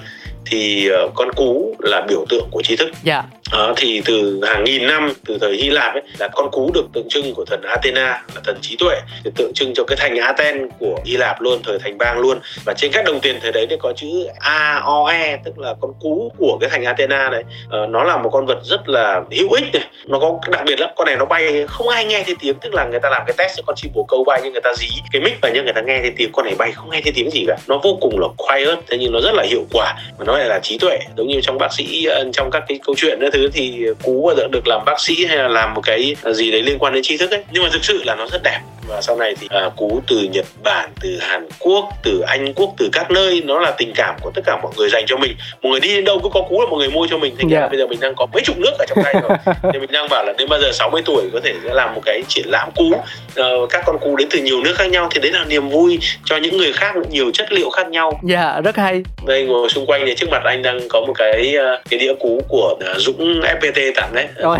thì 0.47 0.91
uh, 1.05 1.13
con 1.15 1.33
cú 1.33 1.77
là 1.79 2.01
biểu 2.09 2.25
tượng 2.29 2.49
của 2.51 2.63
trí 2.63 2.77
thức. 2.77 2.91
Dạ. 3.03 3.23
Đó, 3.53 3.75
thì 3.77 4.03
từ 4.05 4.41
hàng 4.47 4.65
nghìn 4.65 4.87
năm 4.87 5.13
từ 5.27 5.39
thời 5.41 5.57
Hy 5.57 5.71
Lạp 5.71 5.95
ấy 5.95 6.03
là 6.19 6.29
con 6.29 6.51
cú 6.51 6.71
được 6.75 6.85
tượng 6.93 7.09
trưng 7.09 7.35
của 7.35 7.45
thần 7.45 7.63
Athena 7.63 8.23
là 8.35 8.41
thần 8.45 8.59
trí 8.61 8.77
tuệ 8.77 9.01
thì 9.25 9.31
tượng 9.37 9.53
trưng 9.55 9.75
cho 9.75 9.85
cái 9.85 9.97
thành 10.01 10.17
Athens 10.17 10.73
của 10.79 10.99
Hy 11.05 11.17
Lạp 11.17 11.41
luôn 11.41 11.63
thời 11.65 11.79
thành 11.79 11.99
bang 11.99 12.19
luôn. 12.19 12.39
Và 12.65 12.75
trên 12.77 12.93
các 12.93 13.05
đồng 13.05 13.21
tiền 13.21 13.39
thời 13.43 13.53
đấy 13.53 13.67
thì 13.71 13.77
có 13.81 13.93
chữ 13.97 14.07
A 14.39 14.81
O 14.85 15.07
E 15.07 15.37
tức 15.45 15.59
là 15.59 15.75
con 15.81 15.93
cú 16.01 16.33
của 16.39 16.59
cái 16.61 16.71
thành 16.71 16.85
Athena 16.85 17.29
đấy. 17.31 17.43
À, 17.71 17.79
nó 17.89 18.05
là 18.05 18.17
một 18.17 18.31
con 18.33 18.47
vật 18.47 18.59
rất 18.65 18.89
là 18.89 19.23
hữu 19.31 19.53
ích 19.53 19.65
này. 19.73 19.87
Nó 20.07 20.19
có 20.19 20.39
đặc 20.51 20.63
biệt 20.67 20.81
lắm 20.81 20.91
con 20.97 21.07
này 21.07 21.17
nó 21.17 21.25
bay 21.25 21.65
không 21.69 21.89
ai 21.89 22.05
nghe 22.05 22.23
thấy 22.27 22.35
tiếng 22.41 22.55
tức 22.55 22.75
là 22.75 22.85
người 22.85 23.01
ta 23.01 23.11
làm 23.11 23.23
cái 23.27 23.35
test 23.39 23.57
cho 23.57 23.63
con 23.67 23.77
chim 23.77 23.93
bồ 23.95 24.05
câu 24.09 24.25
bay 24.25 24.41
nhưng 24.45 24.53
người 24.53 24.63
ta 24.63 24.73
dí 24.77 24.89
cái 25.13 25.23
mic 25.23 25.41
vào 25.43 25.53
nhưng 25.55 25.65
người 25.65 25.75
ta 25.75 25.81
nghe 25.81 25.99
thấy 26.01 26.13
tiếng. 26.17 26.33
Con 26.33 26.47
này 26.47 26.55
bay 26.55 26.73
không 26.73 26.91
nghe 26.91 27.01
thấy 27.05 27.13
tiếng 27.17 27.31
gì 27.31 27.45
cả. 27.49 27.57
Nó 27.67 27.81
vô 27.83 27.99
cùng 28.01 28.19
là 28.21 28.29
quiet 28.37 28.79
thế 28.91 28.99
nhưng 29.01 29.13
nó 29.13 29.21
rất 29.21 29.35
là 29.35 29.43
hiệu 29.43 29.67
quả. 29.73 29.95
Và 30.19 30.25
nó 30.25 30.39
lại 30.39 30.49
là 30.49 30.59
trí 30.63 30.79
tuệ 30.79 30.99
giống 31.17 31.29
như 31.29 31.41
trong 31.43 31.59
bác 31.59 31.73
sĩ 31.73 32.05
ờ, 32.05 32.25
trong 32.33 32.51
các 32.51 32.63
cái 32.69 32.79
câu 32.87 32.95
chuyện 32.99 33.21
đó 33.21 33.29
thứ 33.33 33.42
thì 33.53 33.87
cú 34.03 34.33
giờ 34.37 34.49
được 34.53 34.67
làm 34.67 34.85
bác 34.87 35.01
sĩ 35.01 35.25
hay 35.25 35.37
là 35.37 35.49
làm 35.49 35.75
một 35.75 35.81
cái 35.85 36.17
gì 36.33 36.51
đấy 36.51 36.63
liên 36.63 36.79
quan 36.79 36.95
đến 36.95 37.03
tri 37.03 37.17
thức 37.17 37.31
ấy 37.31 37.45
nhưng 37.51 37.63
mà 37.63 37.69
thực 37.73 37.85
sự 37.85 38.03
là 38.05 38.15
nó 38.15 38.27
rất 38.27 38.43
đẹp 38.45 38.61
và 38.89 39.01
sau 39.01 39.17
này 39.17 39.35
thì 39.41 39.47
à, 39.51 39.71
cú 39.77 40.03
từ 40.09 40.29
Nhật 40.33 40.45
Bản, 40.65 40.91
từ 41.01 41.19
Hàn 41.21 41.49
Quốc, 41.59 41.89
từ 42.03 42.21
Anh 42.21 42.55
Quốc, 42.55 42.75
từ 42.79 42.89
các 42.93 43.11
nơi 43.11 43.43
nó 43.45 43.59
là 43.59 43.71
tình 43.79 43.93
cảm 43.95 44.17
của 44.21 44.31
tất 44.35 44.43
cả 44.47 44.59
mọi 44.63 44.73
người 44.77 44.89
dành 44.89 45.05
cho 45.07 45.17
mình. 45.17 45.37
Một 45.63 45.71
người 45.71 45.81
đi 45.81 45.89
đến 45.89 46.05
đâu 46.05 46.21
cứ 46.23 46.29
có 46.29 46.41
cú 46.49 46.61
là 46.61 46.67
một 46.67 46.77
người 46.77 46.91
mua 46.91 47.07
cho 47.11 47.19
mình. 47.19 47.35
Thế 47.39 47.45
yeah. 47.51 47.63
Dạ. 47.63 47.69
bây 47.69 47.79
giờ 47.79 47.87
mình 47.87 48.01
đang 48.01 48.15
có 48.15 48.27
mấy 48.33 48.43
chục 48.43 48.59
nước 48.59 48.73
ở 48.79 48.85
trong 48.89 48.99
tay 49.05 49.15
rồi. 49.23 49.55
thì 49.73 49.79
mình 49.79 49.93
đang 49.93 50.09
bảo 50.09 50.25
là 50.25 50.33
đến 50.39 50.49
bao 50.49 50.61
giờ 50.61 50.73
60 50.73 51.03
tuổi 51.05 51.31
có 51.33 51.41
thể 51.45 51.55
sẽ 51.65 51.75
làm 51.75 51.95
một 51.95 52.01
cái 52.05 52.23
triển 52.29 52.45
lãm 52.49 52.71
cú. 52.77 52.93
Uh, 52.93 53.71
các 53.71 53.83
con 53.87 53.99
cú 53.99 54.17
đến 54.17 54.29
từ 54.31 54.39
nhiều 54.39 54.63
nước 54.63 54.75
khác 54.77 54.91
nhau 54.91 55.09
thì 55.11 55.21
đấy 55.21 55.33
là 55.33 55.45
niềm 55.45 55.69
vui 55.69 55.99
cho 56.25 56.37
những 56.37 56.57
người 56.57 56.73
khác 56.73 56.95
nhiều 57.11 57.31
chất 57.35 57.53
liệu 57.53 57.71
khác 57.71 57.89
nhau. 57.89 58.21
Dạ, 58.25 58.53
yeah, 58.53 58.65
rất 58.65 58.77
hay. 58.77 59.03
Đây 59.27 59.47
ngồi 59.47 59.69
xung 59.69 59.87
quanh 59.87 60.03
thì 60.07 60.15
trước 60.15 60.31
mặt 60.31 60.43
anh 60.45 60.63
đang 60.63 60.81
có 60.89 61.01
một 61.01 61.13
cái 61.17 61.55
uh, 61.57 61.91
cái 61.91 62.01
đĩa 62.01 62.15
cú 62.15 62.41
của 62.49 62.75
uh, 62.93 62.97
Dũng 62.97 63.32
FPT 63.41 63.93
tặng 63.95 64.11
đấy. 64.15 64.29
Rồi. 64.37 64.59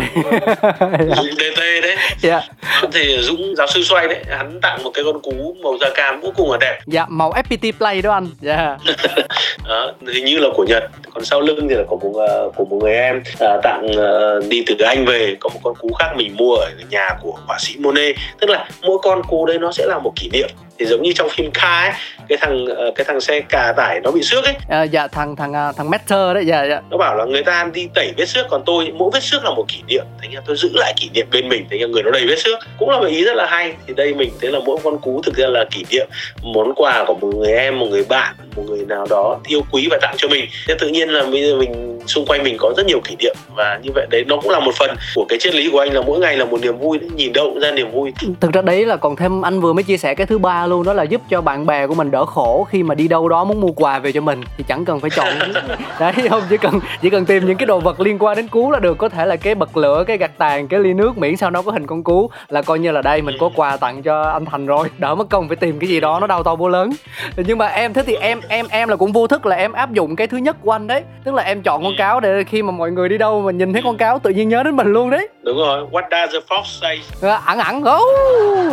Dũng 1.15 1.31
DT 1.37 1.59
đấy. 1.81 1.95
Dạ. 2.21 2.31
Yeah. 2.31 2.93
Thì 2.93 3.17
Dũng 3.21 3.55
giáo 3.55 3.67
sư 3.67 3.83
xoay 3.83 4.07
đấy 4.07 4.23
hắn 4.29 4.59
tặng 4.61 4.83
một 4.83 4.91
cái 4.93 5.03
con 5.03 5.21
cú 5.21 5.55
màu 5.63 5.77
da 5.81 5.89
cam 5.95 6.21
vô 6.21 6.31
cùng 6.35 6.51
là 6.51 6.57
đẹp 6.61 6.79
dạ 6.87 7.05
màu 7.09 7.31
FPT 7.31 7.71
Play 7.77 8.01
đó 8.01 8.11
anh 8.11 8.27
dạ 8.41 8.55
yeah. 8.55 8.79
đó, 9.67 9.91
hình 10.13 10.25
như 10.25 10.37
là 10.37 10.49
của 10.55 10.65
Nhật 10.67 10.83
còn 11.13 11.25
sau 11.25 11.41
lưng 11.41 11.67
thì 11.69 11.75
là 11.75 11.83
của 11.87 11.97
một 11.97 12.09
uh, 12.09 12.55
của 12.55 12.65
một 12.65 12.77
người 12.81 12.93
em 12.93 13.17
uh, 13.17 13.63
tặng 13.63 13.85
uh, 13.85 14.49
đi 14.49 14.63
từ 14.67 14.85
Anh 14.85 15.05
về 15.05 15.35
có 15.39 15.49
một 15.49 15.59
con 15.63 15.75
cú 15.75 15.93
khác 15.99 16.13
mình 16.15 16.35
mua 16.37 16.55
ở 16.55 16.71
nhà 16.89 17.09
của 17.21 17.37
họa 17.47 17.57
sĩ 17.59 17.75
Monet 17.79 18.15
tức 18.39 18.49
là 18.49 18.67
mỗi 18.81 18.97
con 19.01 19.21
cú 19.29 19.45
đấy 19.45 19.57
nó 19.59 19.71
sẽ 19.71 19.85
là 19.85 19.99
một 19.99 20.13
kỷ 20.15 20.29
niệm 20.29 20.49
thì 20.79 20.85
giống 20.85 21.01
như 21.01 21.11
trong 21.15 21.29
phim 21.29 21.51
Ka 21.51 21.81
ấy 21.81 21.91
cái 22.29 22.37
thằng 22.41 22.65
cái 22.95 23.05
thằng 23.05 23.21
xe 23.21 23.41
cà 23.49 23.73
tải 23.77 23.99
nó 23.99 24.11
bị 24.11 24.21
xước 24.23 24.43
ấy. 24.43 24.53
À, 24.69 24.83
dạ 24.83 25.07
thằng 25.07 25.35
thằng 25.35 25.53
thằng 25.77 25.89
Matter 25.89 26.33
đấy 26.33 26.45
dạ 26.45 26.63
dạ. 26.63 26.81
Nó 26.89 26.97
bảo 26.97 27.15
là 27.15 27.25
người 27.25 27.43
ta 27.43 27.69
đi 27.73 27.87
tẩy 27.95 28.13
vết 28.17 28.25
xước 28.25 28.45
còn 28.49 28.63
tôi 28.65 28.91
mỗi 28.95 29.09
vết 29.13 29.23
xước 29.23 29.43
là 29.43 29.49
một 29.49 29.65
kỷ 29.67 29.77
niệm. 29.87 30.03
Thế 30.21 30.27
nên 30.31 30.41
tôi 30.45 30.55
giữ 30.55 30.69
lại 30.73 30.93
kỷ 30.97 31.09
niệm 31.13 31.27
bên 31.31 31.49
mình 31.49 31.65
thế 31.69 31.77
nên 31.79 31.91
người 31.91 32.03
nó 32.03 32.11
đầy 32.11 32.25
vết 32.27 32.39
xước. 32.39 32.59
Cũng 32.79 32.89
là 32.89 32.99
một 32.99 33.05
ý 33.05 33.23
rất 33.23 33.35
là 33.35 33.45
hay. 33.45 33.73
Thì 33.87 33.93
đây 33.93 34.13
mình 34.13 34.31
thấy 34.41 34.51
là 34.51 34.59
mỗi 34.65 34.77
con 34.83 34.97
cú 34.97 35.21
thực 35.21 35.35
ra 35.35 35.47
là 35.47 35.65
kỷ 35.71 35.85
niệm. 35.89 36.07
Món 36.43 36.73
quà 36.75 37.03
của 37.07 37.13
một 37.13 37.27
người 37.35 37.53
em 37.53 37.79
một 37.79 37.87
người 37.89 38.03
bạn 38.09 38.35
một 38.55 38.63
người 38.67 38.85
nào 38.85 39.05
đó 39.09 39.39
yêu 39.47 39.61
quý 39.71 39.87
và 39.91 39.97
tặng 40.01 40.15
cho 40.17 40.27
mình. 40.27 40.45
Nên 40.67 40.77
tự 40.79 40.87
nhiên 40.87 41.09
là 41.09 41.23
bây 41.23 41.43
giờ 41.47 41.55
mình 41.55 41.92
xung 42.07 42.25
quanh 42.25 42.43
mình 42.43 42.57
có 42.59 42.73
rất 42.77 42.85
nhiều 42.85 42.99
kỷ 43.03 43.15
niệm 43.19 43.35
và 43.55 43.79
như 43.83 43.89
vậy 43.95 44.07
đấy 44.09 44.23
nó 44.27 44.37
cũng 44.41 44.51
là 44.51 44.59
một 44.59 44.71
phần 44.75 44.95
của 45.15 45.25
cái 45.29 45.39
triết 45.39 45.55
lý 45.55 45.69
của 45.71 45.79
anh 45.79 45.93
là 45.93 46.01
mỗi 46.01 46.19
ngày 46.19 46.37
là 46.37 46.45
một 46.45 46.61
niềm 46.61 46.77
vui 46.77 46.99
nhìn 47.15 47.33
đâu 47.33 47.49
cũng 47.49 47.59
ra 47.59 47.71
niềm 47.71 47.91
vui. 47.91 48.13
Thực 48.39 48.53
ra 48.53 48.61
đấy 48.61 48.85
là 48.85 48.97
còn 48.97 49.15
thêm 49.15 49.41
anh 49.41 49.61
vừa 49.61 49.73
mới 49.73 49.83
chia 49.83 49.97
sẻ 49.97 50.15
cái 50.15 50.27
thứ 50.27 50.37
ba 50.37 50.67
luôn 50.67 50.83
đó 50.83 50.93
là 50.93 51.03
giúp 51.03 51.21
cho 51.29 51.41
bạn 51.41 51.65
bè 51.65 51.87
của 51.87 51.95
mình 51.95 52.11
đỡ 52.11 52.25
khổ 52.25 52.67
khi 52.69 52.83
mà 52.83 52.95
đi 52.95 53.07
đâu 53.07 53.29
đó 53.29 53.43
muốn 53.43 53.61
mua 53.61 53.71
quà 53.71 53.99
về 53.99 54.11
cho 54.11 54.21
mình 54.21 54.41
thì 54.57 54.63
chẳng 54.67 54.85
cần 54.85 54.99
phải 54.99 55.09
chọn. 55.09 55.33
Đấy 55.99 56.13
không 56.29 56.41
chỉ 56.49 56.57
cần 56.57 56.79
chỉ 57.01 57.09
cần 57.09 57.25
tìm 57.25 57.45
những 57.45 57.57
cái 57.57 57.65
đồ 57.65 57.79
vật 57.79 57.99
liên 57.99 58.17
quan 58.19 58.37
đến 58.37 58.47
cú 58.47 58.71
là 58.71 58.79
được 58.79 58.97
có 58.97 59.09
thể 59.09 59.25
là 59.25 59.35
cái 59.35 59.55
bật 59.55 59.77
lửa 59.77 60.03
cái 60.07 60.17
gạt 60.17 60.31
tàn 60.37 60.67
cái 60.67 60.79
ly 60.79 60.93
nước 60.93 61.17
miễn 61.17 61.37
sao 61.37 61.51
nó 61.51 61.61
có 61.61 61.71
hình 61.71 61.87
con 61.87 62.03
cú 62.03 62.29
là 62.49 62.61
coi 62.61 62.79
như 62.79 62.91
là 62.91 63.01
đây 63.01 63.21
mình 63.21 63.35
có 63.39 63.49
quà 63.55 63.77
tặng 63.77 64.03
cho 64.03 64.21
anh 64.23 64.45
thành 64.45 64.65
rồi. 64.65 64.87
Đỡ 64.97 65.15
mất 65.15 65.29
công 65.29 65.47
phải 65.47 65.55
tìm 65.55 65.79
cái 65.79 65.89
gì 65.89 65.99
đó 65.99 66.19
nó 66.19 66.27
đau 66.27 66.43
to 66.43 66.55
vô 66.55 66.69
lớn. 66.69 66.89
Nhưng 67.37 67.57
mà 67.57 67.67
em 67.67 67.93
thế 67.93 68.03
thì 68.05 68.15
em 68.15 68.41
em 68.47 68.65
em 68.69 68.89
là 68.89 68.95
cũng 68.95 69.11
vô 69.11 69.27
thức 69.27 69.45
là 69.45 69.55
em 69.55 69.71
áp 69.71 69.91
dụng 69.91 70.15
cái 70.15 70.27
thứ 70.27 70.37
nhất 70.37 70.57
của 70.61 70.71
anh 70.71 70.87
đấy. 70.87 71.03
Tức 71.23 71.33
là 71.33 71.43
em 71.43 71.61
chọn 71.61 71.83
con 71.83 71.92
cáo 71.97 72.19
để 72.19 72.43
khi 72.43 72.61
mà 72.61 72.71
mọi 72.71 72.91
người 72.91 73.09
đi 73.09 73.17
đâu 73.17 73.41
mà 73.41 73.51
nhìn 73.51 73.73
thấy 73.73 73.81
con 73.85 73.97
cáo 73.97 74.19
tự 74.19 74.29
nhiên 74.29 74.49
nhớ 74.49 74.63
đến 74.63 74.75
mình 74.75 74.93
luôn 74.93 75.09
đấy. 75.09 75.27
Đúng 75.43 75.57
rồi 75.57 75.85
what 75.91 76.03
does 76.11 76.33
the 76.33 76.39
fox 76.49 76.63
say? 76.63 77.01
Ẩn 77.45 77.59
ẩn 77.59 77.81
gấu 77.81 78.01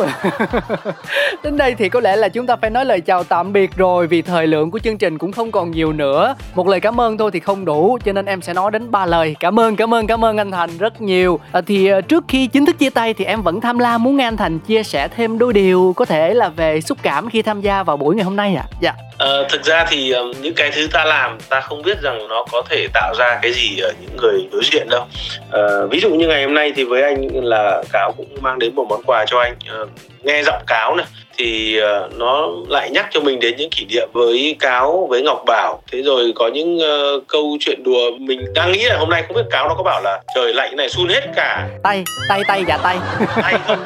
đến 1.43 1.57
đây 1.57 1.75
thì 1.75 1.89
có 1.89 2.01
lẽ 2.01 2.17
là 2.17 2.29
chúng 2.29 2.47
ta 2.47 2.57
phải 2.57 2.71
nói 2.71 2.85
lời 2.85 3.01
chào 3.01 3.25
tạm 3.25 3.53
biệt 3.53 3.71
rồi 3.77 4.07
vì 4.07 4.23
thời 4.23 4.47
lượng 4.47 4.71
của 4.71 4.79
chương 4.79 4.99
trình 4.99 5.19
cũng 5.19 5.33
không 5.33 5.53
còn 5.53 5.71
nhiều 5.71 5.93
nữa. 5.93 6.35
Một 6.55 6.69
lời 6.69 6.81
cảm 6.81 7.01
ơn 7.01 7.19
thôi 7.19 7.31
thì 7.33 7.41
không 7.41 7.65
đủ 7.65 7.99
cho 8.05 8.13
nên 8.13 8.27
em 8.27 8.43
sẽ 8.43 8.55
nói 8.55 8.71
đến 8.71 8.91
ba 8.91 9.07
lời. 9.07 9.37
Cảm 9.41 9.61
ơn 9.61 9.77
cảm 9.77 9.95
ơn 9.95 10.07
cảm 10.07 10.25
ơn 10.25 10.37
anh 10.37 10.51
thành 10.51 10.71
rất 10.79 11.01
nhiều. 11.01 11.41
À, 11.53 11.61
thì 11.67 11.87
ờ, 11.87 12.01
trước 12.01 12.25
khi 12.29 12.47
chính 12.47 12.67
thức 12.67 12.79
chia 12.79 12.91
tay 12.91 13.15
thì 13.15 13.25
em 13.25 13.43
vẫn 13.43 13.61
tham 13.61 13.79
lam 13.79 14.03
muốn 14.03 14.17
nghe 14.17 14.25
anh 14.25 14.37
thành 14.37 14.59
chia 14.59 14.83
sẻ 14.83 15.09
thêm 15.09 15.39
đôi 15.39 15.53
điều 15.53 15.93
có 15.97 16.05
thể 16.05 16.35
là 16.35 16.49
về 16.49 16.81
xúc 16.81 16.99
cảm 17.03 17.31
khi 17.31 17.43
tham 17.43 17.61
gia 17.61 17.83
vào 17.83 17.97
buổi 17.97 18.15
ngày 18.17 18.25
hôm 18.25 18.37
nay 18.37 18.55
ạ. 18.55 18.65
À? 18.71 18.73
dạ. 18.81 18.93
Ờ, 19.19 19.47
thực 19.51 19.65
ra 19.65 19.87
thì 19.89 20.15
những 20.41 20.55
cái 20.55 20.71
thứ 20.75 20.89
ta 20.93 21.05
làm 21.05 21.39
ta 21.49 21.61
không 21.61 21.83
biết 21.83 22.03
rằng 22.03 22.29
nó 22.29 22.45
có 22.53 22.63
thể 22.71 22.87
tạo 22.95 23.10
ra 23.15 23.39
cái 23.43 23.53
gì 23.53 23.79
ở 23.79 23.93
những 24.01 24.17
người 24.17 24.49
đối 24.53 24.63
diện 24.73 24.89
đâu. 24.91 25.07
À, 25.53 25.63
ví 25.91 26.01
dụ 26.01 26.11
như 26.11 26.29
ngày 26.29 26.45
hôm 26.45 26.55
nay 26.55 26.73
thì 26.77 26.85
với 26.85 27.03
anh 27.03 27.45
là 27.45 27.83
cáo 27.93 28.13
cũng 28.17 28.27
mang 28.41 28.59
đến 28.59 28.75
một 28.75 28.87
món 28.89 29.03
quà 29.07 29.25
cho 29.29 29.39
anh. 29.39 29.55
À, 29.69 29.79
nghe 30.23 30.43
giọng 30.43 30.63
cáo 30.67 30.97
này 30.97 31.07
thì 31.41 31.81
uh, 31.81 32.19
nó 32.19 32.49
lại 32.69 32.91
nhắc 32.91 33.07
cho 33.11 33.21
mình 33.21 33.41
đến 33.41 33.57
những 33.57 33.71
kỷ 33.71 33.87
niệm 33.91 34.09
với 34.13 34.57
cáo 34.61 35.07
với 35.11 35.23
ngọc 35.23 35.43
bảo. 35.47 35.83
Thế 35.93 36.03
rồi 36.03 36.33
có 36.35 36.49
những 36.49 36.79
uh, 36.79 37.23
câu 37.29 37.57
chuyện 37.61 37.83
đùa 37.83 38.11
mình 38.19 38.41
đang 38.55 38.73
nghĩ 38.73 38.85
là 38.85 38.97
hôm 38.99 39.11
nay 39.11 39.23
không 39.23 39.37
biết 39.37 39.51
cáo 39.51 39.69
nó 39.69 39.75
có 39.75 39.83
bảo 39.83 40.01
là 40.03 40.21
trời 40.35 40.55
lạnh 40.55 40.77
này 40.77 40.89
sun 40.89 41.09
hết 41.09 41.21
cả. 41.37 41.69
Tay 41.83 42.05
tay 42.29 42.43
tay 42.49 42.65
dạ 42.69 42.79
tay. 42.83 42.97
Tay 43.43 43.55
không 43.67 43.79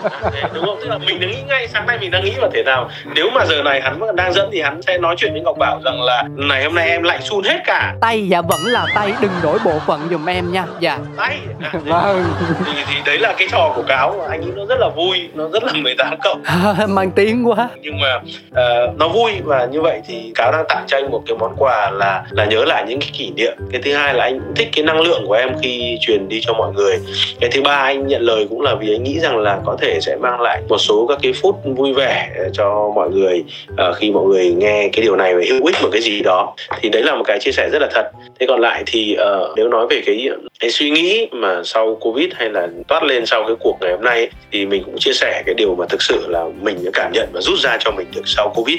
đúng 0.55 0.65
không? 0.67 0.79
Tức 0.81 0.89
là 0.89 0.99
mình 0.99 1.21
đang 1.21 1.31
nghĩ 1.31 1.37
ngay 1.49 1.69
sáng 1.69 1.87
nay 1.87 1.99
mình 2.01 2.11
đang 2.11 2.25
nghĩ 2.25 2.33
là 2.37 2.49
thế 2.55 2.63
nào. 2.63 2.91
Nếu 3.15 3.31
mà 3.35 3.47
giờ 3.47 3.63
này 3.63 3.81
hắn 3.81 3.99
vẫn 3.99 4.17
đang 4.17 4.33
dẫn 4.33 4.49
thì 4.53 4.61
hắn 4.61 4.83
sẽ 4.83 4.99
nói 4.99 5.15
chuyện 5.19 5.33
với 5.33 5.43
ngọc 5.43 5.59
bảo 5.59 5.81
rằng 5.85 6.03
là 6.03 6.25
này 6.37 6.65
hôm 6.65 6.75
nay 6.75 6.89
em 6.89 7.03
lạnh 7.03 7.21
sun 7.23 7.45
hết 7.45 7.61
cả. 7.65 7.95
Tay 8.01 8.29
dạ 8.29 8.41
vẫn 8.41 8.61
là 8.65 8.87
tay 8.95 9.13
đừng 9.21 9.33
đổi 9.43 9.59
bộ 9.65 9.79
phận 9.87 10.01
giùm 10.11 10.27
em 10.27 10.53
nha. 10.53 10.65
Dạ. 10.81 10.99
Tay 11.17 11.39
à, 11.63 11.71
vâng. 11.85 12.25
thì, 12.67 12.73
thì 12.89 12.95
đấy 13.07 13.19
là 13.19 13.35
cái 13.39 13.49
trò 13.51 13.73
của 13.77 13.83
cáo. 13.83 14.27
Anh 14.31 14.41
nghĩ 14.41 14.51
nó 14.57 14.65
rất 14.69 14.79
là 14.79 14.89
vui 14.89 15.29
nó 15.35 15.49
rất 15.49 15.65
là 15.65 15.73
18 15.73 16.15
cộng. 16.23 16.43
Mang 16.95 17.11
tiếng 17.11 17.44
quá. 17.49 17.69
Nhưng 17.83 18.01
mà 18.01 18.17
uh, 18.51 18.99
nó 18.99 19.09
vui 19.09 19.33
và 19.45 19.65
như 19.65 19.81
vậy 19.81 20.01
thì 20.09 20.33
cáo 20.35 20.53
đang 20.53 20.65
tặng 20.69 20.85
cho 20.87 20.97
anh 20.97 21.11
một 21.11 21.23
cái 21.27 21.37
món 21.39 21.55
quà 21.59 21.91
là 21.91 22.25
là 22.31 22.45
nhớ 22.45 22.65
lại 22.65 22.85
những 22.89 23.01
cái 23.01 23.11
kỷ 23.13 23.31
niệm. 23.37 23.53
Cái 23.73 23.83
thứ 23.83 23.95
hai 23.95 24.15
là 24.15 24.25
anh 24.25 24.41
cũng 24.41 24.55
thích 24.55 24.69
cái 24.73 24.85
năng 24.85 25.01
lượng 25.01 25.25
của 25.27 25.35
em 25.35 25.51
khi 25.63 25.99
truyền 26.01 26.29
đi 26.29 26.41
cho 26.43 26.53
mọi 26.53 26.73
người. 26.73 26.99
Cái 27.41 27.51
thứ 27.51 27.63
ba 27.63 27.77
anh 27.77 28.07
nhận 28.07 28.23
lời 28.23 28.47
cũng 28.51 28.61
là 28.61 28.75
vì 28.75 28.95
anh 28.95 29.03
nghĩ 29.03 29.21
rằng 29.21 29.37
là 29.37 29.61
có 29.67 29.77
thể 29.81 29.99
sẽ 30.01 30.17
mang 30.17 30.41
lại 30.41 30.63
một 30.69 30.79
số 30.79 31.07
các 31.07 31.19
cái 31.23 31.33
phút 31.33 31.57
vui 31.65 31.93
vẻ 31.93 32.31
ờ, 32.39 32.49
cho 32.53 32.93
mọi 32.95 33.11
người 33.11 33.45
uh, 33.73 33.97
khi 33.97 34.11
mọi 34.11 34.25
người 34.25 34.55
nghe 34.55 34.89
cái 34.93 35.03
điều 35.03 35.17
này 35.17 35.35
và 35.35 35.43
hữu 35.51 35.67
ích 35.67 35.77
một 35.83 35.89
cái 35.93 36.03
gì 36.03 36.21
đó. 36.21 36.55
Thì 36.81 36.89
đấy 36.89 37.03
là 37.03 37.15
một 37.15 37.25
cái 37.27 37.39
chia 37.41 37.53
sẻ 37.53 37.69
rất 37.73 37.79
là 37.83 37.89
thật. 37.95 38.11
Thế 38.41 38.47
còn 38.47 38.61
lại 38.61 38.83
thì 38.87 39.17
uh, 39.21 39.57
nếu 39.57 39.69
nói 39.69 39.87
về 39.91 40.03
cái 40.07 40.29
cái 40.61 40.71
suy 40.71 40.91
nghĩ 40.91 41.29
mà 41.33 41.61
sau 41.65 41.95
covid 42.01 42.29
hay 42.35 42.51
là 42.51 42.69
toát 42.89 43.03
lên 43.03 43.27
sau 43.27 43.45
cái 43.47 43.57
cuộc 43.61 43.79
ngày 43.81 43.93
hôm 43.93 44.05
nay 44.05 44.29
thì 44.53 44.67
mình 44.67 44.83
cũng 44.85 44.99
chia 44.99 45.13
sẻ 45.13 45.43
cái 45.47 45.55
điều 45.55 45.75
mà 45.75 45.87
thực 45.89 46.03
sự 46.03 46.27
là 46.29 46.45
mình 46.61 46.85
đã 46.85 46.91
cảm 46.95 47.13
nhận 47.13 47.24
và 47.33 47.41
rút 47.41 47.59
ra 47.59 47.77
cho 47.81 47.91
mình 47.91 48.07
được 48.15 48.23
sau 48.27 48.53
covid. 48.55 48.79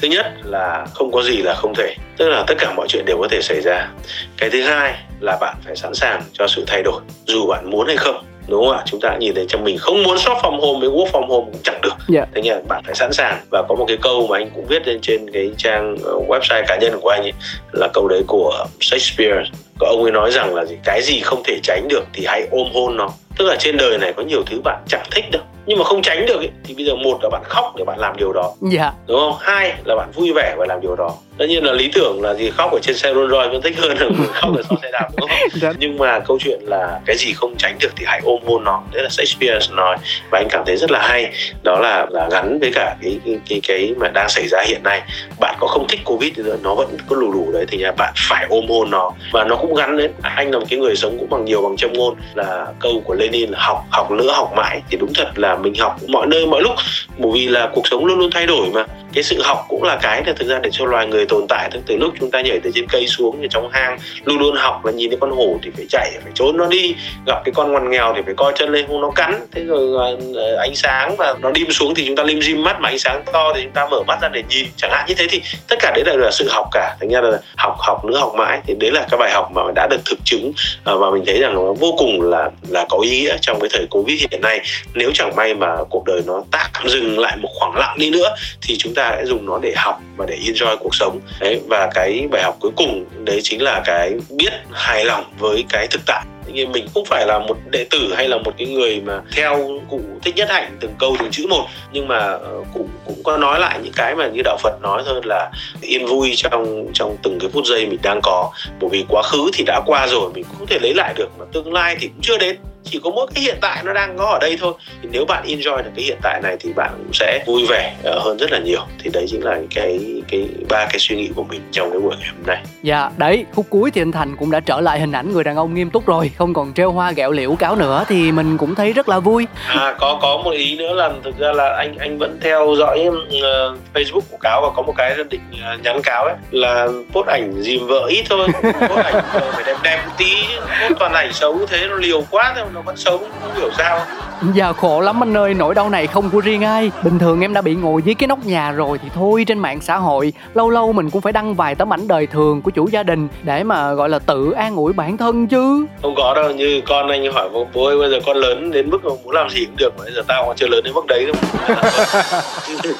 Thứ 0.00 0.08
nhất 0.08 0.26
là 0.44 0.86
không 0.94 1.12
có 1.12 1.22
gì 1.22 1.36
là 1.36 1.54
không 1.54 1.74
thể. 1.74 1.94
Tức 2.16 2.28
là 2.28 2.44
tất 2.46 2.54
cả 2.58 2.72
mọi 2.76 2.88
chuyện 2.88 3.04
đều 3.04 3.18
có 3.20 3.28
thể 3.30 3.40
xảy 3.42 3.60
ra. 3.60 3.88
Cái 4.36 4.50
thứ 4.50 4.62
hai 4.62 4.94
là 5.20 5.38
bạn 5.40 5.56
phải 5.64 5.76
sẵn 5.76 5.94
sàng 5.94 6.22
cho 6.32 6.46
sự 6.48 6.64
thay 6.66 6.82
đổi 6.82 7.00
dù 7.26 7.46
bạn 7.46 7.70
muốn 7.70 7.86
hay 7.86 7.96
không. 7.96 8.24
Đúng 8.48 8.64
không 8.64 8.76
ạ? 8.76 8.82
Chúng 8.86 9.00
ta 9.00 9.16
nhìn 9.16 9.34
thấy 9.34 9.46
trong 9.48 9.64
mình 9.64 9.78
không 9.78 10.02
muốn 10.02 10.18
shop 10.18 10.36
from 10.36 10.60
home 10.60 10.80
với 10.80 10.88
work 10.88 11.10
from 11.10 11.26
home 11.26 11.46
cũng 11.52 11.60
chẳng 11.62 11.80
được. 11.82 11.88
Yeah. 11.88 12.08
Dạ. 12.08 12.26
thế 12.34 12.40
nhưng 12.44 12.68
bạn 12.68 12.82
phải 12.86 12.94
sẵn 12.94 13.12
sàng. 13.12 13.40
Và 13.50 13.62
có 13.68 13.74
một 13.74 13.84
cái 13.88 13.96
câu 14.02 14.26
mà 14.26 14.38
anh 14.38 14.50
cũng 14.54 14.66
viết 14.66 14.88
lên 14.88 15.00
trên 15.00 15.30
cái 15.32 15.50
trang 15.56 15.96
ờ, 16.04 16.12
website 16.28 16.64
cá 16.66 16.76
nhân 16.76 17.00
của 17.00 17.08
anh 17.08 17.22
ấy 17.22 17.32
là 17.72 17.88
câu 17.94 18.08
đấy 18.08 18.22
của 18.26 18.66
Shakespeare. 18.80 19.42
Có 19.78 19.86
ông 19.86 20.02
ấy 20.02 20.12
nói 20.12 20.30
rằng 20.30 20.54
là 20.54 20.64
gì? 20.64 20.76
Cái 20.84 21.02
gì 21.02 21.20
không 21.20 21.42
thể 21.44 21.58
tránh 21.62 21.88
được 21.88 22.04
thì 22.12 22.24
hãy 22.26 22.48
ôm 22.50 22.68
hôn 22.74 22.96
nó 22.96 23.08
tức 23.38 23.44
là 23.44 23.56
trên 23.58 23.76
đời 23.76 23.98
này 23.98 24.12
có 24.12 24.22
nhiều 24.22 24.42
thứ 24.46 24.60
bạn 24.64 24.82
chẳng 24.88 25.06
thích 25.10 25.24
đâu. 25.32 25.42
Nhưng 25.68 25.78
mà 25.78 25.84
không 25.84 26.02
tránh 26.02 26.26
được 26.26 26.36
ấy, 26.36 26.50
thì 26.64 26.74
bây 26.74 26.84
giờ 26.84 26.94
một 26.94 27.18
là 27.22 27.28
bạn 27.28 27.42
khóc 27.44 27.74
để 27.76 27.84
bạn 27.84 27.98
làm 27.98 28.16
điều 28.16 28.32
đó. 28.32 28.52
Dạ. 28.60 28.92
Đúng 29.06 29.18
không? 29.18 29.36
Hai 29.40 29.74
là 29.84 29.94
bạn 29.94 30.10
vui 30.14 30.32
vẻ 30.32 30.54
và 30.58 30.66
làm 30.68 30.80
điều 30.80 30.96
đó. 30.96 31.14
Tất 31.38 31.46
nhiên 31.48 31.64
là 31.64 31.72
lý 31.72 31.90
tưởng 31.94 32.22
là 32.22 32.34
gì 32.34 32.50
khóc 32.50 32.72
ở 32.72 32.78
trên 32.82 32.96
xe 32.96 33.14
Rolls 33.14 33.30
Royce 33.30 33.48
vẫn 33.48 33.62
thích 33.62 33.74
hơn 33.78 33.98
là 33.98 34.06
khóc 34.32 34.56
ở 34.56 34.62
sau 34.68 34.78
xe 34.82 34.90
đạp 34.92 35.08
đúng 35.16 35.28
không? 35.28 35.38
Dạ. 35.54 35.72
nhưng 35.78 35.98
mà 35.98 36.20
câu 36.20 36.38
chuyện 36.40 36.60
là 36.62 37.00
cái 37.06 37.16
gì 37.16 37.32
không 37.32 37.54
tránh 37.58 37.76
được 37.80 37.88
thì 37.96 38.04
hãy 38.08 38.20
ôm 38.24 38.40
hôn 38.46 38.64
nó. 38.64 38.82
Đấy 38.92 39.02
là 39.02 39.08
Shakespeare 39.08 39.66
nói 39.70 39.96
và 40.30 40.38
anh 40.38 40.48
cảm 40.50 40.64
thấy 40.66 40.76
rất 40.76 40.90
là 40.90 41.08
hay. 41.08 41.32
Đó 41.64 41.78
là 41.82 42.06
là 42.10 42.28
gắn 42.30 42.58
với 42.60 42.70
cả 42.74 42.96
cái 43.02 43.18
cái 43.24 43.38
cái, 43.48 43.60
cái 43.68 43.94
mà 43.96 44.08
đang 44.08 44.28
xảy 44.28 44.48
ra 44.48 44.62
hiện 44.66 44.82
nay. 44.82 45.02
Bạn 45.40 45.56
có 45.60 45.66
không 45.66 45.86
thích 45.88 46.00
covid 46.04 46.32
thì 46.36 46.42
nó 46.62 46.74
vẫn 46.74 46.88
có 47.08 47.16
lù 47.16 47.32
lù 47.32 47.52
đấy 47.52 47.66
thì 47.68 47.84
bạn 47.96 48.12
phải 48.28 48.46
ôm 48.48 48.68
hôn 48.68 48.90
nó. 48.90 49.12
Và 49.32 49.44
nó 49.44 49.56
cũng 49.56 49.74
gắn 49.74 49.96
đến 49.96 50.12
anh 50.22 50.50
là 50.50 50.58
một 50.58 50.66
cái 50.70 50.78
người 50.78 50.96
sống 50.96 51.16
cũng 51.18 51.30
bằng 51.30 51.44
nhiều 51.44 51.62
bằng 51.62 51.76
châm 51.76 51.92
ngôn. 51.92 52.14
Là 52.34 52.66
câu 52.80 53.02
của 53.04 53.14
nên 53.28 53.50
là 53.50 53.58
học 53.60 53.84
học 53.90 54.10
nữa 54.10 54.32
học 54.32 54.52
mãi. 54.56 54.82
Thì 54.90 54.98
đúng 54.98 55.12
thật 55.14 55.30
là 55.36 55.56
mình 55.56 55.74
học 55.78 55.96
mọi 56.08 56.26
nơi 56.26 56.46
mọi 56.46 56.62
lúc. 56.62 56.72
Bởi 57.18 57.30
vì 57.34 57.48
là 57.48 57.68
cuộc 57.74 57.86
sống 57.86 58.04
luôn 58.04 58.18
luôn 58.18 58.30
thay 58.30 58.46
đổi 58.46 58.66
mà. 58.74 58.84
Cái 59.12 59.24
sự 59.24 59.42
học 59.42 59.64
cũng 59.68 59.82
là 59.82 59.98
cái 60.02 60.22
là 60.26 60.32
thực 60.32 60.48
ra 60.48 60.58
để 60.62 60.70
cho 60.72 60.84
loài 60.84 61.06
người 61.06 61.26
tồn 61.26 61.46
tại 61.48 61.68
từ, 61.72 61.80
từ 61.86 61.96
lúc 61.96 62.14
chúng 62.20 62.30
ta 62.30 62.40
nhảy 62.40 62.60
từ 62.62 62.70
trên 62.74 62.86
cây 62.88 63.06
xuống 63.06 63.38
thì 63.42 63.48
trong 63.50 63.70
hang 63.72 63.98
luôn 64.24 64.38
luôn 64.38 64.56
học 64.56 64.84
là 64.84 64.92
nhìn 64.92 65.10
thấy 65.10 65.18
con 65.20 65.30
hổ 65.30 65.58
thì 65.62 65.70
phải 65.76 65.86
chạy 65.88 66.10
phải 66.22 66.32
trốn 66.34 66.56
nó 66.56 66.66
đi. 66.66 66.94
Gặp 67.26 67.42
cái 67.44 67.52
con 67.54 67.72
ngoằn 67.72 67.90
nghèo 67.90 68.12
thì 68.16 68.22
phải 68.24 68.34
coi 68.36 68.52
chân 68.56 68.70
lên 68.70 68.86
không 68.86 69.00
nó 69.00 69.10
cắn. 69.10 69.46
Thế 69.52 69.64
rồi 69.64 70.06
à, 70.06 70.08
à, 70.36 70.46
ánh 70.60 70.74
sáng 70.74 71.16
và 71.18 71.34
nó 71.40 71.50
đim 71.50 71.70
xuống 71.70 71.94
thì 71.94 72.06
chúng 72.06 72.16
ta 72.16 72.22
lim 72.22 72.42
dim 72.42 72.62
mắt 72.64 72.80
mà 72.80 72.88
ánh 72.88 72.98
sáng 72.98 73.22
to 73.32 73.52
thì 73.54 73.62
chúng 73.62 73.72
ta 73.72 73.86
mở 73.90 74.02
mắt 74.06 74.18
ra 74.22 74.28
để 74.28 74.42
nhìn. 74.48 74.66
Chẳng 74.76 74.90
hạn 74.90 75.04
như 75.08 75.14
thế 75.14 75.26
thì 75.30 75.42
tất 75.68 75.76
cả 75.80 75.92
đấy 75.94 76.04
là, 76.06 76.14
là 76.16 76.30
sự 76.30 76.48
học 76.50 76.68
cả. 76.72 76.96
Thành 77.00 77.08
ra 77.08 77.20
là 77.20 77.38
học 77.56 77.76
học 77.78 78.04
nữa 78.04 78.18
học 78.18 78.32
mãi. 78.34 78.60
Thì 78.66 78.74
đấy 78.80 78.90
là 78.90 79.06
các 79.10 79.16
bài 79.16 79.30
học 79.32 79.50
mà 79.54 79.62
đã 79.74 79.86
được 79.90 80.00
thực 80.04 80.18
chứng 80.24 80.52
à, 80.84 80.94
và 80.94 81.10
mình 81.10 81.22
thấy 81.26 81.40
rằng 81.40 81.54
nó 81.54 81.72
vô 81.72 81.94
cùng 81.98 82.22
là 82.22 82.50
là 82.68 82.86
có 82.90 82.98
ý 82.98 83.17
nghĩa 83.18 83.36
trong 83.40 83.60
cái 83.60 83.68
thời 83.72 83.86
covid 83.90 84.20
hiện 84.30 84.40
nay. 84.40 84.60
Nếu 84.94 85.10
chẳng 85.14 85.36
may 85.36 85.54
mà 85.54 85.76
cuộc 85.90 86.04
đời 86.06 86.22
nó 86.26 86.42
tạm 86.50 86.88
dừng 86.88 87.18
lại 87.18 87.36
một 87.36 87.50
khoảng 87.54 87.76
lặng 87.76 87.96
đi 87.98 88.10
nữa, 88.10 88.34
thì 88.62 88.76
chúng 88.78 88.94
ta 88.94 89.14
sẽ 89.16 89.26
dùng 89.26 89.46
nó 89.46 89.58
để 89.62 89.72
học 89.76 90.00
và 90.16 90.26
để 90.28 90.38
enjoy 90.46 90.76
cuộc 90.76 90.94
sống. 90.94 91.20
Đấy, 91.40 91.60
và 91.66 91.90
cái 91.94 92.26
bài 92.30 92.42
học 92.42 92.56
cuối 92.60 92.70
cùng 92.76 93.04
đấy 93.24 93.40
chính 93.42 93.62
là 93.62 93.82
cái 93.84 94.12
biết 94.30 94.52
hài 94.72 95.04
lòng 95.04 95.24
với 95.38 95.64
cái 95.68 95.86
thực 95.86 96.00
tại. 96.06 96.24
Nhưng 96.52 96.72
mình 96.72 96.86
không 96.94 97.04
phải 97.04 97.26
là 97.26 97.38
một 97.38 97.56
đệ 97.70 97.86
tử 97.90 98.14
hay 98.16 98.28
là 98.28 98.38
một 98.38 98.52
cái 98.58 98.66
người 98.66 99.00
mà 99.00 99.20
theo 99.32 99.80
cụ 99.90 100.00
thích 100.22 100.36
nhất 100.36 100.48
hạnh 100.50 100.76
từng 100.80 100.94
câu 100.98 101.16
từng 101.18 101.30
chữ 101.30 101.46
một, 101.50 101.66
nhưng 101.92 102.08
mà 102.08 102.18
ờ, 102.18 102.62
cụ 102.74 102.88
cũng 103.04 103.22
có 103.24 103.36
nói 103.36 103.60
lại 103.60 103.78
những 103.82 103.92
cái 103.96 104.14
mà 104.14 104.28
như 104.28 104.42
đạo 104.44 104.56
Phật 104.62 104.82
nói 104.82 105.02
hơn 105.06 105.20
là 105.24 105.50
yên 105.80 106.06
vui 106.06 106.32
trong 106.36 106.86
trong 106.94 107.16
từng 107.22 107.38
cái 107.40 107.50
phút 107.52 107.64
giây 107.66 107.86
mình 107.86 107.98
đang 108.02 108.20
có. 108.22 108.50
Bởi 108.80 108.90
vì 108.92 109.04
quá 109.08 109.22
khứ 109.22 109.50
thì 109.54 109.64
đã 109.66 109.80
qua 109.86 110.06
rồi, 110.06 110.30
mình 110.34 110.44
không 110.58 110.66
thể 110.66 110.78
lấy 110.82 110.94
lại 110.94 111.14
được 111.16 111.28
mà 111.38 111.44
tương 111.52 111.72
lai 111.72 111.96
thì 112.00 112.08
cũng 112.08 112.22
chưa 112.22 112.38
đến 112.38 112.56
chỉ 112.90 113.00
có 113.04 113.10
mỗi 113.10 113.26
cái 113.34 113.44
hiện 113.44 113.58
tại 113.60 113.82
nó 113.84 113.92
đang 113.92 114.18
có 114.18 114.24
ở 114.24 114.38
đây 114.40 114.56
thôi. 114.60 114.72
Thì 115.02 115.08
nếu 115.12 115.24
bạn 115.24 115.44
enjoy 115.46 115.76
được 115.76 115.90
cái 115.96 116.04
hiện 116.04 116.18
tại 116.22 116.40
này 116.42 116.56
thì 116.60 116.72
bạn 116.72 116.90
cũng 116.96 117.12
sẽ 117.12 117.44
vui 117.46 117.66
vẻ 117.68 117.94
ờ, 118.04 118.18
hơn 118.18 118.36
rất 118.36 118.52
là 118.52 118.58
nhiều. 118.58 118.80
Thì 119.02 119.10
đấy 119.10 119.26
chính 119.28 119.44
là 119.44 119.58
cái 119.74 120.00
cái 120.28 120.48
ba 120.68 120.86
cái 120.86 120.98
suy 120.98 121.16
nghĩ 121.16 121.30
của 121.36 121.44
mình 121.44 121.60
trong 121.72 121.90
cái 121.90 122.00
buổi 122.00 122.16
ngày 122.20 122.28
hôm 122.28 122.46
nay. 122.46 122.62
Dạ 122.82 123.10
đấy 123.16 123.44
khúc 123.54 123.66
cuối 123.70 123.90
thì 123.90 124.02
anh 124.02 124.12
thành 124.12 124.36
cũng 124.36 124.50
đã 124.50 124.60
trở 124.60 124.80
lại 124.80 125.00
hình 125.00 125.12
ảnh 125.12 125.32
người 125.32 125.44
đàn 125.44 125.56
ông 125.56 125.74
nghiêm 125.74 125.90
túc 125.90 126.06
rồi. 126.06 126.30
Không 126.38 126.54
còn 126.54 126.72
treo 126.72 126.92
hoa 126.92 127.12
gẹo 127.12 127.32
liễu 127.32 127.54
cáo 127.54 127.76
nữa 127.76 128.04
thì 128.08 128.32
mình 128.32 128.58
cũng 128.58 128.74
thấy 128.74 128.92
rất 128.92 129.08
là 129.08 129.18
vui. 129.18 129.46
À 129.68 129.94
có 129.98 130.18
có 130.22 130.40
một 130.44 130.50
ý 130.50 130.76
nữa 130.76 130.94
là 130.94 131.10
thực 131.24 131.38
ra 131.38 131.52
là 131.52 131.76
anh 131.78 131.98
anh 131.98 132.18
vẫn 132.18 132.38
theo 132.42 132.74
dõi 132.78 133.08
uh, 133.08 133.78
facebook 133.94 134.20
của 134.30 134.36
cáo 134.40 134.60
và 134.62 134.68
có 134.76 134.82
một 134.82 134.94
cái 134.96 135.16
định 135.30 135.40
uh, 135.74 135.82
nhắn 135.82 136.00
cáo 136.02 136.24
ấy 136.24 136.34
là 136.50 136.86
post 137.12 137.26
ảnh 137.26 137.52
dìm 137.56 137.86
vợ 137.86 138.06
ít 138.08 138.24
thôi 138.28 138.48
post 138.62 139.04
ảnh 139.04 139.24
phải 139.32 139.62
đẹp 139.66 139.76
đẹp 139.82 140.02
một 140.06 140.12
tí 140.18 140.34
post 140.82 140.98
toàn 140.98 141.12
ảnh 141.12 141.32
xấu 141.32 141.58
thế 141.66 141.86
nó 141.88 141.94
liều 141.94 142.22
quá 142.30 142.54
thôi 142.56 142.64
nó 142.78 142.82
vẫn 142.82 142.96
sống 142.96 143.30
không 143.42 143.54
hiểu 143.54 143.70
sao. 143.78 144.06
Giờ 144.42 144.72
khổ 144.72 145.00
lắm 145.00 145.22
anh 145.22 145.36
ơi, 145.36 145.54
nỗi 145.54 145.74
đau 145.74 145.90
này 145.90 146.06
không 146.06 146.30
của 146.30 146.40
riêng 146.40 146.64
ai. 146.64 146.90
Bình 147.02 147.18
thường 147.18 147.40
em 147.40 147.54
đã 147.54 147.62
bị 147.62 147.74
ngồi 147.74 148.02
dưới 148.02 148.14
cái 148.14 148.26
nóc 148.26 148.46
nhà 148.46 148.72
rồi 148.72 148.98
thì 149.02 149.08
thôi 149.14 149.44
trên 149.48 149.58
mạng 149.58 149.80
xã 149.80 149.96
hội. 149.96 150.32
Lâu 150.54 150.70
lâu 150.70 150.92
mình 150.92 151.10
cũng 151.10 151.22
phải 151.22 151.32
đăng 151.32 151.54
vài 151.54 151.74
tấm 151.74 151.92
ảnh 151.92 152.08
đời 152.08 152.26
thường 152.26 152.62
của 152.62 152.70
chủ 152.70 152.88
gia 152.88 153.02
đình 153.02 153.28
Để 153.42 153.64
mà 153.64 153.92
gọi 153.92 154.08
là 154.08 154.18
tự 154.18 154.50
an 154.50 154.76
ủi 154.76 154.92
bản 154.92 155.16
thân 155.16 155.46
chứ. 155.46 155.86
Không 156.02 156.14
có 156.16 156.34
đâu, 156.34 156.50
như 156.50 156.80
con 156.86 157.08
anh 157.08 157.32
hỏi 157.32 157.48
bố, 157.74 157.86
ơi 157.86 157.98
bây 157.98 158.10
giờ 158.10 158.20
con 158.26 158.36
lớn 158.36 158.70
đến 158.70 158.90
mức 158.90 159.04
mà 159.04 159.10
muốn 159.24 159.34
làm 159.34 159.50
gì 159.50 159.64
cũng 159.64 159.76
được 159.76 159.96
Bây 159.98 160.12
giờ 160.14 160.22
tao 160.28 160.44
còn 160.46 160.56
chưa 160.56 160.68
lớn 160.68 160.84
đến 160.84 160.94
mức 160.94 161.06
đấy 161.08 161.26
đâu. 161.26 161.34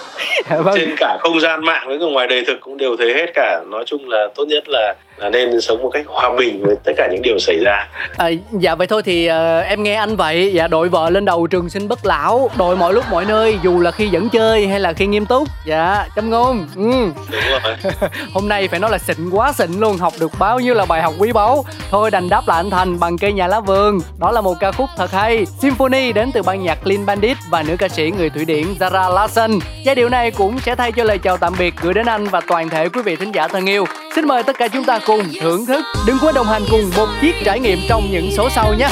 Vâng. 0.49 0.75
Trên 0.77 0.95
cả 0.97 1.19
không 1.21 1.41
gian 1.41 1.65
mạng 1.65 1.89
với 1.89 1.99
ngoài 1.99 2.27
đời 2.27 2.45
thực 2.47 2.61
cũng 2.61 2.77
đều 2.77 2.97
thấy 2.97 3.15
hết 3.15 3.27
cả. 3.35 3.61
Nói 3.67 3.85
chung 3.87 4.09
là 4.09 4.29
tốt 4.35 4.45
nhất 4.49 4.69
là 4.69 4.95
là 5.19 5.31
nên 5.31 5.61
sống 5.61 5.83
một 5.83 5.91
cách 5.93 6.05
hòa 6.07 6.31
bình 6.39 6.63
với 6.63 6.77
tất 6.85 6.93
cả 6.97 7.09
những 7.13 7.23
điều 7.23 7.39
xảy 7.39 7.59
ra. 7.65 7.89
À, 8.17 8.31
dạ 8.53 8.75
vậy 8.75 8.87
thôi 8.87 9.03
thì 9.03 9.31
uh, 9.31 9.67
em 9.67 9.83
nghe 9.83 9.95
anh 9.95 10.17
vậy. 10.17 10.53
Dạ 10.55 10.69
đội 10.69 10.89
vợ 10.89 11.11
lên 11.11 11.25
đầu 11.29 11.47
trường 11.47 11.71
sinh 11.71 11.89
bất 11.89 12.07
lão 12.07 12.51
đội 12.57 12.77
mọi 12.77 12.95
lúc 12.95 13.05
mọi 13.11 13.25
nơi 13.25 13.59
dù 13.63 13.81
là 13.81 13.91
khi 13.91 14.09
dẫn 14.09 14.29
chơi 14.29 14.69
hay 14.69 14.81
là 14.81 14.93
khi 14.93 15.07
nghiêm 15.07 15.27
túc. 15.27 15.49
Dạ 15.65 16.07
châm 16.17 16.31
ngôn. 16.31 16.67
Ừ. 16.77 16.91
đúng 17.31 17.41
rồi. 17.63 17.93
Hôm 18.35 18.49
nay 18.49 18.69
phải 18.69 18.81
nói 18.81 18.91
là 18.91 18.99
xịn 18.99 19.31
quá 19.31 19.53
xịn 19.53 19.81
luôn 19.81 19.97
học 19.97 20.13
được 20.21 20.33
bao 20.39 20.61
nhiêu 20.61 20.75
là 20.75 20.87
bài 20.87 21.03
học 21.03 21.15
quý 21.19 21.33
báu. 21.33 21.65
Thôi 21.91 22.11
đành 22.11 22.29
đáp 22.29 22.43
lại 22.49 22.57
anh 22.57 22.71
thành 22.71 23.01
bằng 23.01 23.19
cây 23.19 23.33
nhà 23.33 23.47
lá 23.47 23.61
vườn. 23.61 23.99
Đó 24.19 24.31
là 24.31 24.41
một 24.41 24.55
ca 24.61 24.73
khúc 24.73 24.89
thật 24.97 25.13
hay. 25.13 25.47
Symphony 25.47 26.13
đến 26.13 26.31
từ 26.35 26.43
ban 26.43 26.63
nhạc 26.63 26.79
Clean 26.85 27.07
Bandit 27.07 27.37
và 27.51 27.63
nữ 27.63 27.77
ca 27.77 27.89
sĩ 27.89 28.13
người 28.19 28.31
thụy 28.31 28.45
điển 28.45 28.67
Zara 28.81 29.15
Larson 29.15 29.59
giai 29.85 29.95
điệu 29.95 30.09
này 30.09 30.31
cũng 30.31 30.59
sẽ 30.59 30.75
thay 30.75 30.93
cho 30.93 31.05
lời 31.05 31.19
chào 31.19 31.37
tạm 31.37 31.55
biệt 31.59 31.75
gửi 31.83 31.95
đến 31.95 32.07
anh 32.07 32.25
và 32.25 32.41
toàn 32.41 32.69
thể 32.69 32.89
quý 32.89 33.03
vị 33.03 33.17
thính 33.17 33.33
giả 33.35 33.49
thân 33.49 33.67
yêu. 33.67 33.85
Xin 34.15 34.29
mời 34.29 34.43
tất 34.43 34.59
cả 34.59 34.69
chúng 34.69 34.85
ta 34.85 34.99
cùng 35.07 35.23
thưởng 35.41 35.67
thức. 35.67 35.85
Đừng 36.07 36.19
quên 36.21 36.35
đồng 36.35 36.47
hành 36.47 36.63
cùng 36.71 36.91
một 36.97 37.09
chiếc 37.21 37.35
trải 37.45 37.61
nghiệm 37.61 37.79
trong 37.89 38.03
những 38.11 38.31
số 38.37 38.49
sau 38.51 38.75
nhé 38.75 38.89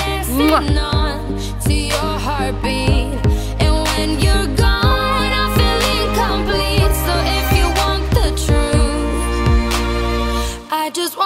just 10.97 11.19
want 11.19 11.26